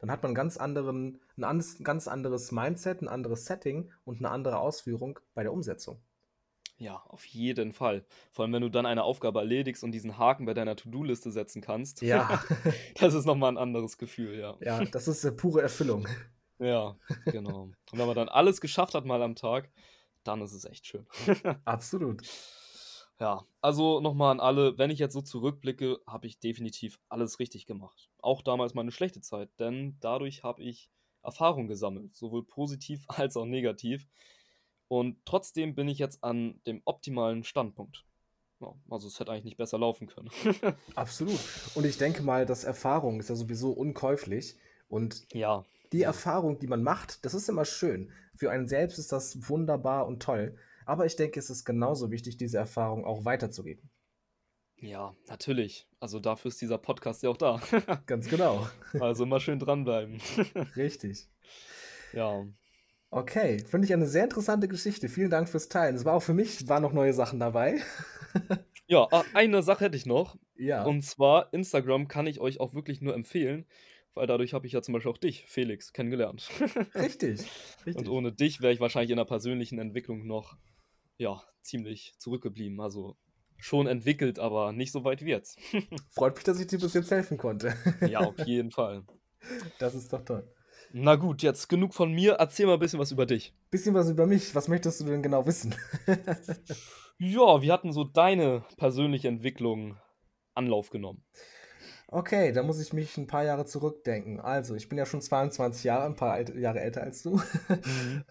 dann 0.06 0.12
hat 0.12 0.22
man 0.22 0.34
ein 0.34 0.36
ganz, 0.36 0.58
anderen, 0.58 1.20
ein 1.36 1.64
ganz 1.84 2.08
anderes 2.08 2.52
Mindset, 2.52 3.02
ein 3.02 3.08
anderes 3.08 3.46
Setting 3.46 3.90
und 4.04 4.20
eine 4.20 4.30
andere 4.30 4.60
Ausführung 4.60 5.20
bei 5.34 5.42
der 5.42 5.52
Umsetzung. 5.52 6.00
Ja, 6.78 7.02
auf 7.08 7.26
jeden 7.26 7.74
Fall. 7.74 8.06
Vor 8.32 8.44
allem, 8.44 8.54
wenn 8.54 8.62
du 8.62 8.70
dann 8.70 8.86
eine 8.86 9.04
Aufgabe 9.04 9.40
erledigst 9.40 9.84
und 9.84 9.94
diesen 9.94 10.20
Haken 10.20 10.46
bei 10.46 10.54
deiner 10.54 10.76
To-Do-Liste 10.76 11.32
setzen 11.32 11.60
kannst. 11.60 12.04
Ja. 12.04 12.44
das 13.00 13.16
ist 13.16 13.26
nochmal 13.26 13.54
ein 13.54 13.58
anderes 13.58 13.98
Gefühl, 13.98 14.38
ja. 14.38 14.56
Ja, 14.60 14.86
das 14.86 15.08
ist 15.08 15.26
eine 15.26 15.36
pure 15.36 15.64
Erfüllung. 15.64 16.08
Ja, 16.60 16.96
genau. 17.26 17.72
Und 17.92 18.00
wenn 18.00 18.06
man 18.06 18.16
dann 18.16 18.30
alles 18.30 18.62
geschafft 18.62 18.94
hat 18.94 19.06
mal 19.06 19.24
am 19.24 19.36
Tag, 19.36 19.72
dann 20.24 20.40
ist 20.42 20.54
es 20.54 20.66
echt 20.66 20.86
schön. 20.86 21.08
Absolut. 21.66 22.22
Ja, 23.20 23.46
also 23.62 24.02
nochmal 24.02 24.32
an 24.32 24.40
alle, 24.40 24.78
wenn 24.78 24.92
ich 24.92 25.00
jetzt 25.00 25.14
so 25.14 25.22
zurückblicke, 25.22 26.00
habe 26.06 26.28
ich 26.28 26.40
definitiv 26.40 27.00
alles 27.08 27.40
richtig 27.40 27.66
gemacht. 27.66 28.10
Auch 28.22 28.42
damals 28.42 28.74
meine 28.74 28.92
schlechte 28.92 29.22
Zeit, 29.22 29.50
denn 29.60 29.98
dadurch 30.02 30.44
habe 30.44 30.64
ich 30.64 30.90
Erfahrung 31.24 31.68
gesammelt, 31.68 32.16
sowohl 32.16 32.46
positiv 32.46 33.06
als 33.08 33.38
auch 33.38 33.46
negativ. 33.46 34.08
Und 34.88 35.18
trotzdem 35.26 35.76
bin 35.76 35.88
ich 35.88 35.98
jetzt 35.98 36.24
an 36.24 36.62
dem 36.68 36.82
optimalen 36.86 37.44
Standpunkt. 37.44 38.06
Ja, 38.62 38.74
also 38.90 39.08
es 39.08 39.20
hätte 39.20 39.32
eigentlich 39.32 39.46
nicht 39.46 39.58
besser 39.58 39.80
laufen 39.80 40.08
können. 40.08 40.30
Absolut. 40.96 41.40
Und 41.74 41.86
ich 41.86 41.98
denke 41.98 42.22
mal, 42.22 42.46
dass 42.46 42.64
Erfahrung 42.64 43.20
ist 43.20 43.30
ja 43.30 43.36
sowieso 43.36 43.72
unkäuflich. 43.72 44.56
Und 44.88 45.26
ja. 45.34 45.66
die 45.92 46.04
Erfahrung, 46.04 46.60
die 46.60 46.68
man 46.68 46.84
macht, 46.84 47.26
das 47.26 47.34
ist 47.34 47.50
immer 47.50 47.66
schön. 47.66 48.12
Für 48.36 48.52
einen 48.52 48.68
selbst 48.68 49.00
ist 49.00 49.12
das 49.12 49.50
wunderbar 49.50 50.06
und 50.06 50.22
toll. 50.22 50.58
Aber 50.86 51.06
ich 51.06 51.16
denke, 51.16 51.40
es 51.40 51.50
ist 51.50 51.66
genauso 51.66 52.12
wichtig, 52.12 52.38
diese 52.38 52.58
Erfahrung 52.58 53.06
auch 53.06 53.26
weiterzugeben. 53.26 53.90
Ja, 54.78 55.16
natürlich. 55.28 55.88
Also 56.00 56.20
dafür 56.20 56.50
ist 56.50 56.62
dieser 56.62 56.78
Podcast 56.78 57.24
ja 57.24 57.30
auch 57.30 57.38
da. 57.38 57.62
Ganz 58.06 58.30
genau. 58.30 58.68
Also 59.00 59.24
immer 59.24 59.40
schön 59.40 59.60
dranbleiben. 59.60 60.20
Richtig. 60.76 61.28
Ja. 62.14 62.46
Okay, 63.10 63.64
finde 63.66 63.86
ich 63.86 63.94
eine 63.94 64.08
sehr 64.08 64.26
interessante 64.26 64.68
Geschichte. 64.68 65.08
Vielen 65.10 65.30
Dank 65.30 65.48
fürs 65.48 65.70
Teilen. 65.70 65.96
Es 65.96 66.06
war 66.06 66.14
auch 66.14 66.24
für 66.24 66.34
mich, 66.34 66.68
waren 66.68 66.84
noch 66.84 66.94
neue 66.94 67.14
Sachen 67.14 67.40
dabei. 67.40 67.82
Ja, 68.88 69.08
eine 69.34 69.64
Sache 69.64 69.86
hätte 69.86 69.98
ich 69.98 70.06
noch. 70.06 70.38
Ja. 70.56 70.84
Und 70.84 71.02
zwar, 71.02 71.52
Instagram 71.54 72.08
kann 72.08 72.28
ich 72.28 72.40
euch 72.40 72.60
auch 72.60 72.76
wirklich 72.76 73.02
nur 73.02 73.16
empfehlen, 73.16 73.66
weil 74.14 74.28
dadurch 74.28 74.54
habe 74.54 74.68
ich 74.68 74.74
ja 74.74 74.84
zum 74.84 74.94
Beispiel 74.94 75.12
auch 75.12 75.18
dich, 75.18 75.44
Felix, 75.48 75.92
kennengelernt. 75.92 76.50
Richtig. 76.94 77.40
Und 77.80 77.88
Richtig. 77.88 78.10
ohne 78.10 78.32
dich 78.32 78.62
wäre 78.62 78.74
ich 78.74 78.80
wahrscheinlich 78.80 79.10
in 79.10 79.18
der 79.18 79.26
persönlichen 79.26 79.80
Entwicklung 79.80 80.28
noch, 80.28 80.56
ja, 81.18 81.42
ziemlich 81.62 82.14
zurückgeblieben. 82.18 82.80
Also 82.82 83.18
schon 83.58 83.88
entwickelt, 83.88 84.40
aber 84.40 84.72
nicht 84.72 84.92
so 84.92 85.04
weit 85.04 85.24
wie 85.24 85.30
jetzt. 85.30 85.60
Freut 86.12 86.36
mich, 86.36 86.44
dass 86.44 86.60
ich 86.60 86.68
dir 86.68 86.80
bis 86.80 86.94
jetzt 86.94 87.12
helfen 87.12 87.38
konnte. 87.38 87.74
Ja, 88.10 88.20
auf 88.20 88.38
jeden 88.46 88.72
Fall. 88.72 89.04
Das 89.80 89.96
ist 89.96 90.12
doch 90.12 90.24
toll. 90.24 90.48
Na 90.92 91.16
gut, 91.16 91.42
jetzt 91.42 91.68
genug 91.68 91.94
von 91.94 92.12
mir. 92.12 92.34
Erzähl 92.34 92.66
mal 92.68 92.74
ein 92.74 92.80
bisschen 92.80 93.00
was 93.00 93.12
über 93.12 93.26
dich. 93.26 93.54
Bisschen 93.70 93.94
was 93.96 94.10
über 94.10 94.28
mich. 94.28 94.56
Was 94.56 94.68
möchtest 94.68 95.02
du 95.02 95.06
denn 95.06 95.24
genau 95.24 95.46
wissen? 95.46 95.76
Ja, 97.18 97.62
wie 97.62 97.72
hatten 97.72 97.94
so 97.94 98.04
deine 98.04 98.66
persönliche 98.76 99.30
Entwicklung 99.30 99.98
Anlauf 100.54 100.90
genommen? 100.90 101.24
Okay, 102.08 102.52
da 102.52 102.62
muss 102.62 102.80
ich 102.82 102.92
mich 102.92 103.18
ein 103.18 103.26
paar 103.26 103.46
Jahre 103.46 103.66
zurückdenken. 103.66 104.42
Also, 104.42 104.76
ich 104.76 104.90
bin 104.90 104.98
ja 104.98 105.06
schon 105.06 105.22
22 105.22 105.86
Jahre, 105.86 106.06
ein 106.06 106.18
paar 106.18 106.42
Jahre 106.58 106.82
älter 106.82 107.04
als 107.04 107.24
du. 107.24 107.42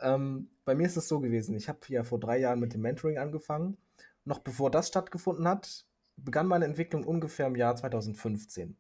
ähm, 0.03 0.51
bei 0.65 0.75
mir 0.75 0.87
ist 0.87 0.97
es 0.97 1.09
so 1.09 1.21
gewesen, 1.21 1.55
ich 1.55 1.69
habe 1.69 1.81
ja 1.89 2.03
vor 2.05 2.19
drei 2.21 2.39
Jahren 2.39 2.61
mit 2.61 2.75
dem 2.75 2.81
Mentoring 2.83 3.19
angefangen. 3.19 3.77
Noch 4.25 4.39
bevor 4.39 4.71
das 4.71 4.89
stattgefunden 4.89 5.47
hat, 5.47 5.87
begann 6.17 6.47
meine 6.47 6.65
Entwicklung 6.65 7.05
ungefähr 7.05 7.47
im 7.47 7.57
Jahr 7.57 7.77
2015. 7.77 8.77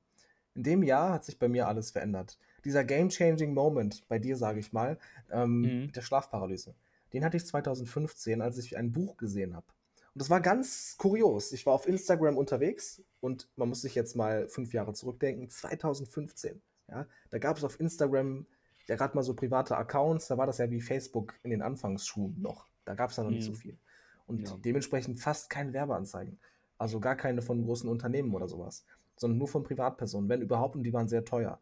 In 0.54 0.62
dem 0.62 0.82
Jahr 0.82 1.12
hat 1.12 1.24
sich 1.24 1.38
bei 1.38 1.48
mir 1.48 1.66
alles 1.68 1.90
verändert. 1.90 2.38
Dieser 2.64 2.84
game-changing 2.84 3.52
Moment, 3.52 4.06
bei 4.08 4.18
dir 4.18 4.36
sage 4.36 4.60
ich 4.60 4.72
mal, 4.72 4.98
ähm, 5.30 5.60
Mhm. 5.60 5.86
mit 5.86 5.96
der 5.96 6.02
Schlafparalyse, 6.02 6.74
den 7.12 7.24
hatte 7.24 7.36
ich 7.36 7.44
2015, 7.46 8.40
als 8.40 8.56
ich 8.58 8.76
ein 8.76 8.92
Buch 8.92 9.16
gesehen 9.16 9.54
habe. 9.54 9.66
Und 10.14 10.22
das 10.22 10.30
war 10.30 10.40
ganz 10.40 10.94
kurios. 10.96 11.52
Ich 11.52 11.66
war 11.66 11.74
auf 11.74 11.88
Instagram 11.88 12.36
unterwegs 12.38 13.02
und 13.20 13.48
man 13.56 13.68
muss 13.68 13.82
sich 13.82 13.94
jetzt 13.96 14.14
mal 14.14 14.48
fünf 14.48 14.72
Jahre 14.72 14.94
zurückdenken, 14.94 15.50
2015. 15.50 16.62
Ja, 16.88 17.06
da 17.30 17.38
gab 17.38 17.56
es 17.58 17.64
auf 17.64 17.80
Instagram 17.80 18.46
ja 18.88 18.96
gerade 18.96 19.14
mal 19.14 19.22
so 19.22 19.34
private 19.34 19.76
Accounts, 19.76 20.28
da 20.28 20.36
war 20.38 20.46
das 20.46 20.58
ja 20.58 20.70
wie 20.70 20.80
Facebook 20.80 21.34
in 21.42 21.50
den 21.50 21.62
Anfangsschuhen 21.62 22.40
noch. 22.40 22.66
Da 22.84 22.94
gab 22.94 23.10
es 23.10 23.16
ja 23.16 23.22
noch 23.22 23.30
nicht 23.30 23.44
so 23.44 23.52
Mhm. 23.52 23.56
viel. 23.56 23.78
Und 24.26 24.48
Ja. 24.48 24.56
dementsprechend 24.56 25.20
fast 25.20 25.50
keine 25.50 25.72
Werbeanzeigen. 25.72 26.38
Also 26.78 27.00
gar 27.00 27.16
keine 27.16 27.40
von 27.42 27.62
großen 27.64 27.88
Unternehmen 27.88 28.34
oder 28.34 28.48
sowas, 28.48 28.84
sondern 29.16 29.38
nur 29.38 29.48
von 29.48 29.62
Privatpersonen, 29.62 30.28
wenn 30.28 30.42
überhaupt, 30.42 30.76
und 30.76 30.82
die 30.82 30.92
waren 30.92 31.08
sehr 31.08 31.24
teuer. 31.24 31.60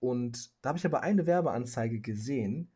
Und 0.00 0.50
da 0.62 0.70
habe 0.70 0.78
ich 0.78 0.86
aber 0.86 1.02
eine 1.02 1.26
Werbeanzeige 1.26 2.00
gesehen 2.00 2.70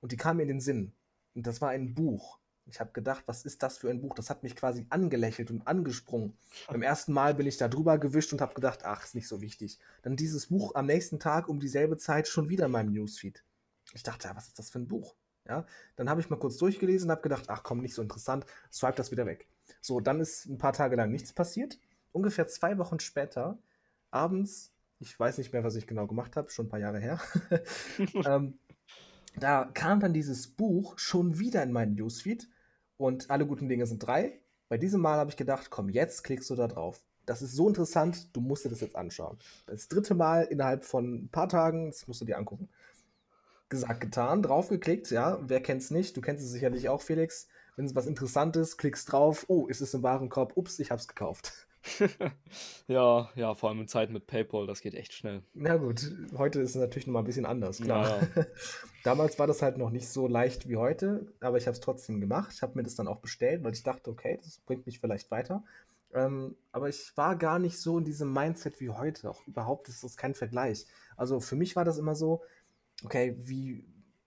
und 0.00 0.12
die 0.12 0.16
kam 0.16 0.36
mir 0.36 0.42
in 0.42 0.48
den 0.48 0.60
Sinn. 0.60 0.92
Und 1.34 1.46
das 1.46 1.60
war 1.60 1.70
ein 1.70 1.94
Buch. 1.94 2.38
Ich 2.66 2.80
habe 2.80 2.92
gedacht, 2.92 3.24
was 3.26 3.44
ist 3.44 3.62
das 3.62 3.78
für 3.78 3.90
ein 3.90 4.00
Buch? 4.00 4.14
Das 4.14 4.30
hat 4.30 4.42
mich 4.42 4.56
quasi 4.56 4.86
angelächelt 4.88 5.50
und 5.50 5.66
angesprungen. 5.66 6.36
Beim 6.68 6.82
ersten 6.82 7.12
Mal 7.12 7.34
bin 7.34 7.46
ich 7.46 7.58
da 7.58 7.68
drüber 7.68 7.98
gewischt 7.98 8.32
und 8.32 8.40
habe 8.40 8.54
gedacht, 8.54 8.84
ach, 8.84 9.04
ist 9.04 9.14
nicht 9.14 9.28
so 9.28 9.40
wichtig. 9.40 9.78
Dann 10.02 10.16
dieses 10.16 10.46
Buch 10.46 10.74
am 10.74 10.86
nächsten 10.86 11.20
Tag 11.20 11.48
um 11.48 11.60
dieselbe 11.60 11.98
Zeit 11.98 12.26
schon 12.26 12.48
wieder 12.48 12.66
in 12.66 12.72
meinem 12.72 12.92
Newsfeed. 12.92 13.44
Ich 13.92 14.02
dachte, 14.02 14.28
ja, 14.28 14.36
was 14.36 14.48
ist 14.48 14.58
das 14.58 14.70
für 14.70 14.78
ein 14.78 14.88
Buch? 14.88 15.14
Ja, 15.46 15.66
dann 15.96 16.08
habe 16.08 16.22
ich 16.22 16.30
mal 16.30 16.38
kurz 16.38 16.56
durchgelesen 16.56 17.08
und 17.08 17.12
habe 17.12 17.22
gedacht, 17.22 17.44
ach 17.48 17.62
komm, 17.62 17.80
nicht 17.80 17.94
so 17.94 18.00
interessant, 18.00 18.46
swipe 18.72 18.96
das 18.96 19.10
wieder 19.10 19.26
weg. 19.26 19.46
So, 19.82 20.00
dann 20.00 20.20
ist 20.20 20.46
ein 20.46 20.56
paar 20.56 20.72
Tage 20.72 20.96
lang 20.96 21.10
nichts 21.10 21.34
passiert. 21.34 21.78
Ungefähr 22.12 22.46
zwei 22.46 22.78
Wochen 22.78 22.98
später, 22.98 23.58
abends, 24.10 24.72
ich 25.00 25.20
weiß 25.20 25.36
nicht 25.36 25.52
mehr, 25.52 25.62
was 25.62 25.74
ich 25.74 25.86
genau 25.86 26.06
gemacht 26.06 26.36
habe, 26.36 26.50
schon 26.50 26.66
ein 26.66 26.70
paar 26.70 26.80
Jahre 26.80 26.98
her, 26.98 27.20
ähm, 28.26 28.58
da 29.36 29.68
kam 29.74 30.00
dann 30.00 30.14
dieses 30.14 30.46
Buch 30.46 30.98
schon 30.98 31.38
wieder 31.38 31.62
in 31.62 31.72
meinen 31.72 31.94
Newsfeed 31.94 32.48
und 32.96 33.30
alle 33.30 33.46
guten 33.46 33.68
Dinge 33.68 33.86
sind 33.86 34.06
drei. 34.06 34.40
Bei 34.68 34.78
diesem 34.78 35.00
Mal 35.00 35.18
habe 35.18 35.30
ich 35.30 35.36
gedacht, 35.36 35.70
komm, 35.70 35.88
jetzt 35.88 36.24
klickst 36.24 36.50
du 36.50 36.54
da 36.54 36.66
drauf. 36.66 37.02
Das 37.26 37.42
ist 37.42 37.54
so 37.54 37.68
interessant, 37.68 38.34
du 38.36 38.40
musst 38.40 38.64
dir 38.64 38.68
das 38.68 38.80
jetzt 38.80 38.96
anschauen. 38.96 39.38
Das 39.66 39.88
dritte 39.88 40.14
Mal 40.14 40.42
innerhalb 40.42 40.84
von 40.84 41.24
ein 41.24 41.28
paar 41.28 41.48
Tagen, 41.48 41.86
das 41.90 42.06
musst 42.06 42.20
du 42.20 42.24
dir 42.24 42.38
angucken. 42.38 42.68
Gesagt, 43.68 44.00
getan, 44.00 44.42
draufgeklickt, 44.42 45.10
ja, 45.10 45.38
wer 45.42 45.60
kennt's 45.60 45.90
nicht? 45.90 46.16
Du 46.16 46.20
kennst 46.20 46.44
es 46.44 46.50
sicherlich 46.50 46.88
auch, 46.88 47.00
Felix. 47.00 47.48
Wenn 47.76 47.86
es 47.86 47.94
was 47.94 48.06
Interessantes, 48.06 48.76
klickst 48.76 49.10
drauf, 49.10 49.46
oh, 49.48 49.66
ist 49.66 49.80
es 49.80 49.94
im 49.94 50.02
Warenkorb, 50.02 50.56
ups, 50.56 50.78
ich 50.78 50.90
hab's 50.90 51.08
gekauft. 51.08 51.63
Ja, 52.86 53.30
ja, 53.34 53.54
vor 53.54 53.68
allem 53.70 53.80
in 53.80 53.88
Zeiten 53.88 54.12
mit 54.12 54.26
PayPal, 54.26 54.66
das 54.66 54.80
geht 54.80 54.94
echt 54.94 55.12
schnell. 55.12 55.42
Na 55.54 55.76
gut, 55.76 56.12
heute 56.36 56.60
ist 56.60 56.70
es 56.70 56.76
natürlich 56.76 57.06
noch 57.06 57.14
mal 57.14 57.20
ein 57.20 57.24
bisschen 57.26 57.46
anders, 57.46 57.80
klar. 57.80 58.20
Ja, 58.36 58.46
Damals 59.04 59.38
war 59.38 59.46
das 59.46 59.62
halt 59.62 59.78
noch 59.78 59.90
nicht 59.90 60.08
so 60.08 60.26
leicht 60.26 60.68
wie 60.68 60.76
heute, 60.76 61.26
aber 61.40 61.56
ich 61.58 61.66
habe 61.66 61.74
es 61.74 61.80
trotzdem 61.80 62.20
gemacht. 62.20 62.52
Ich 62.54 62.62
habe 62.62 62.74
mir 62.76 62.82
das 62.82 62.94
dann 62.94 63.08
auch 63.08 63.20
bestellt, 63.20 63.62
weil 63.64 63.72
ich 63.72 63.82
dachte, 63.82 64.10
okay, 64.10 64.38
das 64.42 64.58
bringt 64.58 64.86
mich 64.86 64.98
vielleicht 65.00 65.30
weiter. 65.30 65.62
Ähm, 66.14 66.56
aber 66.72 66.88
ich 66.88 67.12
war 67.16 67.36
gar 67.36 67.58
nicht 67.58 67.78
so 67.78 67.98
in 67.98 68.04
diesem 68.04 68.32
Mindset 68.32 68.80
wie 68.80 68.90
heute. 68.90 69.28
Auch 69.30 69.46
überhaupt 69.46 69.88
ist 69.88 70.04
das 70.04 70.16
kein 70.16 70.34
Vergleich. 70.34 70.86
Also 71.16 71.40
für 71.40 71.56
mich 71.56 71.74
war 71.76 71.84
das 71.84 71.98
immer 71.98 72.14
so, 72.14 72.42
okay, 73.04 73.34
wie, 73.38 73.84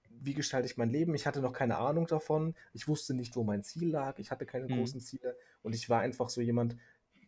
wie 0.09 0.33
gestalte 0.33 0.67
ich 0.67 0.77
mein 0.77 0.89
Leben? 0.89 1.15
Ich 1.15 1.25
hatte 1.25 1.41
noch 1.41 1.53
keine 1.53 1.77
Ahnung 1.77 2.05
davon. 2.07 2.55
Ich 2.73 2.87
wusste 2.87 3.13
nicht, 3.13 3.35
wo 3.35 3.43
mein 3.43 3.63
Ziel 3.63 3.89
lag. 3.89 4.19
Ich 4.19 4.31
hatte 4.31 4.45
keine 4.45 4.65
Mhm. 4.65 4.79
großen 4.79 4.99
Ziele. 4.99 5.37
Und 5.63 5.73
ich 5.73 5.89
war 5.89 6.01
einfach 6.01 6.29
so 6.29 6.41
jemand, 6.41 6.75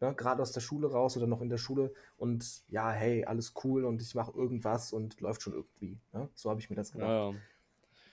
ne, 0.01 0.13
gerade 0.15 0.41
aus 0.41 0.51
der 0.51 0.61
Schule 0.61 0.91
raus 0.91 1.17
oder 1.17 1.27
noch 1.27 1.41
in 1.41 1.49
der 1.49 1.57
Schule. 1.57 1.93
Und 2.17 2.63
ja, 2.69 2.91
hey, 2.91 3.25
alles 3.25 3.53
cool 3.63 3.85
und 3.85 4.01
ich 4.01 4.15
mache 4.15 4.31
irgendwas 4.31 4.93
und 4.93 5.19
läuft 5.21 5.41
schon 5.41 5.53
irgendwie. 5.53 5.99
Ne? 6.13 6.29
So 6.35 6.49
habe 6.49 6.59
ich 6.59 6.69
mir 6.69 6.75
das 6.75 6.91
gedacht. 6.91 7.09
ja, 7.09 7.31
ja. 7.31 7.35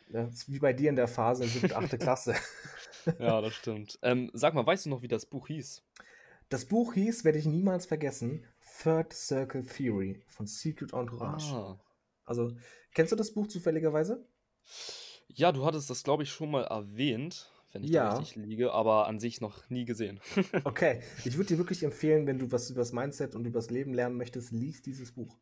Das 0.08 0.34
ist 0.34 0.52
wie 0.52 0.60
bei 0.60 0.72
dir 0.72 0.90
in 0.90 0.96
der 0.96 1.08
Phase, 1.08 1.46
siebte, 1.46 1.76
achte 1.76 1.98
Klasse. 1.98 2.34
Ja, 3.20 3.40
das 3.40 3.54
stimmt. 3.54 4.00
Ähm, 4.02 4.32
sag 4.34 4.54
mal, 4.54 4.66
weißt 4.66 4.86
du 4.86 4.90
noch, 4.90 5.00
wie 5.00 5.06
das 5.06 5.26
Buch 5.26 5.46
hieß? 5.46 5.80
Das 6.48 6.64
Buch 6.64 6.94
hieß, 6.94 7.24
werde 7.24 7.38
ich 7.38 7.46
niemals 7.46 7.86
vergessen, 7.86 8.44
Third 8.82 9.12
Circle 9.12 9.64
Theory 9.64 10.20
von 10.26 10.48
Secret 10.48 10.92
Entourage. 10.92 11.54
Ah. 11.54 11.78
Also, 12.24 12.50
kennst 12.94 13.12
du 13.12 13.16
das 13.16 13.32
Buch 13.32 13.46
zufälligerweise? 13.46 14.26
Ja, 15.28 15.52
du 15.52 15.64
hattest 15.64 15.88
das, 15.88 16.02
glaube 16.02 16.24
ich, 16.24 16.30
schon 16.30 16.50
mal 16.50 16.64
erwähnt, 16.64 17.52
wenn 17.76 17.84
ich 17.84 17.90
Ja. 17.90 18.10
da 18.10 18.18
richtig 18.18 18.36
liege, 18.44 18.72
aber 18.72 19.06
an 19.06 19.20
sich 19.20 19.40
noch 19.40 19.68
nie 19.70 19.84
gesehen. 19.84 20.20
Okay, 20.64 21.00
ich 21.24 21.36
würde 21.36 21.48
dir 21.48 21.58
wirklich 21.58 21.82
empfehlen, 21.82 22.26
wenn 22.26 22.38
du 22.38 22.50
was 22.52 22.70
über 22.70 22.80
das 22.80 22.92
Mindset 22.92 23.34
und 23.34 23.44
über 23.46 23.58
das 23.58 23.70
Leben 23.70 23.94
lernen 23.94 24.16
möchtest, 24.16 24.50
lies 24.52 24.82
dieses 24.82 25.12
Buch. 25.12 25.38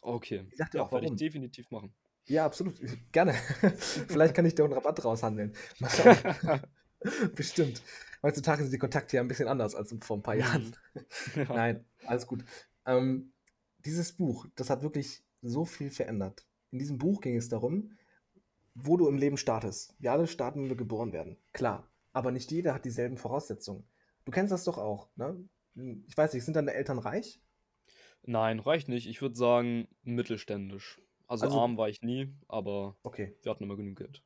Okay. 0.00 0.46
Ich 0.50 0.56
dir 0.58 0.68
Ja, 0.74 0.82
auch 0.82 0.92
werde 0.92 1.06
ich 1.06 1.10
warum. 1.10 1.16
definitiv 1.16 1.70
machen. 1.70 1.92
Ja, 2.26 2.44
absolut. 2.44 2.78
Gerne. 3.12 3.32
Vielleicht 4.08 4.34
kann 4.34 4.44
ich 4.46 4.54
dir 4.54 4.64
einen 4.64 4.72
Rabatt 4.74 5.04
raushandeln. 5.04 5.54
Mal 5.80 5.90
schauen. 5.90 6.60
Bestimmt. 7.34 7.82
Heutzutage 8.22 8.62
sind 8.62 8.72
die 8.72 8.78
Kontakte 8.78 9.16
ja 9.16 9.22
ein 9.22 9.28
bisschen 9.28 9.48
anders 9.48 9.74
als 9.74 9.94
vor 10.00 10.16
ein 10.18 10.22
paar 10.22 10.34
Jahren. 10.34 10.74
Ja. 11.36 11.44
Nein, 11.54 11.84
alles 12.06 12.26
gut. 12.26 12.44
Ähm, 12.86 13.32
dieses 13.84 14.12
Buch, 14.12 14.46
das 14.56 14.70
hat 14.70 14.82
wirklich 14.82 15.22
so 15.40 15.64
viel 15.64 15.90
verändert. 15.90 16.44
In 16.70 16.78
diesem 16.80 16.98
Buch 16.98 17.20
ging 17.20 17.36
es 17.36 17.48
darum, 17.48 17.92
wo 18.82 18.96
du 18.96 19.08
im 19.08 19.16
Leben 19.18 19.36
startest. 19.36 19.94
Wir 19.98 20.12
alle 20.12 20.26
starten, 20.26 20.62
wenn 20.62 20.68
wir 20.68 20.76
geboren 20.76 21.12
werden. 21.12 21.36
Klar. 21.52 21.88
Aber 22.12 22.30
nicht 22.32 22.50
jeder 22.50 22.74
hat 22.74 22.84
dieselben 22.84 23.16
Voraussetzungen. 23.16 23.84
Du 24.24 24.32
kennst 24.32 24.52
das 24.52 24.64
doch 24.64 24.78
auch, 24.78 25.08
ne? 25.16 25.36
Ich 26.06 26.16
weiß 26.16 26.32
nicht, 26.34 26.44
sind 26.44 26.54
deine 26.54 26.74
Eltern 26.74 26.98
reich? 26.98 27.40
Nein, 28.22 28.58
reicht 28.58 28.88
nicht. 28.88 29.06
Ich 29.08 29.22
würde 29.22 29.36
sagen, 29.36 29.88
mittelständisch. 30.02 31.00
Also, 31.26 31.44
Also- 31.46 31.60
arm 31.60 31.76
war 31.76 31.88
ich 31.88 32.02
nie, 32.02 32.34
aber 32.48 32.96
Okay. 33.02 33.36
wir 33.42 33.50
hatten 33.50 33.64
immer 33.64 33.76
genug 33.76 33.96
Geld. 33.96 34.22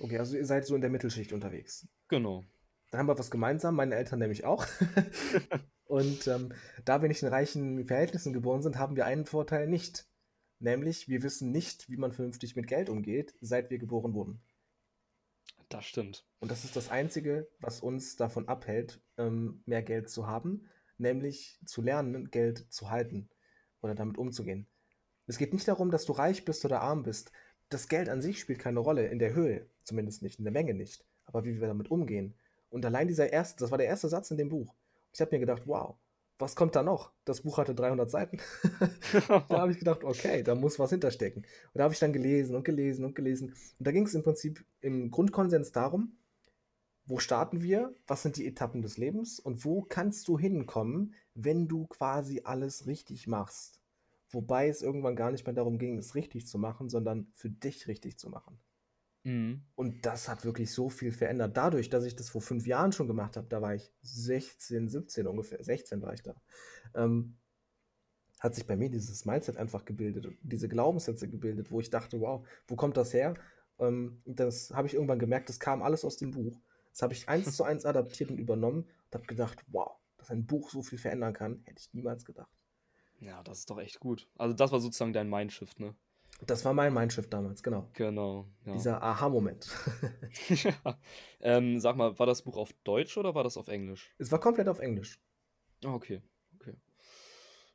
Okay, 0.00 0.18
also 0.18 0.36
ihr 0.36 0.44
seid 0.46 0.66
so 0.66 0.74
in 0.74 0.80
der 0.80 0.90
Mittelschicht 0.90 1.32
unterwegs. 1.32 1.86
Genau. 2.08 2.44
Da 2.90 2.98
haben 2.98 3.06
wir 3.08 3.18
was 3.18 3.30
gemeinsam, 3.30 3.74
meine 3.76 3.94
Eltern 3.94 4.18
nämlich 4.20 4.44
auch. 4.44 4.66
Und 5.86 6.26
ähm, 6.26 6.52
da 6.84 7.02
wir 7.02 7.08
nicht 7.08 7.22
in 7.22 7.28
reichen 7.28 7.86
Verhältnissen 7.86 8.32
geboren 8.32 8.62
sind, 8.62 8.78
haben 8.78 8.96
wir 8.96 9.04
einen 9.06 9.26
Vorteil 9.26 9.68
nicht. 9.68 10.06
Nämlich, 10.58 11.08
wir 11.08 11.22
wissen 11.22 11.50
nicht, 11.50 11.90
wie 11.90 11.96
man 11.96 12.12
vernünftig 12.12 12.56
mit 12.56 12.66
Geld 12.66 12.88
umgeht, 12.88 13.34
seit 13.40 13.70
wir 13.70 13.78
geboren 13.78 14.14
wurden. 14.14 14.40
Das 15.68 15.84
stimmt. 15.84 16.24
Und 16.40 16.50
das 16.50 16.64
ist 16.64 16.76
das 16.76 16.90
Einzige, 16.90 17.48
was 17.58 17.80
uns 17.80 18.16
davon 18.16 18.48
abhält, 18.48 19.00
ähm, 19.18 19.62
mehr 19.66 19.82
Geld 19.82 20.08
zu 20.08 20.26
haben, 20.26 20.68
nämlich 20.98 21.58
zu 21.64 21.82
lernen, 21.82 22.30
Geld 22.30 22.72
zu 22.72 22.90
halten 22.90 23.28
oder 23.82 23.94
damit 23.94 24.18
umzugehen. 24.18 24.66
Es 25.26 25.38
geht 25.38 25.52
nicht 25.52 25.66
darum, 25.66 25.90
dass 25.90 26.04
du 26.04 26.12
reich 26.12 26.44
bist 26.44 26.64
oder 26.64 26.80
arm 26.82 27.02
bist. 27.02 27.32
Das 27.70 27.88
Geld 27.88 28.08
an 28.08 28.20
sich 28.20 28.38
spielt 28.38 28.58
keine 28.58 28.80
Rolle, 28.80 29.06
in 29.06 29.18
der 29.18 29.34
Höhe, 29.34 29.68
zumindest 29.84 30.22
nicht, 30.22 30.38
in 30.38 30.44
der 30.44 30.52
Menge 30.52 30.74
nicht, 30.74 31.04
aber 31.24 31.44
wie 31.44 31.60
wir 31.60 31.66
damit 31.66 31.90
umgehen. 31.90 32.34
Und 32.68 32.84
allein 32.84 33.08
dieser 33.08 33.32
erste, 33.32 33.64
das 33.64 33.70
war 33.70 33.78
der 33.78 33.86
erste 33.86 34.08
Satz 34.08 34.30
in 34.30 34.36
dem 34.36 34.50
Buch. 34.50 34.74
Ich 35.12 35.20
habe 35.20 35.34
mir 35.34 35.40
gedacht, 35.40 35.62
wow, 35.66 35.96
was 36.38 36.56
kommt 36.56 36.74
da 36.74 36.82
noch? 36.82 37.12
Das 37.24 37.42
Buch 37.42 37.58
hatte 37.58 37.74
300 37.74 38.10
Seiten. 38.10 38.38
da 39.28 39.46
habe 39.48 39.72
ich 39.72 39.78
gedacht, 39.78 40.04
okay, 40.04 40.42
da 40.42 40.54
muss 40.54 40.78
was 40.78 40.90
hinterstecken. 40.90 41.42
Und 41.42 41.78
da 41.78 41.84
habe 41.84 41.94
ich 41.94 42.00
dann 42.00 42.12
gelesen 42.12 42.56
und 42.56 42.64
gelesen 42.64 43.04
und 43.04 43.14
gelesen. 43.14 43.50
Und 43.78 43.86
da 43.86 43.92
ging 43.92 44.06
es 44.06 44.14
im 44.14 44.22
Prinzip 44.22 44.64
im 44.80 45.10
Grundkonsens 45.10 45.72
darum, 45.72 46.16
wo 47.06 47.18
starten 47.18 47.62
wir, 47.62 47.94
was 48.06 48.22
sind 48.22 48.36
die 48.36 48.46
Etappen 48.46 48.82
des 48.82 48.96
Lebens 48.96 49.38
und 49.38 49.64
wo 49.64 49.82
kannst 49.82 50.26
du 50.28 50.38
hinkommen, 50.38 51.14
wenn 51.34 51.68
du 51.68 51.86
quasi 51.86 52.42
alles 52.44 52.86
richtig 52.86 53.26
machst. 53.26 53.80
Wobei 54.30 54.68
es 54.68 54.82
irgendwann 54.82 55.16
gar 55.16 55.30
nicht 55.30 55.46
mehr 55.46 55.54
darum 55.54 55.78
ging, 55.78 55.98
es 55.98 56.14
richtig 56.14 56.46
zu 56.46 56.58
machen, 56.58 56.88
sondern 56.88 57.28
für 57.34 57.50
dich 57.50 57.86
richtig 57.86 58.18
zu 58.18 58.30
machen. 58.30 58.58
Mhm. 59.24 59.62
Und 59.74 60.06
das 60.06 60.28
hat 60.28 60.44
wirklich 60.44 60.72
so 60.72 60.88
viel 60.88 61.10
verändert. 61.10 61.56
Dadurch, 61.56 61.88
dass 61.88 62.04
ich 62.04 62.14
das 62.14 62.28
vor 62.28 62.42
fünf 62.42 62.66
Jahren 62.66 62.92
schon 62.92 63.08
gemacht 63.08 63.36
habe, 63.36 63.46
da 63.48 63.60
war 63.60 63.74
ich 63.74 63.90
16, 64.02 64.88
17 64.88 65.26
ungefähr, 65.26 65.62
16 65.62 66.02
war 66.02 66.12
ich 66.12 66.22
da, 66.22 66.34
ähm, 66.94 67.36
hat 68.38 68.54
sich 68.54 68.66
bei 68.66 68.76
mir 68.76 68.90
dieses 68.90 69.24
Mindset 69.24 69.56
einfach 69.56 69.86
gebildet 69.86 70.28
diese 70.42 70.68
Glaubenssätze 70.68 71.28
gebildet, 71.28 71.70
wo 71.70 71.80
ich 71.80 71.88
dachte, 71.88 72.20
wow, 72.20 72.46
wo 72.66 72.76
kommt 72.76 72.98
das 72.98 73.14
her? 73.14 73.34
Ähm, 73.78 74.18
das 74.26 74.70
habe 74.72 74.86
ich 74.86 74.94
irgendwann 74.94 75.18
gemerkt, 75.18 75.48
das 75.48 75.58
kam 75.58 75.82
alles 75.82 76.04
aus 76.04 76.18
dem 76.18 76.30
Buch. 76.30 76.60
Das 76.90 77.02
habe 77.02 77.14
ich 77.14 77.28
eins 77.28 77.56
zu 77.56 77.64
eins 77.64 77.86
adaptiert 77.86 78.30
und 78.30 78.38
übernommen 78.38 78.84
und 78.84 79.14
habe 79.14 79.26
gedacht, 79.26 79.64
wow, 79.68 79.96
dass 80.18 80.30
ein 80.30 80.46
Buch 80.46 80.70
so 80.70 80.82
viel 80.82 80.98
verändern 80.98 81.32
kann, 81.32 81.62
hätte 81.64 81.80
ich 81.80 81.94
niemals 81.94 82.26
gedacht. 82.26 82.52
Ja, 83.20 83.42
das 83.42 83.60
ist 83.60 83.70
doch 83.70 83.78
echt 83.78 84.00
gut. 84.00 84.28
Also 84.36 84.54
das 84.54 84.70
war 84.70 84.80
sozusagen 84.80 85.14
dein 85.14 85.30
Mindshift, 85.30 85.80
ne? 85.80 85.94
Das 86.46 86.64
war 86.64 86.74
mein 86.74 86.92
Mindshift 86.92 87.32
damals, 87.32 87.62
genau. 87.62 87.88
Genau. 87.94 88.46
Ja. 88.66 88.72
Dieser 88.72 89.02
Aha-Moment. 89.02 89.68
ja. 90.48 90.98
ähm, 91.40 91.78
sag 91.78 91.96
mal, 91.96 92.18
war 92.18 92.26
das 92.26 92.42
Buch 92.42 92.56
auf 92.56 92.72
Deutsch 92.84 93.16
oder 93.16 93.34
war 93.34 93.44
das 93.44 93.56
auf 93.56 93.68
Englisch? 93.68 94.14
Es 94.18 94.30
war 94.32 94.40
komplett 94.40 94.68
auf 94.68 94.80
Englisch. 94.80 95.18
Ah, 95.84 95.94
okay. 95.94 96.22
okay. 96.56 96.74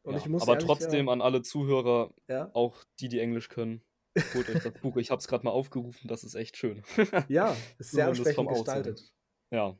Und 0.03 0.14
Ja, 0.14 0.20
ich 0.20 0.28
muss 0.28 0.43
aber 0.43 0.53
ehrlich 0.53 0.66
trotzdem 0.66 1.10
an 1.10 1.22
alle 1.22 1.41
Zuhörer, 1.41 2.14
auch 2.53 2.84
die, 2.99 3.10
die 3.10 3.20
Englisch 3.20 3.49
können, 3.49 3.82
holt 4.34 4.49
euch 4.49 4.64
das 4.64 4.74
Buch. 4.82 4.97
Ich 4.97 5.12
habe 5.12 5.20
es 5.20 5.28
gerade 5.28 5.45
mal 5.45 5.51
aufgerufen, 5.51 6.07
das 6.07 6.24
ist 6.24 6.36
echt 6.36 6.57
schön. 6.57 6.84
ja, 7.28 7.55
ist 7.78 7.91
sehr 7.91 8.07
ansprechend 8.07 8.49
Aussehen. 8.49 8.64
gestaltet. 8.64 9.14
Ja. 9.51 9.78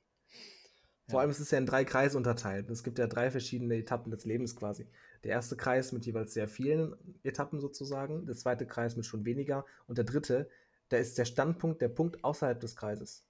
Vor 1.08 1.22
allem 1.22 1.32
ist 1.32 1.40
es 1.40 1.50
ja 1.50 1.58
in 1.58 1.66
drei 1.66 1.86
Kreise 1.86 2.18
unterteilt. 2.18 2.70
Es 2.70 2.84
gibt 2.84 3.00
ja 3.00 3.08
drei 3.08 3.32
verschiedene 3.32 3.76
Etappen 3.76 4.12
des 4.12 4.26
Lebens 4.26 4.56
quasi. 4.56 4.88
Der 5.24 5.32
erste 5.32 5.58
Kreis 5.58 5.92
mit 5.92 6.06
jeweils 6.06 6.34
sehr 6.34 6.48
vielen 6.48 6.96
Etappen 7.24 7.60
sozusagen, 7.60 8.26
der 8.26 8.36
zweite 8.36 8.66
Kreis 8.66 8.96
mit 8.96 9.06
schon 9.06 9.26
weniger 9.26 9.66
und 9.88 9.98
der 9.98 10.06
dritte, 10.06 10.50
da 10.90 10.98
ist 10.98 11.18
der 11.18 11.26
Standpunkt, 11.26 11.82
der 11.82 11.90
Punkt 11.90 12.24
außerhalb 12.24 12.60
des 12.60 12.76
Kreises. 12.76 13.26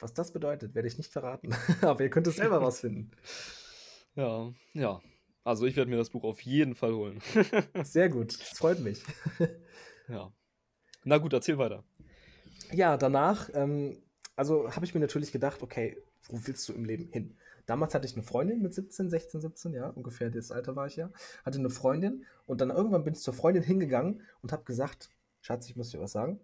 Was 0.00 0.12
das 0.12 0.32
bedeutet, 0.32 0.74
werde 0.74 0.88
ich 0.88 0.98
nicht 0.98 1.12
verraten. 1.12 1.54
Aber 1.80 2.02
ihr 2.02 2.10
könnt 2.10 2.26
es 2.26 2.36
selber 2.36 2.58
rausfinden. 2.62 3.12
Ja, 4.14 4.52
ja. 4.72 5.00
Also 5.44 5.66
ich 5.66 5.76
werde 5.76 5.90
mir 5.90 5.98
das 5.98 6.10
Buch 6.10 6.24
auf 6.24 6.40
jeden 6.40 6.74
Fall 6.74 6.94
holen. 6.94 7.20
Sehr 7.84 8.08
gut, 8.08 8.40
das 8.40 8.48
freut 8.58 8.80
mich. 8.80 9.02
ja. 10.08 10.32
Na 11.04 11.18
gut, 11.18 11.34
erzähl 11.34 11.58
weiter. 11.58 11.84
Ja, 12.72 12.96
danach, 12.96 13.50
ähm, 13.52 14.02
also 14.36 14.74
habe 14.74 14.86
ich 14.86 14.94
mir 14.94 15.00
natürlich 15.00 15.32
gedacht, 15.32 15.62
okay, 15.62 16.02
wo 16.28 16.38
willst 16.46 16.68
du 16.68 16.72
im 16.72 16.86
Leben 16.86 17.08
hin? 17.12 17.36
Damals 17.66 17.94
hatte 17.94 18.06
ich 18.06 18.14
eine 18.14 18.22
Freundin 18.22 18.60
mit 18.60 18.74
17, 18.74 19.08
16, 19.08 19.40
17, 19.40 19.72
ja, 19.72 19.88
ungefähr 19.88 20.30
das 20.30 20.50
Alter 20.50 20.76
war 20.76 20.86
ich 20.86 20.96
ja. 20.96 21.10
Hatte 21.44 21.58
eine 21.58 21.70
Freundin 21.70 22.24
und 22.46 22.60
dann 22.60 22.70
irgendwann 22.70 23.04
bin 23.04 23.14
ich 23.14 23.20
zur 23.20 23.34
Freundin 23.34 23.62
hingegangen 23.62 24.22
und 24.42 24.52
habe 24.52 24.64
gesagt, 24.64 25.10
Schatz, 25.40 25.68
ich 25.68 25.76
muss 25.76 25.90
dir 25.90 26.00
was 26.00 26.12
sagen. 26.12 26.40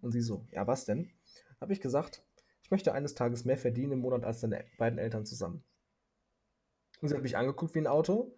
Und 0.00 0.12
sie 0.12 0.20
so, 0.20 0.46
ja, 0.50 0.66
was 0.66 0.84
denn? 0.84 1.10
Habe 1.60 1.72
ich 1.72 1.80
gesagt, 1.80 2.22
ich 2.62 2.70
möchte 2.70 2.92
eines 2.92 3.14
Tages 3.14 3.44
mehr 3.44 3.58
verdienen 3.58 3.92
im 3.92 3.98
Monat 4.00 4.24
als 4.24 4.40
deine 4.40 4.64
beiden 4.78 4.98
Eltern 4.98 5.24
zusammen. 5.26 5.62
Und 7.00 7.08
sie 7.08 7.14
hat 7.14 7.22
mich 7.22 7.36
angeguckt 7.36 7.74
wie 7.74 7.80
ein 7.80 7.86
Auto 7.86 8.34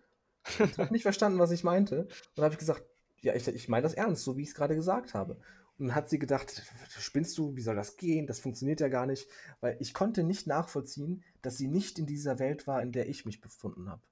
und 0.58 0.78
hat 0.78 0.90
nicht 0.90 1.02
verstanden, 1.02 1.38
was 1.38 1.50
ich 1.50 1.64
meinte. 1.64 2.08
Und 2.36 2.42
habe 2.42 2.54
ich 2.54 2.58
gesagt, 2.58 2.84
ja, 3.20 3.34
ich, 3.34 3.48
ich 3.48 3.68
meine 3.68 3.82
das 3.82 3.94
ernst, 3.94 4.24
so 4.24 4.36
wie 4.36 4.42
ich 4.42 4.48
es 4.48 4.54
gerade 4.54 4.74
gesagt 4.74 5.14
habe. 5.14 5.38
Und 5.78 5.88
dann 5.88 5.94
hat 5.96 6.08
sie 6.08 6.18
gedacht, 6.18 6.62
spinnst 6.98 7.36
du, 7.36 7.56
wie 7.56 7.62
soll 7.62 7.74
das 7.74 7.96
gehen? 7.96 8.26
Das 8.26 8.38
funktioniert 8.38 8.80
ja 8.80 8.88
gar 8.88 9.06
nicht. 9.06 9.28
Weil 9.60 9.76
ich 9.80 9.92
konnte 9.92 10.22
nicht 10.22 10.46
nachvollziehen, 10.46 11.24
dass 11.42 11.56
sie 11.56 11.66
nicht 11.66 11.98
in 11.98 12.06
dieser 12.06 12.38
Welt 12.38 12.66
war, 12.66 12.80
in 12.82 12.92
der 12.92 13.08
ich 13.08 13.24
mich 13.24 13.40
befunden 13.40 13.90
habe. 13.90 14.02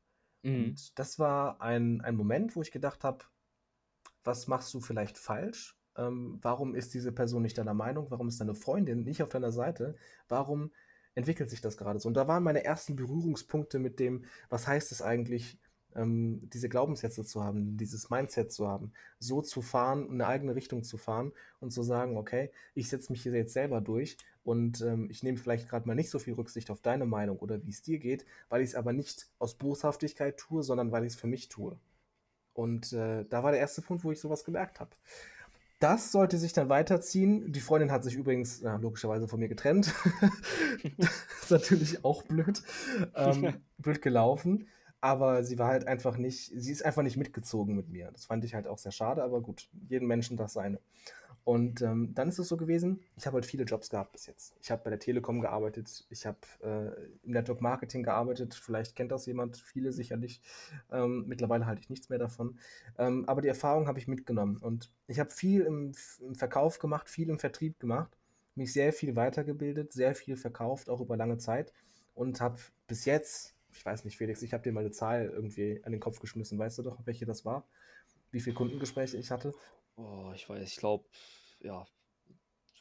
Mhm. 0.43 0.65
Und 0.65 0.99
das 0.99 1.19
war 1.19 1.61
ein, 1.61 2.01
ein 2.01 2.17
Moment, 2.17 2.57
wo 2.57 2.63
ich 2.63 2.73
gedacht 2.73 3.05
habe, 3.05 3.25
was 4.25 4.49
machst 4.49 4.75
du 4.75 4.81
vielleicht 4.81 5.19
falsch? 5.19 5.79
Ähm, 5.97 6.39
warum 6.43 6.75
ist 6.75 6.95
diese 6.95 7.13
Person 7.13 7.43
nicht 7.43 7.59
deiner 7.59 7.75
Meinung? 7.75 8.11
Warum 8.11 8.29
ist 8.29 8.41
deine 8.41 8.55
Freundin 8.55 9.05
nicht 9.05 9.23
auf 9.23 9.29
deiner 9.29 9.53
Seite? 9.53 9.95
Warum 10.29 10.73
entwickelt 11.15 11.51
sich 11.51 11.61
das 11.61 11.77
gerade 11.77 12.01
so? 12.01 12.09
Und 12.09 12.15
da 12.15 12.27
waren 12.27 12.43
meine 12.43 12.65
ersten 12.65 12.97
Berührungspunkte 12.97 13.79
mit 13.79 14.01
dem, 14.01 14.25
was 14.49 14.67
heißt 14.67 14.91
es 14.93 15.03
eigentlich, 15.03 15.59
ähm, 15.97 16.49
diese 16.53 16.69
Glaubenssätze 16.69 17.25
zu 17.25 17.43
haben, 17.43 17.77
dieses 17.77 18.11
Mindset 18.11 18.53
zu 18.53 18.69
haben, 18.69 18.93
so 19.19 19.43
zu 19.43 19.63
fahren, 19.63 20.11
eine 20.11 20.27
eigene 20.27 20.55
Richtung 20.55 20.83
zu 20.85 20.99
fahren 20.99 21.33
und 21.61 21.73
zu 21.73 21.83
sagen, 21.83 22.17
okay, 22.17 22.51
ich 22.75 22.89
setze 22.89 23.13
mich 23.13 23.23
hier 23.23 23.33
jetzt 23.33 23.53
selber 23.53 23.81
durch 23.81 24.17
und 24.45 24.81
ähm, 24.81 25.09
ich 25.11 25.23
nehme 25.23 25.39
vielleicht 25.39 25.69
gerade 25.69 25.87
mal 25.87 25.95
nicht 25.95 26.11
so 26.11 26.19
viel 26.19 26.35
Rücksicht 26.35 26.71
auf 26.71 26.81
deine 26.81 27.07
Meinung 27.07 27.39
oder 27.39 27.65
wie 27.65 27.71
es 27.71 27.83
dir 27.83 27.99
geht, 27.99 28.27
weil 28.49 28.63
ich 28.63 28.71
es 28.71 28.75
aber 28.75 28.93
nicht 28.93 29.29
aus 29.39 29.55
Boshaftigkeit 29.55 30.37
tue, 30.37 30.63
sondern 30.63 30.93
weil 30.93 31.05
ich 31.05 31.15
es 31.15 31.21
für 31.21 31.27
mich 31.29 31.49
tue. 31.49 31.79
Und 32.55 32.93
äh, 32.93 33.25
da 33.25 33.43
war 33.43 33.53
der 33.53 33.61
erste 33.61 33.83
Punkt, 33.83 34.05
wo 34.05 34.13
ich 34.13 34.21
sowas 34.21 34.45
gemerkt 34.45 34.81
habe. 34.81 34.91
Das 35.79 36.13
sollte 36.13 36.39
sich 36.39 36.53
dann 36.53 36.69
weiterziehen. 36.69 37.53
Die 37.53 37.61
Freundin 37.61 37.91
hat 37.91 38.05
sich 38.05 38.15
übrigens 38.15 38.61
ja, 38.61 38.77
logischerweise 38.77 39.27
von 39.27 39.41
mir 39.41 39.49
getrennt. 39.49 39.93
ist 41.43 41.51
natürlich 41.51 42.05
auch 42.05 42.23
blöd. 42.23 42.63
Ähm, 43.17 43.55
blöd 43.79 44.01
gelaufen. 44.01 44.69
Aber 45.03 45.43
sie 45.43 45.59
war 45.59 45.69
halt 45.69 45.89
einfach 45.89 46.17
nicht, 46.17 46.53
sie 46.55 46.71
ist 46.71 46.85
einfach 46.85 47.03
nicht 47.03 47.17
mitgezogen 47.17 47.75
mit 47.75 47.91
mir. 47.91 48.11
Das 48.13 48.25
fand 48.25 48.45
ich 48.45 48.55
halt 48.55 48.69
auch 48.69 48.79
sehr 48.79 48.93
schade, 48.93 49.23
aber 49.25 49.43
gut, 49.43 49.69
jeden 49.89 50.07
Menschen 50.07 50.37
das 50.37 50.53
seine. 50.53 50.79
Und 51.45 51.83
ähm, 51.83 52.15
dann 52.15 52.29
ist 52.29 52.39
es 52.39 52.47
so 52.47 52.57
gewesen, 52.57 53.01
ich 53.17 53.27
habe 53.27 53.35
halt 53.35 53.47
viele 53.47 53.65
Jobs 53.65 53.91
gehabt 53.91 54.13
bis 54.13 54.27
jetzt. 54.27 54.55
Ich 54.61 54.71
habe 54.71 54.83
bei 54.85 54.91
der 54.91 55.01
Telekom 55.01 55.41
gearbeitet, 55.41 56.07
ich 56.09 56.25
habe 56.25 56.39
äh, 56.63 57.25
im 57.25 57.33
Network 57.33 57.61
Marketing 57.61 58.05
gearbeitet, 58.05 58.55
vielleicht 58.55 58.95
kennt 58.95 59.11
das 59.11 59.27
jemand, 59.27 59.57
viele 59.57 59.91
sicherlich. 59.91 60.41
Ähm, 60.93 61.25
mittlerweile 61.27 61.67
halte 61.67 61.81
ich 61.81 61.91
nichts 61.91 62.09
mehr 62.09 62.21
davon. 62.21 62.61
Ähm, 62.97 63.29
aber 63.29 63.41
die 63.41 63.49
Erfahrung 63.49 63.89
habe 63.89 63.99
ich 63.99 64.07
mitgenommen 64.07 64.59
und 64.59 64.93
ich 65.09 65.19
habe 65.19 65.31
viel 65.31 65.63
im, 65.63 65.93
im 66.21 66.37
Verkauf 66.37 66.79
gemacht, 66.79 67.11
viel 67.11 67.29
im 67.29 67.41
Vertrieb 67.41 67.81
gemacht, 67.81 68.17
mich 68.55 68.73
sehr 68.73 68.93
viel 68.93 69.17
weitergebildet, 69.17 69.93
sehr 69.93 70.15
viel 70.15 70.37
verkauft, 70.37 70.89
auch 70.89 71.01
über 71.01 71.17
lange 71.17 71.39
Zeit 71.39 71.73
und 72.15 72.41
habe 72.41 72.61
bis 72.87 73.05
jetzt, 73.05 73.57
ich 73.75 73.85
weiß 73.85 74.05
nicht, 74.05 74.17
Felix, 74.17 74.43
ich 74.43 74.53
habe 74.53 74.63
dir 74.63 74.73
mal 74.73 74.81
eine 74.81 74.91
Zahl 74.91 75.27
irgendwie 75.27 75.83
an 75.85 75.93
den 75.93 76.01
Kopf 76.01 76.21
geschmissen, 76.21 76.59
weißt 76.59 76.79
du 76.79 76.83
doch, 76.83 76.99
welche 77.07 77.27
das 77.27 77.45
war? 77.45 77.67
Wie 78.31 78.41
viele 78.41 78.55
Kundengespräche 78.55 79.17
ich 79.17 79.31
hatte? 79.31 79.53
Oh, 79.97 80.33
ich 80.35 80.49
weiß, 80.49 80.63
ich 80.69 80.77
glaube, 80.77 81.05
ja, 81.61 81.87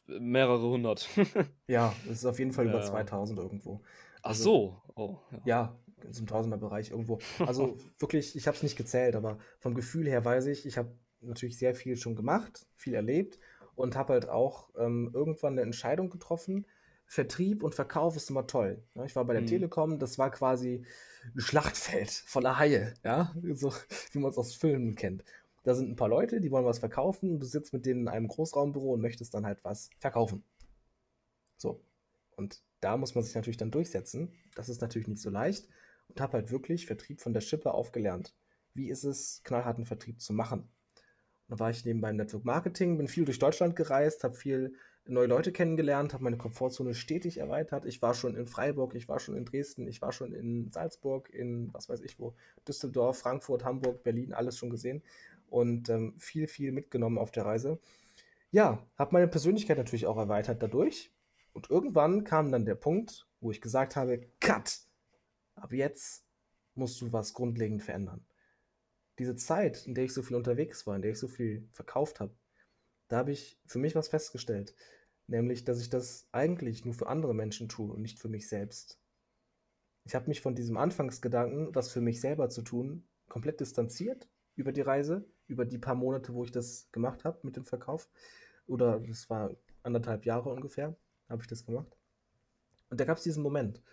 mehrere 0.07 0.61
hundert. 0.69 1.07
Ja, 1.67 1.93
es 2.05 2.19
ist 2.19 2.25
auf 2.25 2.39
jeden 2.39 2.51
Fall 2.51 2.65
über 2.67 2.79
Ja. 2.79 2.85
2000 2.85 3.39
irgendwo. 3.39 3.81
Ach 4.21 4.29
Also- 4.29 4.43
so. 4.43 4.81
Oh, 4.95 5.17
ja. 5.31 5.41
Ja, 5.45 5.79
im 6.19 6.27
Tausenderbereich 6.27 6.91
irgendwo. 6.91 7.19
Also 7.39 7.77
wirklich, 7.99 8.35
ich 8.35 8.47
habe 8.47 8.57
es 8.57 8.63
nicht 8.63 8.75
gezählt, 8.75 9.15
aber 9.15 9.37
vom 9.59 9.73
Gefühl 9.75 10.07
her 10.07 10.25
weiß 10.25 10.47
ich, 10.47 10.65
ich 10.65 10.77
habe 10.77 10.91
natürlich 11.21 11.57
sehr 11.57 11.75
viel 11.75 11.95
schon 11.95 12.15
gemacht, 12.15 12.65
viel 12.75 12.95
erlebt 12.95 13.39
und 13.75 13.95
habe 13.95 14.13
halt 14.13 14.27
auch 14.27 14.69
ähm, 14.77 15.11
irgendwann 15.13 15.53
eine 15.53 15.61
Entscheidung 15.61 16.09
getroffen. 16.09 16.65
Vertrieb 17.11 17.61
und 17.61 17.75
Verkauf 17.75 18.15
ist 18.15 18.29
immer 18.29 18.47
toll. 18.47 18.81
Ja, 18.95 19.03
ich 19.03 19.17
war 19.17 19.25
bei 19.25 19.33
der 19.33 19.41
Mhm. 19.41 19.47
Telekom, 19.47 19.99
das 19.99 20.17
war 20.17 20.31
quasi 20.31 20.85
ein 21.35 21.41
Schlachtfeld 21.41 22.09
voller 22.09 22.57
Haie, 22.57 22.93
ja, 23.03 23.35
so 23.51 23.73
wie 24.13 24.19
man 24.19 24.31
es 24.31 24.37
aus 24.37 24.55
Filmen 24.55 24.95
kennt. 24.95 25.25
Da 25.63 25.75
sind 25.75 25.89
ein 25.89 25.97
paar 25.97 26.07
Leute, 26.07 26.39
die 26.39 26.51
wollen 26.51 26.63
was 26.63 26.79
verkaufen 26.79 27.31
und 27.31 27.41
du 27.41 27.45
sitzt 27.45 27.73
mit 27.73 27.85
denen 27.85 28.03
in 28.03 28.07
einem 28.07 28.29
Großraumbüro 28.29 28.93
und 28.93 29.01
möchtest 29.01 29.33
dann 29.33 29.45
halt 29.45 29.61
was 29.65 29.89
verkaufen. 29.99 30.45
So. 31.57 31.83
Und 32.37 32.63
da 32.79 32.95
muss 32.95 33.13
man 33.13 33.25
sich 33.25 33.35
natürlich 33.35 33.57
dann 33.57 33.71
durchsetzen. 33.71 34.31
Das 34.55 34.69
ist 34.69 34.79
natürlich 34.79 35.09
nicht 35.09 35.21
so 35.21 35.29
leicht. 35.29 35.67
Und 36.07 36.21
habe 36.21 36.37
halt 36.37 36.49
wirklich 36.49 36.85
Vertrieb 36.85 37.19
von 37.19 37.33
der 37.33 37.41
Schippe 37.41 37.73
aufgelernt. 37.73 38.33
Wie 38.73 38.89
ist 38.89 39.03
es, 39.03 39.41
knallharten 39.43 39.85
Vertrieb 39.85 40.21
zu 40.21 40.31
machen? 40.31 40.61
Und 40.61 40.69
da 41.49 41.59
war 41.59 41.71
ich 41.71 41.83
nebenbei 41.83 42.11
im 42.11 42.15
Network 42.15 42.45
Marketing, 42.45 42.97
bin 42.97 43.09
viel 43.09 43.25
durch 43.25 43.37
Deutschland 43.37 43.75
gereist, 43.75 44.23
habe 44.23 44.35
viel 44.35 44.75
neue 45.05 45.27
Leute 45.27 45.51
kennengelernt, 45.51 46.13
habe 46.13 46.23
meine 46.23 46.37
Komfortzone 46.37 46.93
stetig 46.93 47.37
erweitert. 47.37 47.85
Ich 47.85 48.01
war 48.01 48.13
schon 48.13 48.35
in 48.35 48.47
Freiburg, 48.47 48.95
ich 48.95 49.09
war 49.09 49.19
schon 49.19 49.35
in 49.35 49.45
Dresden, 49.45 49.87
ich 49.87 50.01
war 50.01 50.11
schon 50.11 50.33
in 50.33 50.71
Salzburg, 50.71 51.29
in 51.29 51.73
was 51.73 51.89
weiß 51.89 52.01
ich 52.01 52.19
wo, 52.19 52.35
Düsseldorf, 52.67 53.19
Frankfurt, 53.19 53.63
Hamburg, 53.63 54.03
Berlin, 54.03 54.33
alles 54.33 54.57
schon 54.57 54.69
gesehen 54.69 55.03
und 55.49 55.89
ähm, 55.89 56.15
viel, 56.17 56.47
viel 56.47 56.71
mitgenommen 56.71 57.17
auf 57.17 57.31
der 57.31 57.45
Reise. 57.45 57.79
Ja, 58.51 58.85
habe 58.97 59.13
meine 59.13 59.27
Persönlichkeit 59.27 59.77
natürlich 59.77 60.07
auch 60.07 60.17
erweitert 60.17 60.61
dadurch. 60.61 61.11
Und 61.53 61.69
irgendwann 61.69 62.23
kam 62.23 62.51
dann 62.51 62.65
der 62.65 62.75
Punkt, 62.75 63.27
wo 63.39 63.51
ich 63.51 63.61
gesagt 63.61 63.95
habe, 63.95 64.21
Cut! 64.39 64.79
Ab 65.55 65.73
jetzt 65.73 66.25
musst 66.75 67.01
du 67.01 67.11
was 67.11 67.33
grundlegend 67.33 67.83
verändern. 67.83 68.25
Diese 69.19 69.35
Zeit, 69.35 69.85
in 69.85 69.93
der 69.93 70.05
ich 70.05 70.13
so 70.13 70.21
viel 70.21 70.37
unterwegs 70.37 70.87
war, 70.87 70.95
in 70.95 71.01
der 71.01 71.11
ich 71.11 71.19
so 71.19 71.27
viel 71.27 71.67
verkauft 71.73 72.19
habe, 72.19 72.33
da 73.11 73.17
habe 73.17 73.33
ich 73.33 73.59
für 73.65 73.77
mich 73.77 73.93
was 73.93 74.07
festgestellt. 74.07 74.73
Nämlich, 75.27 75.65
dass 75.65 75.81
ich 75.81 75.89
das 75.89 76.29
eigentlich 76.31 76.85
nur 76.85 76.93
für 76.93 77.07
andere 77.07 77.35
Menschen 77.35 77.67
tue 77.67 77.91
und 77.91 78.01
nicht 78.01 78.19
für 78.19 78.29
mich 78.29 78.47
selbst. 78.47 79.01
Ich 80.05 80.15
habe 80.15 80.29
mich 80.29 80.39
von 80.39 80.55
diesem 80.55 80.77
Anfangsgedanken, 80.77 81.75
was 81.75 81.91
für 81.91 81.99
mich 81.99 82.21
selber 82.21 82.47
zu 82.47 82.61
tun, 82.61 83.05
komplett 83.27 83.59
distanziert 83.59 84.29
über 84.55 84.71
die 84.71 84.81
Reise, 84.81 85.29
über 85.47 85.65
die 85.65 85.77
paar 85.77 85.95
Monate, 85.95 86.33
wo 86.33 86.45
ich 86.45 86.51
das 86.51 86.89
gemacht 86.93 87.25
habe 87.25 87.39
mit 87.43 87.57
dem 87.57 87.65
Verkauf. 87.65 88.09
Oder 88.65 89.01
das 89.01 89.29
war 89.29 89.51
anderthalb 89.83 90.25
Jahre 90.25 90.49
ungefähr, 90.49 90.95
habe 91.27 91.41
ich 91.41 91.47
das 91.47 91.65
gemacht. 91.65 91.97
Und 92.89 93.01
da 93.01 93.03
gab 93.03 93.17
es 93.17 93.23
diesen 93.23 93.43
Moment, 93.43 93.83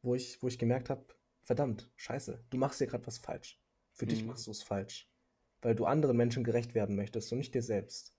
wo 0.00 0.14
ich, 0.14 0.42
wo 0.42 0.48
ich 0.48 0.58
gemerkt 0.58 0.88
habe, 0.88 1.04
verdammt, 1.42 1.92
scheiße, 1.96 2.42
du 2.48 2.56
machst 2.56 2.78
hier 2.78 2.86
gerade 2.86 3.06
was 3.06 3.18
falsch. 3.18 3.60
Für 3.92 4.06
dich 4.06 4.22
Mhm. 4.22 4.28
machst 4.28 4.46
du 4.46 4.50
es 4.50 4.62
falsch. 4.62 5.10
Weil 5.60 5.74
du 5.74 5.84
anderen 5.84 6.16
Menschen 6.16 6.42
gerecht 6.42 6.74
werden 6.74 6.96
möchtest 6.96 7.30
und 7.32 7.38
nicht 7.38 7.54
dir 7.54 7.62
selbst. 7.62 8.15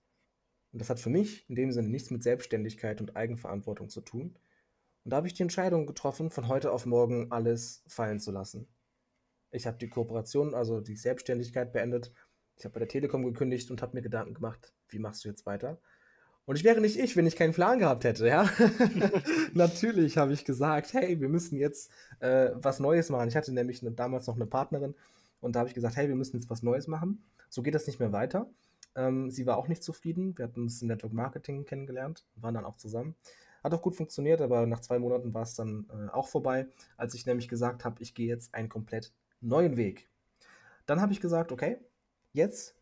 Und 0.72 0.80
das 0.80 0.90
hat 0.90 1.00
für 1.00 1.10
mich 1.10 1.48
in 1.48 1.54
dem 1.54 1.72
Sinne 1.72 1.88
nichts 1.88 2.10
mit 2.10 2.22
Selbstständigkeit 2.22 3.00
und 3.00 3.16
Eigenverantwortung 3.16 3.88
zu 3.88 4.00
tun. 4.00 4.36
Und 5.04 5.10
da 5.10 5.16
habe 5.16 5.26
ich 5.26 5.34
die 5.34 5.42
Entscheidung 5.42 5.86
getroffen, 5.86 6.30
von 6.30 6.48
heute 6.48 6.72
auf 6.72 6.84
morgen 6.84 7.32
alles 7.32 7.82
fallen 7.86 8.20
zu 8.20 8.30
lassen. 8.30 8.68
Ich 9.50 9.66
habe 9.66 9.78
die 9.78 9.88
Kooperation, 9.88 10.54
also 10.54 10.80
die 10.80 10.96
Selbstständigkeit 10.96 11.72
beendet. 11.72 12.12
Ich 12.56 12.64
habe 12.64 12.74
bei 12.74 12.80
der 12.80 12.88
Telekom 12.88 13.24
gekündigt 13.24 13.70
und 13.70 13.80
habe 13.80 13.96
mir 13.96 14.02
Gedanken 14.02 14.34
gemacht, 14.34 14.74
wie 14.88 14.98
machst 14.98 15.24
du 15.24 15.28
jetzt 15.28 15.46
weiter? 15.46 15.80
Und 16.44 16.56
ich 16.56 16.64
wäre 16.64 16.80
nicht 16.80 16.98
ich, 16.98 17.16
wenn 17.16 17.26
ich 17.26 17.36
keinen 17.36 17.52
Plan 17.52 17.78
gehabt 17.78 18.04
hätte, 18.04 18.26
ja. 18.26 18.48
Natürlich 19.52 20.16
habe 20.16 20.32
ich 20.32 20.44
gesagt, 20.44 20.94
hey, 20.94 21.20
wir 21.20 21.28
müssen 21.28 21.56
jetzt 21.56 21.90
äh, 22.20 22.50
was 22.54 22.80
Neues 22.80 23.10
machen. 23.10 23.28
Ich 23.28 23.36
hatte 23.36 23.52
nämlich 23.52 23.82
ne, 23.82 23.90
damals 23.90 24.26
noch 24.26 24.36
eine 24.36 24.46
Partnerin 24.46 24.94
und 25.40 25.54
da 25.54 25.60
habe 25.60 25.68
ich 25.68 25.74
gesagt, 25.74 25.96
hey, 25.96 26.08
wir 26.08 26.16
müssen 26.16 26.36
jetzt 26.36 26.48
was 26.50 26.62
Neues 26.62 26.86
machen. 26.86 27.22
So 27.50 27.62
geht 27.62 27.74
das 27.74 27.86
nicht 27.86 28.00
mehr 28.00 28.12
weiter. 28.12 28.50
Ähm, 28.98 29.30
sie 29.30 29.46
war 29.46 29.56
auch 29.56 29.68
nicht 29.68 29.84
zufrieden. 29.84 30.36
Wir 30.36 30.46
hatten 30.46 30.62
uns 30.62 30.82
im 30.82 30.88
Network 30.88 31.12
Marketing 31.12 31.64
kennengelernt, 31.64 32.26
waren 32.34 32.54
dann 32.54 32.64
auch 32.64 32.76
zusammen. 32.76 33.14
Hat 33.62 33.72
auch 33.72 33.82
gut 33.82 33.94
funktioniert, 33.94 34.40
aber 34.40 34.66
nach 34.66 34.80
zwei 34.80 34.98
Monaten 34.98 35.32
war 35.34 35.42
es 35.42 35.54
dann 35.54 35.86
äh, 35.90 36.10
auch 36.10 36.28
vorbei, 36.28 36.66
als 36.96 37.14
ich 37.14 37.24
nämlich 37.24 37.48
gesagt 37.48 37.84
habe, 37.84 38.02
ich 38.02 38.14
gehe 38.14 38.26
jetzt 38.26 38.54
einen 38.54 38.68
komplett 38.68 39.12
neuen 39.40 39.76
Weg. 39.76 40.08
Dann 40.86 41.00
habe 41.00 41.12
ich 41.12 41.20
gesagt, 41.20 41.52
okay, 41.52 41.78
jetzt 42.32 42.76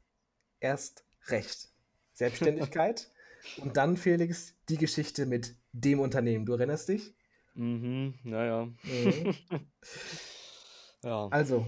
erst 0.60 1.04
recht. 1.28 1.68
Selbstständigkeit 2.14 3.10
und 3.58 3.76
dann, 3.76 3.98
Felix, 3.98 4.54
die 4.70 4.78
Geschichte 4.78 5.26
mit 5.26 5.54
dem 5.72 6.00
Unternehmen. 6.00 6.46
Du 6.46 6.54
erinnerst 6.54 6.88
dich? 6.88 7.14
Mhm, 7.54 8.14
naja. 8.22 8.66
Mhm. 8.84 9.34
ja. 11.02 11.28
Also, 11.28 11.66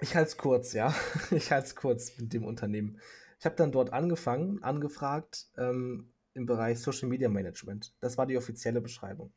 ich 0.00 0.16
halte 0.16 0.30
es 0.30 0.36
kurz, 0.36 0.72
ja. 0.72 0.92
Ich 1.30 1.52
halte 1.52 1.68
es 1.68 1.76
kurz 1.76 2.18
mit 2.18 2.32
dem 2.32 2.44
Unternehmen. 2.44 2.98
Ich 3.42 3.46
habe 3.46 3.56
dann 3.56 3.72
dort 3.72 3.92
angefangen, 3.92 4.62
angefragt 4.62 5.48
ähm, 5.56 6.12
im 6.32 6.46
Bereich 6.46 6.78
Social 6.78 7.08
Media 7.08 7.28
Management. 7.28 7.92
Das 7.98 8.16
war 8.16 8.24
die 8.24 8.36
offizielle 8.36 8.80
Beschreibung. 8.80 9.32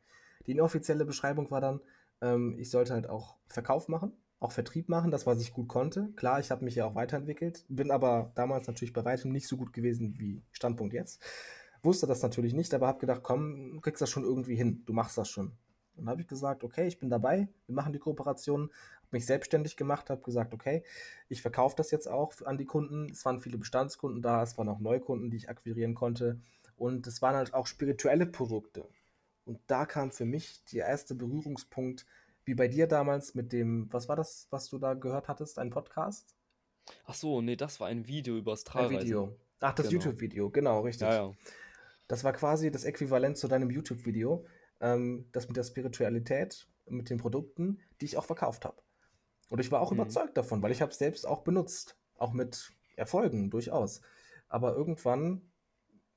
Die 0.46 0.52
inoffizielle 0.52 1.04
Beschreibung 1.04 1.50
war 1.50 1.60
dann, 1.60 1.80
ähm, 2.20 2.56
ich 2.56 2.70
sollte 2.70 2.92
halt 2.92 3.08
auch 3.08 3.36
Verkauf 3.48 3.88
machen, 3.88 4.12
auch 4.38 4.52
Vertrieb 4.52 4.88
machen, 4.88 5.10
das, 5.10 5.26
was 5.26 5.40
ich 5.40 5.52
gut 5.52 5.66
konnte. 5.66 6.12
Klar, 6.14 6.38
ich 6.38 6.52
habe 6.52 6.64
mich 6.64 6.76
ja 6.76 6.84
auch 6.84 6.94
weiterentwickelt, 6.94 7.64
bin 7.68 7.90
aber 7.90 8.30
damals 8.36 8.68
natürlich 8.68 8.92
bei 8.92 9.04
weitem 9.04 9.32
nicht 9.32 9.48
so 9.48 9.56
gut 9.56 9.72
gewesen 9.72 10.14
wie 10.20 10.40
Standpunkt 10.52 10.94
jetzt. 10.94 11.20
Wusste 11.82 12.06
das 12.06 12.22
natürlich 12.22 12.54
nicht, 12.54 12.72
aber 12.74 12.86
habe 12.86 13.00
gedacht, 13.00 13.24
komm, 13.24 13.80
kriegst 13.80 14.00
das 14.00 14.10
schon 14.10 14.22
irgendwie 14.22 14.54
hin, 14.54 14.84
du 14.86 14.92
machst 14.92 15.18
das 15.18 15.28
schon. 15.28 15.46
Und 15.96 16.04
dann 16.04 16.10
habe 16.10 16.20
ich 16.20 16.28
gesagt, 16.28 16.62
okay, 16.62 16.86
ich 16.86 17.00
bin 17.00 17.10
dabei, 17.10 17.48
wir 17.66 17.74
machen 17.74 17.92
die 17.92 17.98
Kooperation, 17.98 18.70
mich 19.12 19.26
selbstständig 19.26 19.76
gemacht, 19.76 20.10
habe 20.10 20.22
gesagt, 20.22 20.54
okay, 20.54 20.82
ich 21.28 21.42
verkaufe 21.42 21.76
das 21.76 21.90
jetzt 21.90 22.08
auch 22.08 22.32
an 22.44 22.58
die 22.58 22.66
Kunden. 22.66 23.10
Es 23.10 23.24
waren 23.24 23.40
viele 23.40 23.58
Bestandskunden 23.58 24.22
da, 24.22 24.42
es 24.42 24.56
waren 24.58 24.68
auch 24.68 24.80
Neukunden, 24.80 25.30
die 25.30 25.36
ich 25.36 25.48
akquirieren 25.48 25.94
konnte. 25.94 26.40
Und 26.76 27.06
es 27.06 27.22
waren 27.22 27.36
halt 27.36 27.54
auch 27.54 27.66
spirituelle 27.66 28.26
Produkte. 28.26 28.86
Und 29.44 29.60
da 29.66 29.86
kam 29.86 30.10
für 30.10 30.24
mich 30.24 30.64
der 30.72 30.86
erste 30.86 31.14
Berührungspunkt, 31.14 32.04
wie 32.44 32.54
bei 32.54 32.68
dir 32.68 32.86
damals 32.86 33.34
mit 33.34 33.52
dem, 33.52 33.88
was 33.92 34.08
war 34.08 34.16
das, 34.16 34.46
was 34.50 34.68
du 34.68 34.78
da 34.78 34.94
gehört 34.94 35.28
hattest, 35.28 35.58
ein 35.58 35.70
Podcast? 35.70 36.36
Ach 37.04 37.14
so, 37.14 37.40
nee, 37.40 37.56
das 37.56 37.80
war 37.80 37.88
ein 37.88 38.06
Video 38.06 38.36
über 38.36 38.52
Astralreisen. 38.52 38.98
Ein 38.98 39.04
Video. 39.04 39.36
Ach, 39.60 39.74
das 39.74 39.88
genau. 39.88 40.02
YouTube-Video, 40.02 40.50
genau, 40.50 40.80
richtig. 40.80 41.08
Ja, 41.08 41.28
ja. 41.28 41.32
Das 42.08 42.22
war 42.24 42.32
quasi 42.32 42.70
das 42.70 42.84
Äquivalent 42.84 43.36
zu 43.36 43.48
deinem 43.48 43.70
YouTube-Video, 43.70 44.44
ähm, 44.80 45.26
das 45.32 45.48
mit 45.48 45.56
der 45.56 45.64
Spiritualität, 45.64 46.68
mit 46.88 47.10
den 47.10 47.18
Produkten, 47.18 47.80
die 48.00 48.04
ich 48.04 48.16
auch 48.16 48.24
verkauft 48.24 48.64
habe. 48.64 48.80
Und 49.48 49.60
ich 49.60 49.70
war 49.70 49.80
auch 49.80 49.92
mhm. 49.92 50.00
überzeugt 50.00 50.36
davon, 50.36 50.62
weil 50.62 50.72
ich 50.72 50.82
habe 50.82 50.92
es 50.92 50.98
selbst 50.98 51.26
auch 51.26 51.42
benutzt, 51.42 51.96
auch 52.18 52.32
mit 52.32 52.72
Erfolgen 52.96 53.50
durchaus. 53.50 54.00
Aber 54.48 54.74
irgendwann, 54.74 55.42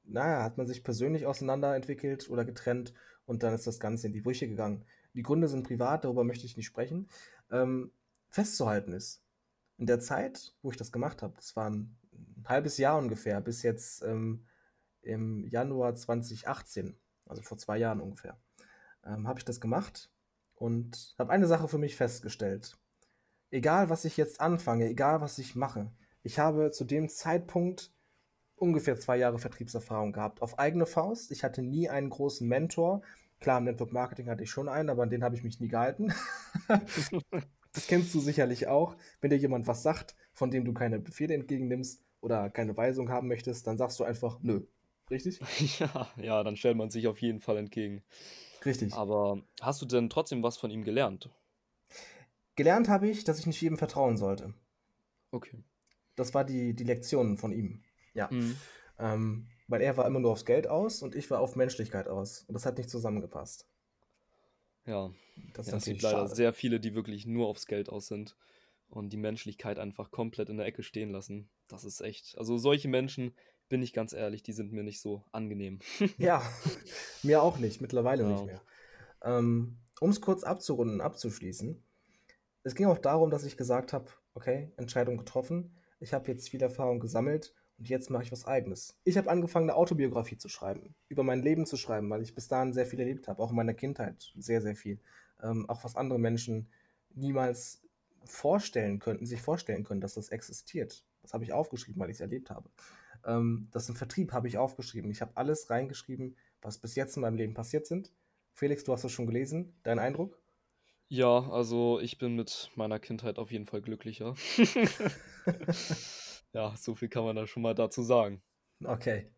naja, 0.04 0.44
hat 0.44 0.58
man 0.58 0.68
sich 0.68 0.84
persönlich 0.84 1.26
auseinanderentwickelt 1.26 2.30
oder 2.30 2.46
getrennt 2.46 2.94
und 3.26 3.44
dann 3.44 3.54
ist 3.54 3.68
das 3.68 3.80
Ganze 3.80 4.08
in 4.08 4.14
die 4.14 4.22
Brüche 4.22 4.48
gegangen. 4.48 4.86
Die 5.14 5.24
Gründe 5.24 5.48
sind 5.48 5.68
privat, 5.68 6.06
darüber 6.06 6.24
möchte 6.24 6.46
ich 6.46 6.58
nicht 6.58 6.68
sprechen. 6.68 7.10
Ähm, 7.52 7.92
festzuhalten 8.30 8.94
ist, 8.94 9.24
in 9.78 9.86
der 9.86 10.00
Zeit, 10.00 10.54
wo 10.62 10.72
ich 10.72 10.78
das 10.78 10.92
gemacht 10.92 11.22
habe, 11.22 11.34
das 11.36 11.56
war 11.56 11.70
ein, 11.70 11.98
ein 12.12 12.46
halbes 12.48 12.78
Jahr 12.78 12.98
ungefähr, 12.98 13.42
bis 13.42 13.64
jetzt 13.64 14.04
ähm, 14.04 14.46
im 15.02 15.48
Januar 15.48 15.96
2018, 15.96 16.98
also 17.26 17.42
vor 17.42 17.58
zwei 17.58 17.78
Jahren 17.78 18.02
ungefähr, 18.02 18.38
ähm, 19.06 19.28
habe 19.28 19.40
ich 19.40 19.46
das 19.46 19.62
gemacht 19.62 20.12
und 20.56 21.16
habe 21.18 21.32
eine 21.32 21.48
Sache 21.48 21.68
für 21.68 21.78
mich 21.78 21.96
festgestellt. 21.96 22.78
Egal, 23.52 23.89
was 23.89 24.06
ich 24.06 24.18
jetzt 24.18 24.41
anfange, 24.41 24.88
egal, 24.89 25.22
was 25.22 25.39
ich 25.39 25.56
mache, 25.56 25.91
ich 26.24 26.38
habe 26.38 26.72
zu 26.72 26.84
dem 26.84 27.10
Zeitpunkt 27.10 27.91
ungefähr 28.56 29.00
zwei 29.00 29.18
Jahre 29.18 29.39
Vertriebserfahrung 29.39 30.12
gehabt. 30.12 30.41
Auf 30.41 30.60
eigene 30.60 30.86
Faust. 30.86 31.32
Ich 31.32 31.43
hatte 31.43 31.62
nie 31.62 31.89
einen 31.89 32.10
großen 32.10 32.47
Mentor. 32.47 33.02
Klar, 33.39 33.60
im 33.60 33.64
Network 33.64 33.93
Marketing 33.93 34.30
hatte 34.30 34.43
ich 34.43 34.52
schon 34.52 34.68
einen, 34.68 34.89
aber 34.89 35.04
an 35.04 35.10
den 35.10 35.24
habe 35.24 35.36
ich 35.36 35.43
mich 35.43 35.60
nie 35.60 35.70
gehalten. 35.70 36.14
das 37.72 37.88
kennst 37.88 38.14
du 38.14 38.20
sicherlich 38.20 38.68
auch. 38.68 38.97
Wenn 39.22 39.30
dir 39.30 39.38
jemand 39.38 39.66
was 39.68 39.82
sagt, 39.82 40.16
von 40.34 40.52
dem 40.52 40.66
du 40.66 40.74
keine 40.74 41.00
Befehle 41.00 41.34
entgegennimmst 41.34 42.04
oder 42.22 42.50
keine 42.50 42.76
Weisung 42.76 43.10
haben 43.10 43.30
möchtest, 43.30 43.66
dann 43.66 43.78
sagst 43.78 44.00
du 44.00 44.04
einfach 44.04 44.39
nö. 44.41 44.62
Richtig? 45.10 45.39
Ja, 45.80 46.10
ja, 46.18 46.43
dann 46.43 46.58
stellt 46.58 46.78
man 46.78 46.89
sich 46.89 47.08
auf 47.08 47.22
jeden 47.22 47.39
Fall 47.39 47.58
entgegen. 47.58 48.04
Richtig. 48.66 48.93
Aber 48.93 49.41
hast 49.62 49.82
du 49.82 49.86
denn 49.86 50.10
trotzdem 50.10 50.43
was 50.43 50.58
von 50.58 50.70
ihm 50.70 50.84
gelernt? 50.84 51.30
Gelernt 52.60 52.89
habe 52.89 53.07
ich, 53.07 53.24
dass 53.24 53.39
ich 53.39 53.45
nicht 53.45 53.62
jedem 53.62 53.78
vertrauen 53.78 54.18
sollte. 54.18 54.53
Okay. 55.32 55.64
Das 56.18 56.34
war 56.34 56.43
die, 56.43 56.74
die 56.74 56.84
Lektion 56.84 57.38
von 57.38 57.53
ihm. 57.53 57.86
Ja. 58.14 58.28
Mhm. 58.30 58.57
Ähm, 58.99 59.47
weil 59.70 59.80
er 59.80 59.95
war 59.95 60.05
immer 60.05 60.20
nur 60.20 60.32
aufs 60.32 60.43
Geld 60.43 60.68
aus 60.68 61.01
und 61.01 61.16
ich 61.16 61.32
war 61.32 61.39
auf 61.39 61.55
Menschlichkeit 61.55 62.10
aus. 62.10 62.43
Und 62.49 62.55
das 62.55 62.66
hat 62.66 62.78
nicht 62.78 62.89
zusammengepasst. 62.89 63.66
Ja, 64.86 65.10
das 65.53 65.68
ja, 65.68 65.78
es 65.78 65.86
gibt 65.86 66.01
leider 66.01 66.18
schade. 66.18 66.36
sehr 66.36 66.51
viele, 66.51 66.82
die 66.82 66.95
wirklich 66.95 67.26
nur 67.26 67.47
aufs 67.47 67.66
Geld 67.66 67.88
aus 67.88 68.07
sind 68.07 68.36
und 68.89 69.14
die 69.14 69.18
Menschlichkeit 69.18 69.80
einfach 69.80 70.12
komplett 70.12 70.49
in 70.49 70.57
der 70.57 70.66
Ecke 70.66 70.84
stehen 70.84 71.12
lassen. 71.12 71.49
Das 71.70 71.86
ist 71.86 72.01
echt. 72.01 72.38
Also 72.38 72.57
solche 72.57 72.89
Menschen, 72.89 73.34
bin 73.70 73.82
ich 73.82 73.93
ganz 73.93 74.12
ehrlich, 74.12 74.43
die 74.43 74.51
sind 74.51 74.74
mir 74.74 74.84
nicht 74.84 74.99
so 74.99 75.24
angenehm. 75.32 75.80
ja, 76.18 76.43
mir 77.24 77.41
auch 77.41 77.57
nicht, 77.57 77.80
mittlerweile 77.80 78.24
ja. 78.24 78.30
nicht 78.32 78.45
mehr. 78.47 78.62
Ähm, 79.24 79.78
um 80.01 80.10
es 80.10 80.20
kurz 80.20 80.43
abzurunden, 80.43 80.99
abzuschließen. 80.99 81.82
Es 82.70 82.76
ging 82.76 82.86
auch 82.86 83.00
darum, 83.00 83.32
dass 83.32 83.46
ich 83.46 83.58
gesagt 83.58 83.94
habe, 83.94 84.12
okay, 84.36 84.72
Entscheidung 84.78 85.18
getroffen. 85.18 85.76
Ich 86.00 86.14
habe 86.14 86.28
jetzt 86.28 86.50
viel 86.50 86.62
Erfahrung 86.62 87.00
gesammelt 87.00 87.56
und 87.80 87.90
jetzt 87.90 88.12
mache 88.12 88.22
ich 88.22 88.32
was 88.32 88.46
eigenes. 88.46 88.96
Ich 89.06 89.18
habe 89.18 89.28
angefangen, 89.28 89.72
eine 89.72 89.76
Autobiografie 89.76 90.38
zu 90.38 90.50
schreiben, 90.50 90.94
über 91.08 91.24
mein 91.24 91.42
Leben 91.42 91.66
zu 91.66 91.78
schreiben, 91.78 92.12
weil 92.12 92.22
ich 92.22 92.36
bis 92.36 92.48
dahin 92.48 92.72
sehr 92.72 92.86
viel 92.86 93.00
erlebt 93.00 93.28
habe, 93.28 93.42
auch 93.42 93.50
in 93.50 93.56
meiner 93.56 93.74
Kindheit 93.74 94.32
sehr, 94.38 94.62
sehr 94.62 94.76
viel. 94.76 95.00
Ähm, 95.42 95.68
auch 95.68 95.84
was 95.84 95.96
andere 95.96 96.20
Menschen 96.20 96.70
niemals 97.16 97.82
vorstellen 98.24 99.00
könnten, 99.00 99.26
sich 99.26 99.42
vorstellen 99.42 99.84
können, 99.84 100.02
dass 100.02 100.14
das 100.14 100.30
existiert. 100.30 101.04
Das 101.24 101.34
habe 101.34 101.44
ich 101.44 101.54
aufgeschrieben, 101.54 102.00
weil 102.00 102.12
ich 102.12 102.18
es 102.18 102.22
erlebt 102.22 102.52
habe. 102.52 102.70
Ähm, 103.26 103.68
das 103.72 103.90
im 103.90 103.96
Vertrieb 103.96 104.32
habe 104.32 104.48
ich 104.48 104.60
aufgeschrieben. 104.60 105.10
Ich 105.10 105.22
habe 105.22 105.32
alles 105.34 105.72
reingeschrieben, 105.72 106.36
was 106.62 106.78
bis 106.78 106.94
jetzt 106.94 107.16
in 107.16 107.22
meinem 107.22 107.38
Leben 107.38 107.56
passiert 107.56 107.88
sind. 107.88 108.14
Felix, 108.54 108.84
du 108.84 108.94
hast 108.94 109.06
es 109.06 109.12
schon 109.12 109.26
gelesen. 109.26 109.74
Dein 109.82 109.98
Eindruck? 109.98 110.40
Ja, 111.10 111.49
also 111.49 111.99
ich 111.99 112.18
bin 112.18 112.36
mit 112.36 112.72
meiner 112.76 112.99
Kindheit 112.99 113.38
auf 113.39 113.51
jeden 113.51 113.66
Fall 113.66 113.82
glücklicher. 113.82 114.36
Ja, 116.53 116.76
so 116.76 116.95
viel 116.95 117.10
kann 117.10 117.24
man 117.24 117.36
da 117.36 117.45
schon 117.45 117.62
mal 117.62 117.76
dazu 117.76 118.01
sagen. 118.01 118.41
Okay. 118.84 119.32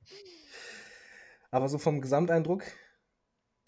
Aber 1.49 1.67
so 1.67 1.77
vom 1.77 1.99
Gesamteindruck? 1.99 2.63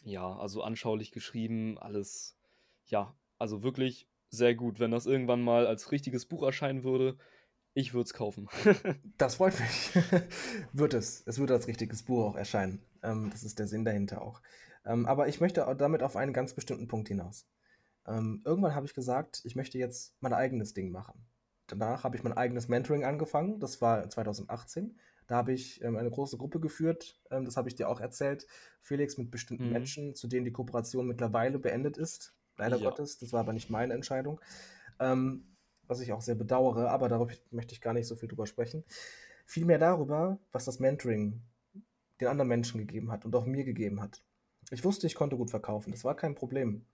Ja, 0.03 0.37
also 0.37 0.63
anschaulich 0.63 1.11
geschrieben, 1.11 1.77
alles, 1.77 2.37
ja, 2.85 3.17
also 3.37 3.63
wirklich 3.63 4.07
sehr 4.29 4.55
gut. 4.55 4.79
Wenn 4.79 4.91
das 4.91 5.05
irgendwann 5.05 5.41
mal 5.41 5.67
als 5.67 5.91
richtiges 5.91 6.25
Buch 6.25 6.43
erscheinen 6.43 6.83
würde, 6.83 7.17
ich 7.73 7.93
würde 7.93 8.05
es 8.05 8.13
kaufen. 8.13 8.47
das 9.17 9.35
freut 9.35 9.59
mich. 9.59 10.03
wird 10.73 10.93
es. 10.93 11.23
Es 11.25 11.39
wird 11.39 11.51
als 11.51 11.67
richtiges 11.67 12.03
Buch 12.03 12.23
auch 12.23 12.35
erscheinen. 12.35 12.81
Ähm, 13.01 13.29
das 13.31 13.43
ist 13.43 13.59
der 13.59 13.67
Sinn 13.67 13.83
dahinter 13.83 14.21
auch. 14.21 14.41
Ähm, 14.85 15.05
aber 15.05 15.27
ich 15.27 15.41
möchte 15.41 15.65
damit 15.77 16.03
auf 16.03 16.15
einen 16.15 16.33
ganz 16.33 16.53
bestimmten 16.53 16.87
Punkt 16.87 17.09
hinaus. 17.09 17.47
Ähm, 18.07 18.41
irgendwann 18.45 18.75
habe 18.75 18.85
ich 18.85 18.93
gesagt, 18.93 19.41
ich 19.45 19.55
möchte 19.55 19.77
jetzt 19.77 20.15
mein 20.19 20.33
eigenes 20.33 20.73
Ding 20.73 20.91
machen. 20.91 21.25
Danach 21.67 22.03
habe 22.03 22.17
ich 22.17 22.23
mein 22.23 22.33
eigenes 22.33 22.67
Mentoring 22.67 23.05
angefangen. 23.05 23.59
Das 23.59 23.81
war 23.81 24.09
2018. 24.09 24.97
Da 25.27 25.35
habe 25.35 25.53
ich 25.53 25.81
ähm, 25.83 25.95
eine 25.95 26.11
große 26.11 26.37
Gruppe 26.37 26.59
geführt. 26.59 27.19
Ähm, 27.31 27.45
das 27.45 27.55
habe 27.55 27.69
ich 27.69 27.75
dir 27.75 27.87
auch 27.87 27.99
erzählt, 27.99 28.45
Felix, 28.81 29.17
mit 29.17 29.31
bestimmten 29.31 29.67
mhm. 29.67 29.71
Menschen, 29.71 30.15
zu 30.15 30.27
denen 30.27 30.45
die 30.45 30.51
Kooperation 30.51 31.07
mittlerweile 31.07 31.59
beendet 31.59 31.97
ist. 31.97 32.35
Leider 32.57 32.77
ja. 32.77 32.89
Gottes. 32.89 33.17
Das 33.17 33.31
war 33.33 33.39
aber 33.39 33.53
nicht 33.53 33.69
meine 33.69 33.93
Entscheidung. 33.93 34.41
Ähm, 34.99 35.45
was 35.87 36.01
ich 36.01 36.13
auch 36.13 36.21
sehr 36.21 36.35
bedauere, 36.35 36.89
aber 36.89 37.09
darüber 37.09 37.33
möchte 37.51 37.73
ich 37.73 37.81
gar 37.81 37.93
nicht 37.93 38.07
so 38.07 38.15
viel 38.15 38.29
drüber 38.29 38.47
sprechen. 38.47 38.83
Vielmehr 39.45 39.77
darüber, 39.77 40.39
was 40.51 40.65
das 40.65 40.79
Mentoring 40.79 41.41
den 42.21 42.27
anderen 42.27 42.47
Menschen 42.47 42.79
gegeben 42.79 43.11
hat 43.11 43.25
und 43.25 43.35
auch 43.35 43.45
mir 43.45 43.63
gegeben 43.63 44.01
hat. 44.01 44.23
Ich 44.71 44.83
wusste, 44.83 45.07
ich 45.07 45.15
konnte 45.15 45.35
gut 45.35 45.49
verkaufen. 45.49 45.91
Das 45.91 46.03
war 46.03 46.15
kein 46.15 46.35
Problem. 46.35 46.85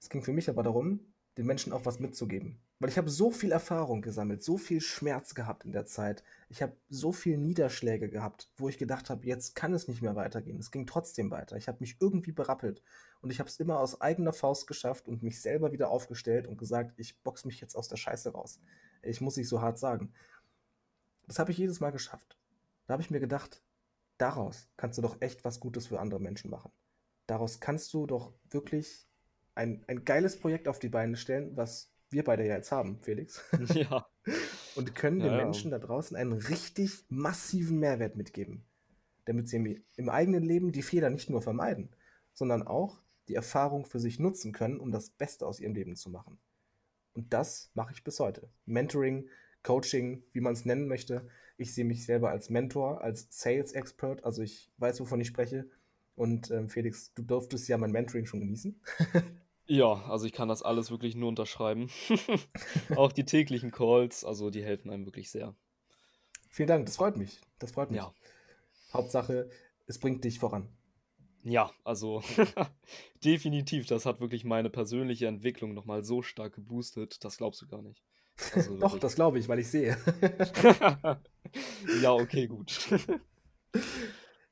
Es 0.00 0.08
ging 0.08 0.22
für 0.22 0.32
mich 0.32 0.48
aber 0.48 0.62
darum, 0.62 1.00
den 1.38 1.46
Menschen 1.46 1.72
auch 1.72 1.86
was 1.86 2.00
mitzugeben 2.00 2.60
Weil 2.80 2.90
ich 2.90 2.98
habe 2.98 3.08
so 3.08 3.30
viel 3.30 3.52
Erfahrung 3.52 4.02
gesammelt, 4.02 4.42
so 4.42 4.58
viel 4.58 4.80
Schmerz 4.80 5.34
gehabt 5.36 5.64
in 5.64 5.70
der 5.70 5.86
Zeit. 5.86 6.24
Ich 6.48 6.62
habe 6.62 6.76
so 6.88 7.12
viel 7.12 7.38
Niederschläge 7.38 8.08
gehabt, 8.08 8.50
wo 8.56 8.68
ich 8.68 8.76
gedacht 8.76 9.08
habe, 9.08 9.24
jetzt 9.24 9.54
kann 9.54 9.72
es 9.72 9.86
nicht 9.86 10.02
mehr 10.02 10.16
weitergehen. 10.16 10.58
Es 10.58 10.72
ging 10.72 10.84
trotzdem 10.84 11.30
weiter. 11.30 11.56
Ich 11.56 11.68
habe 11.68 11.78
mich 11.80 11.96
irgendwie 12.00 12.32
berappelt 12.32 12.82
und 13.20 13.30
ich 13.30 13.38
habe 13.38 13.48
es 13.48 13.60
immer 13.60 13.78
aus 13.78 14.00
eigener 14.00 14.32
Faust 14.32 14.66
geschafft 14.66 15.06
und 15.06 15.22
mich 15.22 15.40
selber 15.40 15.70
wieder 15.70 15.90
aufgestellt 15.90 16.48
und 16.48 16.58
gesagt, 16.58 16.98
ich 16.98 17.22
box 17.22 17.44
mich 17.44 17.60
jetzt 17.60 17.76
aus 17.76 17.88
der 17.88 17.96
Scheiße 17.96 18.32
raus. 18.32 18.60
Ich 19.02 19.20
muss 19.20 19.36
nicht 19.36 19.48
so 19.48 19.62
hart 19.62 19.78
sagen. 19.78 20.12
Das 21.28 21.38
habe 21.38 21.52
ich 21.52 21.58
jedes 21.58 21.78
Mal 21.78 21.90
geschafft. 21.90 22.36
Da 22.86 22.92
habe 22.94 23.02
ich 23.02 23.10
mir 23.10 23.20
gedacht, 23.20 23.62
daraus 24.18 24.68
kannst 24.76 24.98
du 24.98 25.02
doch 25.02 25.20
echt 25.20 25.44
was 25.44 25.60
Gutes 25.60 25.86
für 25.86 26.00
andere 26.00 26.20
Menschen 26.20 26.50
machen. 26.50 26.72
Daraus 27.28 27.60
kannst 27.60 27.92
du 27.94 28.06
doch 28.06 28.32
wirklich 28.50 29.07
ein, 29.58 29.84
ein 29.88 30.04
geiles 30.04 30.38
Projekt 30.38 30.68
auf 30.68 30.78
die 30.78 30.88
Beine 30.88 31.16
stellen, 31.16 31.56
was 31.56 31.92
wir 32.10 32.24
beide 32.24 32.46
ja 32.46 32.54
jetzt 32.54 32.72
haben, 32.72 33.00
Felix. 33.02 33.42
Ja. 33.74 34.06
Und 34.76 34.94
können 34.94 35.18
den 35.20 35.32
Ja. 35.32 35.36
Menschen 35.36 35.70
da 35.72 35.78
draußen 35.78 36.16
einen 36.16 36.32
richtig 36.32 37.04
massiven 37.08 37.78
Mehrwert 37.80 38.16
mitgeben. 38.16 38.64
Damit 39.24 39.48
sie 39.48 39.56
im, 39.56 39.82
im 39.96 40.08
eigenen 40.08 40.44
Leben 40.44 40.72
die 40.72 40.82
Fehler 40.82 41.10
nicht 41.10 41.28
nur 41.28 41.42
vermeiden, 41.42 41.90
sondern 42.32 42.66
auch 42.66 43.02
die 43.26 43.34
Erfahrung 43.34 43.84
für 43.84 43.98
sich 43.98 44.18
nutzen 44.18 44.52
können, 44.52 44.78
um 44.80 44.92
das 44.92 45.10
Beste 45.10 45.44
aus 45.46 45.60
ihrem 45.60 45.74
Leben 45.74 45.96
zu 45.96 46.08
machen. 46.08 46.38
Und 47.12 47.34
das 47.34 47.70
mache 47.74 47.92
ich 47.92 48.04
bis 48.04 48.20
heute. 48.20 48.48
Mentoring, 48.64 49.28
Coaching, 49.64 50.22
wie 50.32 50.40
man 50.40 50.52
es 50.52 50.64
nennen 50.64 50.86
möchte. 50.86 51.28
Ich 51.56 51.74
sehe 51.74 51.84
mich 51.84 52.06
selber 52.06 52.30
als 52.30 52.48
Mentor, 52.48 53.02
als 53.02 53.26
Sales 53.30 53.72
Expert, 53.72 54.24
also 54.24 54.40
ich 54.40 54.70
weiß, 54.78 55.00
wovon 55.00 55.20
ich 55.20 55.26
spreche. 55.28 55.68
Und 56.14 56.50
ähm, 56.52 56.68
Felix, 56.68 57.12
du 57.14 57.22
durftest 57.22 57.68
ja 57.68 57.76
mein 57.76 57.90
Mentoring 57.90 58.26
schon 58.26 58.40
genießen. 58.40 58.80
Ja, 59.68 60.02
also 60.08 60.24
ich 60.26 60.32
kann 60.32 60.48
das 60.48 60.62
alles 60.62 60.90
wirklich 60.90 61.14
nur 61.14 61.28
unterschreiben. 61.28 61.90
Auch 62.96 63.12
die 63.12 63.24
täglichen 63.24 63.70
Calls, 63.70 64.24
also 64.24 64.48
die 64.50 64.64
helfen 64.64 64.90
einem 64.90 65.04
wirklich 65.04 65.30
sehr. 65.30 65.54
Vielen 66.48 66.68
Dank, 66.68 66.86
das 66.86 66.96
freut 66.96 67.16
mich. 67.18 67.38
Das 67.58 67.72
freut 67.72 67.90
mich. 67.90 67.98
Ja. 67.98 68.14
Hauptsache, 68.94 69.50
es 69.86 69.98
bringt 69.98 70.24
dich 70.24 70.38
voran. 70.38 70.68
Ja, 71.44 71.70
also 71.84 72.22
definitiv, 73.24 73.86
das 73.86 74.06
hat 74.06 74.20
wirklich 74.20 74.44
meine 74.44 74.70
persönliche 74.70 75.26
Entwicklung 75.26 75.74
nochmal 75.74 76.02
so 76.02 76.22
stark 76.22 76.54
geboostet, 76.54 77.22
das 77.22 77.36
glaubst 77.36 77.60
du 77.60 77.66
gar 77.68 77.82
nicht. 77.82 78.02
Also 78.54 78.76
Doch, 78.80 78.98
das 78.98 79.16
glaube 79.16 79.38
ich, 79.38 79.48
weil 79.48 79.58
ich 79.58 79.68
sehe. 79.68 79.98
ja, 82.02 82.12
okay, 82.12 82.46
gut. 82.46 82.88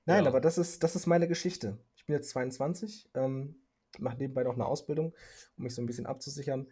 Nein, 0.05 0.25
Ja. 0.25 0.31
aber 0.31 0.41
das 0.41 0.59
ist, 0.59 0.83
das 0.83 0.95
ist 0.95 1.07
meine 1.07 1.27
Geschichte. 1.27 1.79
Ich 1.97 2.05
bin 2.05 2.15
jetzt 2.15 2.29
22, 2.31 3.09
ähm, 3.15 3.57
mache 3.99 4.19
nebenbei 4.19 4.43
noch 4.43 4.55
eine 4.55 4.67
Ausbildung, 4.67 5.15
um 5.57 5.65
mich 5.65 5.75
so 5.75 5.83
ein 5.83 5.87
bisschen 5.87 6.07
abzusichern. 6.07 6.67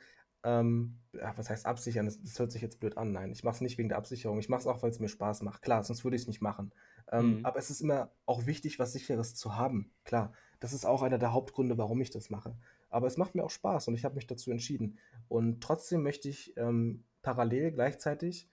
Ähm, 0.44 0.98
was 1.12 1.48
heißt 1.48 1.64
absichern? 1.64 2.04
Das, 2.04 2.20
das 2.20 2.38
hört 2.38 2.52
sich 2.52 2.60
jetzt 2.60 2.78
blöd 2.78 2.98
an. 2.98 3.12
Nein, 3.12 3.32
ich 3.32 3.44
mache 3.44 3.54
es 3.54 3.60
nicht 3.62 3.78
wegen 3.78 3.88
der 3.88 3.96
Absicherung. 3.98 4.38
Ich 4.38 4.50
mache 4.50 4.60
es 4.60 4.66
auch, 4.66 4.82
weil 4.82 4.90
es 4.90 5.00
mir 5.00 5.08
Spaß 5.08 5.42
macht. 5.42 5.62
Klar, 5.62 5.82
sonst 5.84 6.04
würde 6.04 6.16
ich 6.16 6.22
es 6.22 6.28
nicht 6.28 6.42
machen. 6.42 6.72
Ähm, 7.10 7.38
Mhm. 7.38 7.46
Aber 7.46 7.58
es 7.58 7.70
ist 7.70 7.80
immer 7.80 8.10
auch 8.26 8.44
wichtig, 8.46 8.78
was 8.78 8.92
Sicheres 8.92 9.34
zu 9.34 9.56
haben. 9.56 9.90
Klar, 10.04 10.32
das 10.60 10.72
ist 10.74 10.84
auch 10.84 11.02
einer 11.02 11.18
der 11.18 11.32
Hauptgründe, 11.32 11.78
warum 11.78 12.00
ich 12.00 12.10
das 12.10 12.28
mache. 12.28 12.56
Aber 12.90 13.06
es 13.06 13.16
macht 13.16 13.34
mir 13.34 13.42
auch 13.42 13.50
Spaß 13.50 13.88
und 13.88 13.94
ich 13.94 14.04
habe 14.04 14.16
mich 14.16 14.26
dazu 14.26 14.50
entschieden. 14.50 14.98
Und 15.28 15.62
trotzdem 15.62 16.02
möchte 16.02 16.28
ich 16.28 16.54
ähm, 16.56 17.04
parallel 17.22 17.72
gleichzeitig 17.72 18.48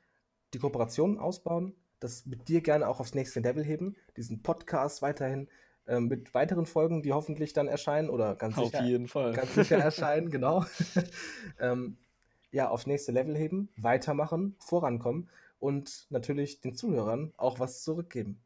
die 0.54 0.60
Kooperation 0.60 1.20
ausbauen, 1.20 1.76
das 2.00 2.26
mit 2.26 2.48
dir 2.48 2.62
gerne 2.62 2.88
auch 2.88 3.00
aufs 3.00 3.14
nächste 3.14 3.42
Level 3.42 3.64
heben, 3.64 3.96
diesen 4.18 4.42
Podcast 4.42 5.02
weiterhin 5.02 5.48
ähm, 5.88 6.08
mit 6.08 6.34
weiteren 6.34 6.66
Folgen, 6.66 7.02
die 7.02 7.14
hoffentlich 7.14 7.54
dann 7.54 7.68
erscheinen 7.68 8.10
oder 8.10 8.36
ganz 8.36 8.58
Auf 8.58 8.66
sicher, 8.66 8.84
jeden 8.84 9.08
Fall. 9.08 9.34
ganz 9.34 9.54
sicher 9.54 9.78
erscheinen, 9.84 10.30
genau. 10.30 10.66
ähm, 11.60 11.98
ja, 12.52 12.70
aufs 12.70 12.88
nächste 12.88 13.12
Level 13.12 13.38
heben, 13.38 13.70
weitermachen, 13.78 14.56
vorankommen 14.60 15.30
und 15.60 16.08
natürlich 16.10 16.62
den 16.62 16.76
Zuhörern 16.76 17.34
auch 17.38 17.60
was 17.60 17.84
zurückgeben. 17.84 18.42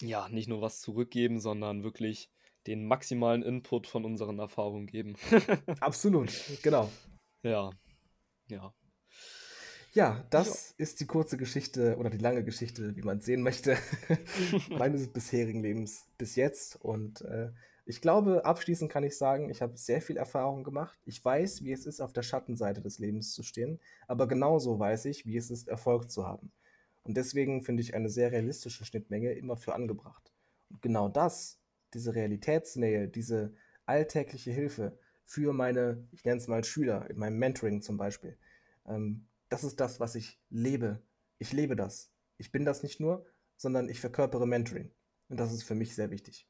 Ja, 0.00 0.28
nicht 0.28 0.48
nur 0.48 0.62
was 0.62 0.80
zurückgeben, 0.80 1.40
sondern 1.40 1.84
wirklich 1.84 2.30
den 2.66 2.86
maximalen 2.86 3.42
Input 3.42 3.86
von 3.86 4.04
unseren 4.04 4.38
Erfahrungen 4.38 4.86
geben. 4.86 5.16
Absolut, 5.80 6.30
genau. 6.62 6.90
Ja, 7.42 7.70
ja. 8.48 8.72
Ja, 9.92 10.24
das 10.30 10.72
ist 10.78 11.00
die 11.00 11.06
kurze 11.06 11.36
Geschichte 11.36 11.96
oder 11.96 12.10
die 12.10 12.18
lange 12.18 12.44
Geschichte, 12.44 12.94
wie 12.94 13.02
man 13.02 13.18
es 13.18 13.24
sehen 13.24 13.42
möchte, 13.42 13.76
meines 14.70 15.08
bisherigen 15.08 15.62
Lebens 15.62 16.06
bis 16.16 16.36
jetzt. 16.36 16.76
Und 16.76 17.22
äh, 17.22 17.50
ich 17.86 18.00
glaube, 18.00 18.44
abschließend 18.44 18.90
kann 18.90 19.02
ich 19.02 19.18
sagen, 19.18 19.50
ich 19.50 19.62
habe 19.62 19.76
sehr 19.76 20.00
viel 20.00 20.16
Erfahrung 20.16 20.62
gemacht. 20.62 20.96
Ich 21.06 21.24
weiß, 21.24 21.64
wie 21.64 21.72
es 21.72 21.86
ist, 21.86 22.00
auf 22.00 22.12
der 22.12 22.22
Schattenseite 22.22 22.80
des 22.80 23.00
Lebens 23.00 23.32
zu 23.32 23.42
stehen, 23.42 23.80
aber 24.06 24.28
genauso 24.28 24.78
weiß 24.78 25.06
ich, 25.06 25.26
wie 25.26 25.36
es 25.36 25.50
ist, 25.50 25.66
Erfolg 25.66 26.08
zu 26.08 26.24
haben. 26.24 26.52
Und 27.02 27.16
deswegen 27.16 27.62
finde 27.62 27.82
ich 27.82 27.94
eine 27.94 28.10
sehr 28.10 28.30
realistische 28.30 28.84
Schnittmenge 28.84 29.32
immer 29.32 29.56
für 29.56 29.74
angebracht. 29.74 30.30
Und 30.68 30.82
genau 30.82 31.08
das, 31.08 31.58
diese 31.94 32.14
Realitätsnähe, 32.14 33.08
diese 33.08 33.54
alltägliche 33.86 34.52
Hilfe 34.52 34.96
für 35.24 35.52
meine, 35.52 36.06
ich 36.12 36.24
nenne 36.24 36.36
es 36.36 36.46
mal 36.46 36.62
Schüler, 36.62 37.10
in 37.10 37.18
meinem 37.18 37.38
Mentoring 37.38 37.82
zum 37.82 37.96
Beispiel, 37.96 38.36
ähm, 38.86 39.26
das 39.50 39.64
ist 39.64 39.80
das, 39.80 40.00
was 40.00 40.14
ich 40.16 40.40
lebe. 40.48 41.02
Ich 41.38 41.52
lebe 41.52 41.76
das. 41.76 42.12
Ich 42.38 42.52
bin 42.52 42.64
das 42.64 42.82
nicht 42.82 43.00
nur, 43.00 43.26
sondern 43.56 43.90
ich 43.90 44.00
verkörpere 44.00 44.46
Mentoring. 44.48 44.94
Und 45.28 45.38
das 45.38 45.52
ist 45.52 45.64
für 45.64 45.74
mich 45.76 45.94
sehr 45.94 46.10
wichtig. 46.10 46.48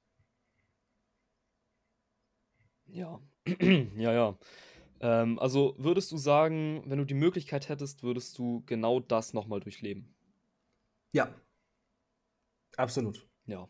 Ja, 2.86 3.20
ja, 3.96 4.12
ja. 4.12 4.38
Ähm, 5.00 5.38
also 5.38 5.74
würdest 5.78 6.12
du 6.12 6.18
sagen, 6.18 6.82
wenn 6.86 6.98
du 6.98 7.06
die 7.06 7.14
Möglichkeit 7.14 7.68
hättest, 7.68 8.02
würdest 8.02 8.38
du 8.38 8.62
genau 8.66 9.00
das 9.00 9.32
nochmal 9.34 9.60
durchleben? 9.60 10.14
Ja, 11.12 11.34
absolut. 12.76 13.28
Ja, 13.46 13.68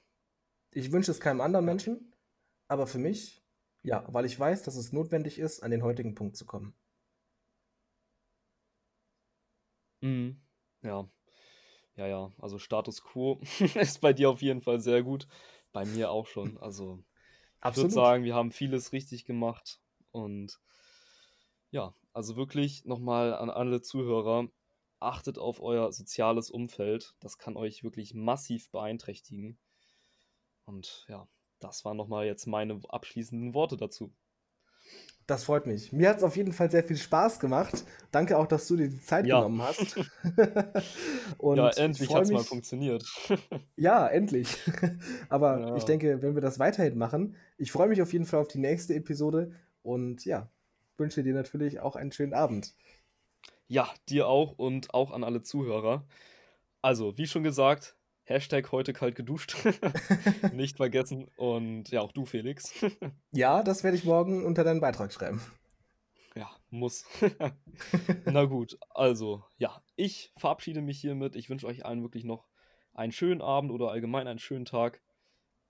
Ich 0.73 0.93
wünsche 0.93 1.13
es 1.13 1.21
keinem 1.21 1.41
anderen 1.43 1.67
Menschen, 1.67 2.15
aber 2.69 2.87
für 2.89 2.99
mich, 2.99 3.43
ja, 3.85 4.05
weil 4.13 4.27
ich 4.27 4.39
weiß, 4.39 4.63
dass 4.65 4.77
es 4.77 4.93
notwendig 4.93 5.39
ist, 5.39 5.63
an 5.63 5.71
den 5.73 5.83
heutigen 5.85 6.15
Punkt 6.17 6.37
zu 6.37 6.47
kommen. 6.47 6.75
Mhm. 10.01 10.41
Ja, 10.83 11.09
ja, 11.97 12.07
ja. 12.07 12.33
Also 12.39 12.59
Status 12.59 13.03
quo 13.03 13.41
ist 13.75 14.01
bei 14.01 14.13
dir 14.13 14.31
auf 14.31 14.43
jeden 14.43 14.63
Fall 14.63 14.81
sehr 14.81 15.03
gut. 15.03 15.27
Bei 15.73 15.85
mir 15.85 16.11
auch 16.11 16.27
schon. 16.27 16.59
Also 16.59 17.03
ich 17.69 17.77
würde 17.77 17.91
sagen, 17.91 18.25
wir 18.25 18.35
haben 18.35 18.53
vieles 18.53 18.93
richtig 18.93 19.25
gemacht. 19.25 19.81
Und 20.13 20.59
ja, 21.71 21.95
also 22.13 22.37
wirklich 22.37 22.85
nochmal 22.85 23.35
an 23.35 23.51
alle 23.51 23.83
Zuhörer, 23.83 24.49
achtet 24.99 25.39
auf 25.39 25.61
euer 25.61 25.93
soziales 25.93 26.51
Umfeld. 26.51 27.15
Das 27.21 27.39
kann 27.39 27.57
euch 27.57 27.85
wirklich 27.85 28.15
massiv 28.15 28.71
beeinträchtigen. 28.71 29.59
Und 30.65 31.05
ja, 31.09 31.29
das 31.59 31.85
waren 31.85 31.97
nochmal 31.97 32.27
jetzt 32.27 32.47
meine 32.47 32.81
abschließenden 32.89 33.55
Worte 33.55 33.77
dazu. 33.77 34.13
Das 35.31 35.45
freut 35.45 35.65
mich. 35.69 35.93
Mir 35.93 36.09
hat 36.09 36.17
es 36.17 36.25
auf 36.25 36.37
jeden 36.37 36.53
Fall 36.53 36.73
sehr 36.73 36.83
viel 36.83 36.97
Spaß 36.97 37.39
gemacht. 37.39 37.85
Danke 38.11 38.37
auch, 38.37 38.49
dass 38.49 38.67
du 38.67 38.75
dir 38.77 38.89
die 38.89 39.01
Zeit 39.01 39.27
Ja. 39.27 39.37
genommen 39.37 39.63
hast. 39.63 39.97
Und 41.39 41.57
ja, 41.57 41.71
ich 41.71 41.79
endlich 41.79 42.13
hat 42.13 42.25
es 42.25 42.33
mal 42.33 42.43
funktioniert. 42.43 43.05
Ja, 43.77 44.09
endlich. 44.09 44.49
Aber 45.29 45.61
Ja. 45.61 45.77
ich 45.77 45.85
denke, 45.85 46.21
wenn 46.21 46.35
wir 46.35 46.43
das 46.43 46.59
weiterhin 46.59 46.99
machen, 46.99 47.37
ich 47.59 47.71
freue 47.71 47.87
mich 47.87 48.03
auf 48.03 48.13
jeden 48.13 48.27
Fall 48.27 48.41
auf 48.41 48.49
die 48.49 48.59
nächste 48.59 48.95
Episode 48.95 49.53
und 49.83 50.25
ja, 50.25 50.51
wünsche 50.99 51.23
dir 51.23 51.33
natürlich 51.33 51.79
auch 51.79 51.95
einen 51.95 52.11
schönen 52.11 52.35
Abend. 52.35 52.75
Ja, 53.69 53.89
dir 54.09 54.27
auch 54.27 54.53
und 54.59 54.93
auch 54.95 55.13
an 55.13 55.25
alle 55.25 55.43
Zuhörer. 55.43 56.05
Also, 56.83 57.19
wie 57.19 57.27
schon 57.29 57.45
gesagt, 57.45 57.97
Hashtag 58.31 58.71
heute 58.71 58.93
kalt 58.93 59.17
geduscht. 59.17 59.57
Nicht 60.53 60.77
vergessen. 60.77 61.27
Und 61.37 61.91
ja, 61.91 62.01
auch 62.01 62.13
du, 62.13 62.27
Felix. 62.27 62.73
Ja, 63.33 63.65
das 63.65 63.83
werde 63.83 63.97
ich 63.97 64.05
morgen 64.05 64.45
unter 64.45 64.63
deinen 64.63 64.81
Beitrag 64.81 65.13
schreiben. 65.13 65.41
Ja, 66.37 66.49
muss. 66.71 67.07
Na 68.27 68.45
gut, 68.45 68.79
also, 68.91 69.43
ja, 69.59 69.83
ich 69.97 70.33
verabschiede 70.37 70.81
mich 70.81 71.01
hiermit. 71.01 71.35
Ich 71.35 71.51
wünsche 71.51 71.67
euch 71.67 71.85
allen 71.85 72.03
wirklich 72.03 72.23
noch 72.23 72.47
einen 72.95 73.11
schönen 73.11 73.43
Abend 73.43 73.73
oder 73.73 73.91
allgemein 73.91 74.29
einen 74.29 74.39
schönen 74.39 74.65
Tag. 74.65 75.01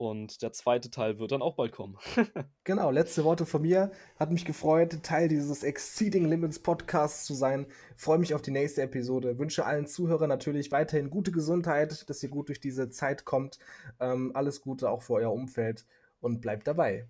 Und 0.00 0.40
der 0.40 0.50
zweite 0.54 0.90
Teil 0.90 1.18
wird 1.18 1.30
dann 1.30 1.42
auch 1.42 1.56
bald 1.56 1.72
kommen. 1.72 1.98
Genau, 2.64 2.90
letzte 2.90 3.22
Worte 3.24 3.44
von 3.44 3.60
mir. 3.60 3.90
Hat 4.18 4.30
mich 4.30 4.46
gefreut, 4.46 5.02
Teil 5.02 5.28
dieses 5.28 5.62
Exceeding 5.62 6.24
Limits 6.24 6.58
Podcasts 6.58 7.26
zu 7.26 7.34
sein. 7.34 7.66
Freue 7.96 8.16
mich 8.18 8.32
auf 8.32 8.40
die 8.40 8.50
nächste 8.50 8.80
Episode. 8.80 9.38
Wünsche 9.38 9.66
allen 9.66 9.86
Zuhörern 9.86 10.30
natürlich 10.30 10.72
weiterhin 10.72 11.10
gute 11.10 11.32
Gesundheit, 11.32 12.08
dass 12.08 12.22
ihr 12.22 12.30
gut 12.30 12.48
durch 12.48 12.60
diese 12.60 12.88
Zeit 12.88 13.26
kommt. 13.26 13.58
Ähm, 13.98 14.30
alles 14.34 14.62
Gute 14.62 14.88
auch 14.88 15.02
für 15.02 15.14
euer 15.14 15.32
Umfeld 15.32 15.84
und 16.20 16.40
bleibt 16.40 16.66
dabei. 16.66 17.06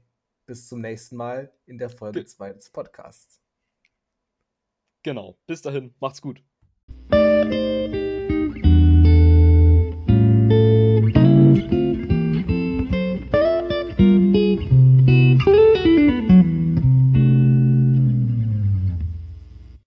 Bis 0.46 0.66
zum 0.66 0.80
nächsten 0.80 1.14
Mal 1.14 1.52
in 1.66 1.78
der 1.78 1.90
Folge 1.90 2.20
Bi- 2.20 2.26
2 2.26 2.54
des 2.54 2.70
Podcasts. 2.70 3.40
Genau, 5.04 5.38
bis 5.46 5.62
dahin, 5.62 5.94
macht's 6.00 6.20
gut. 6.20 6.42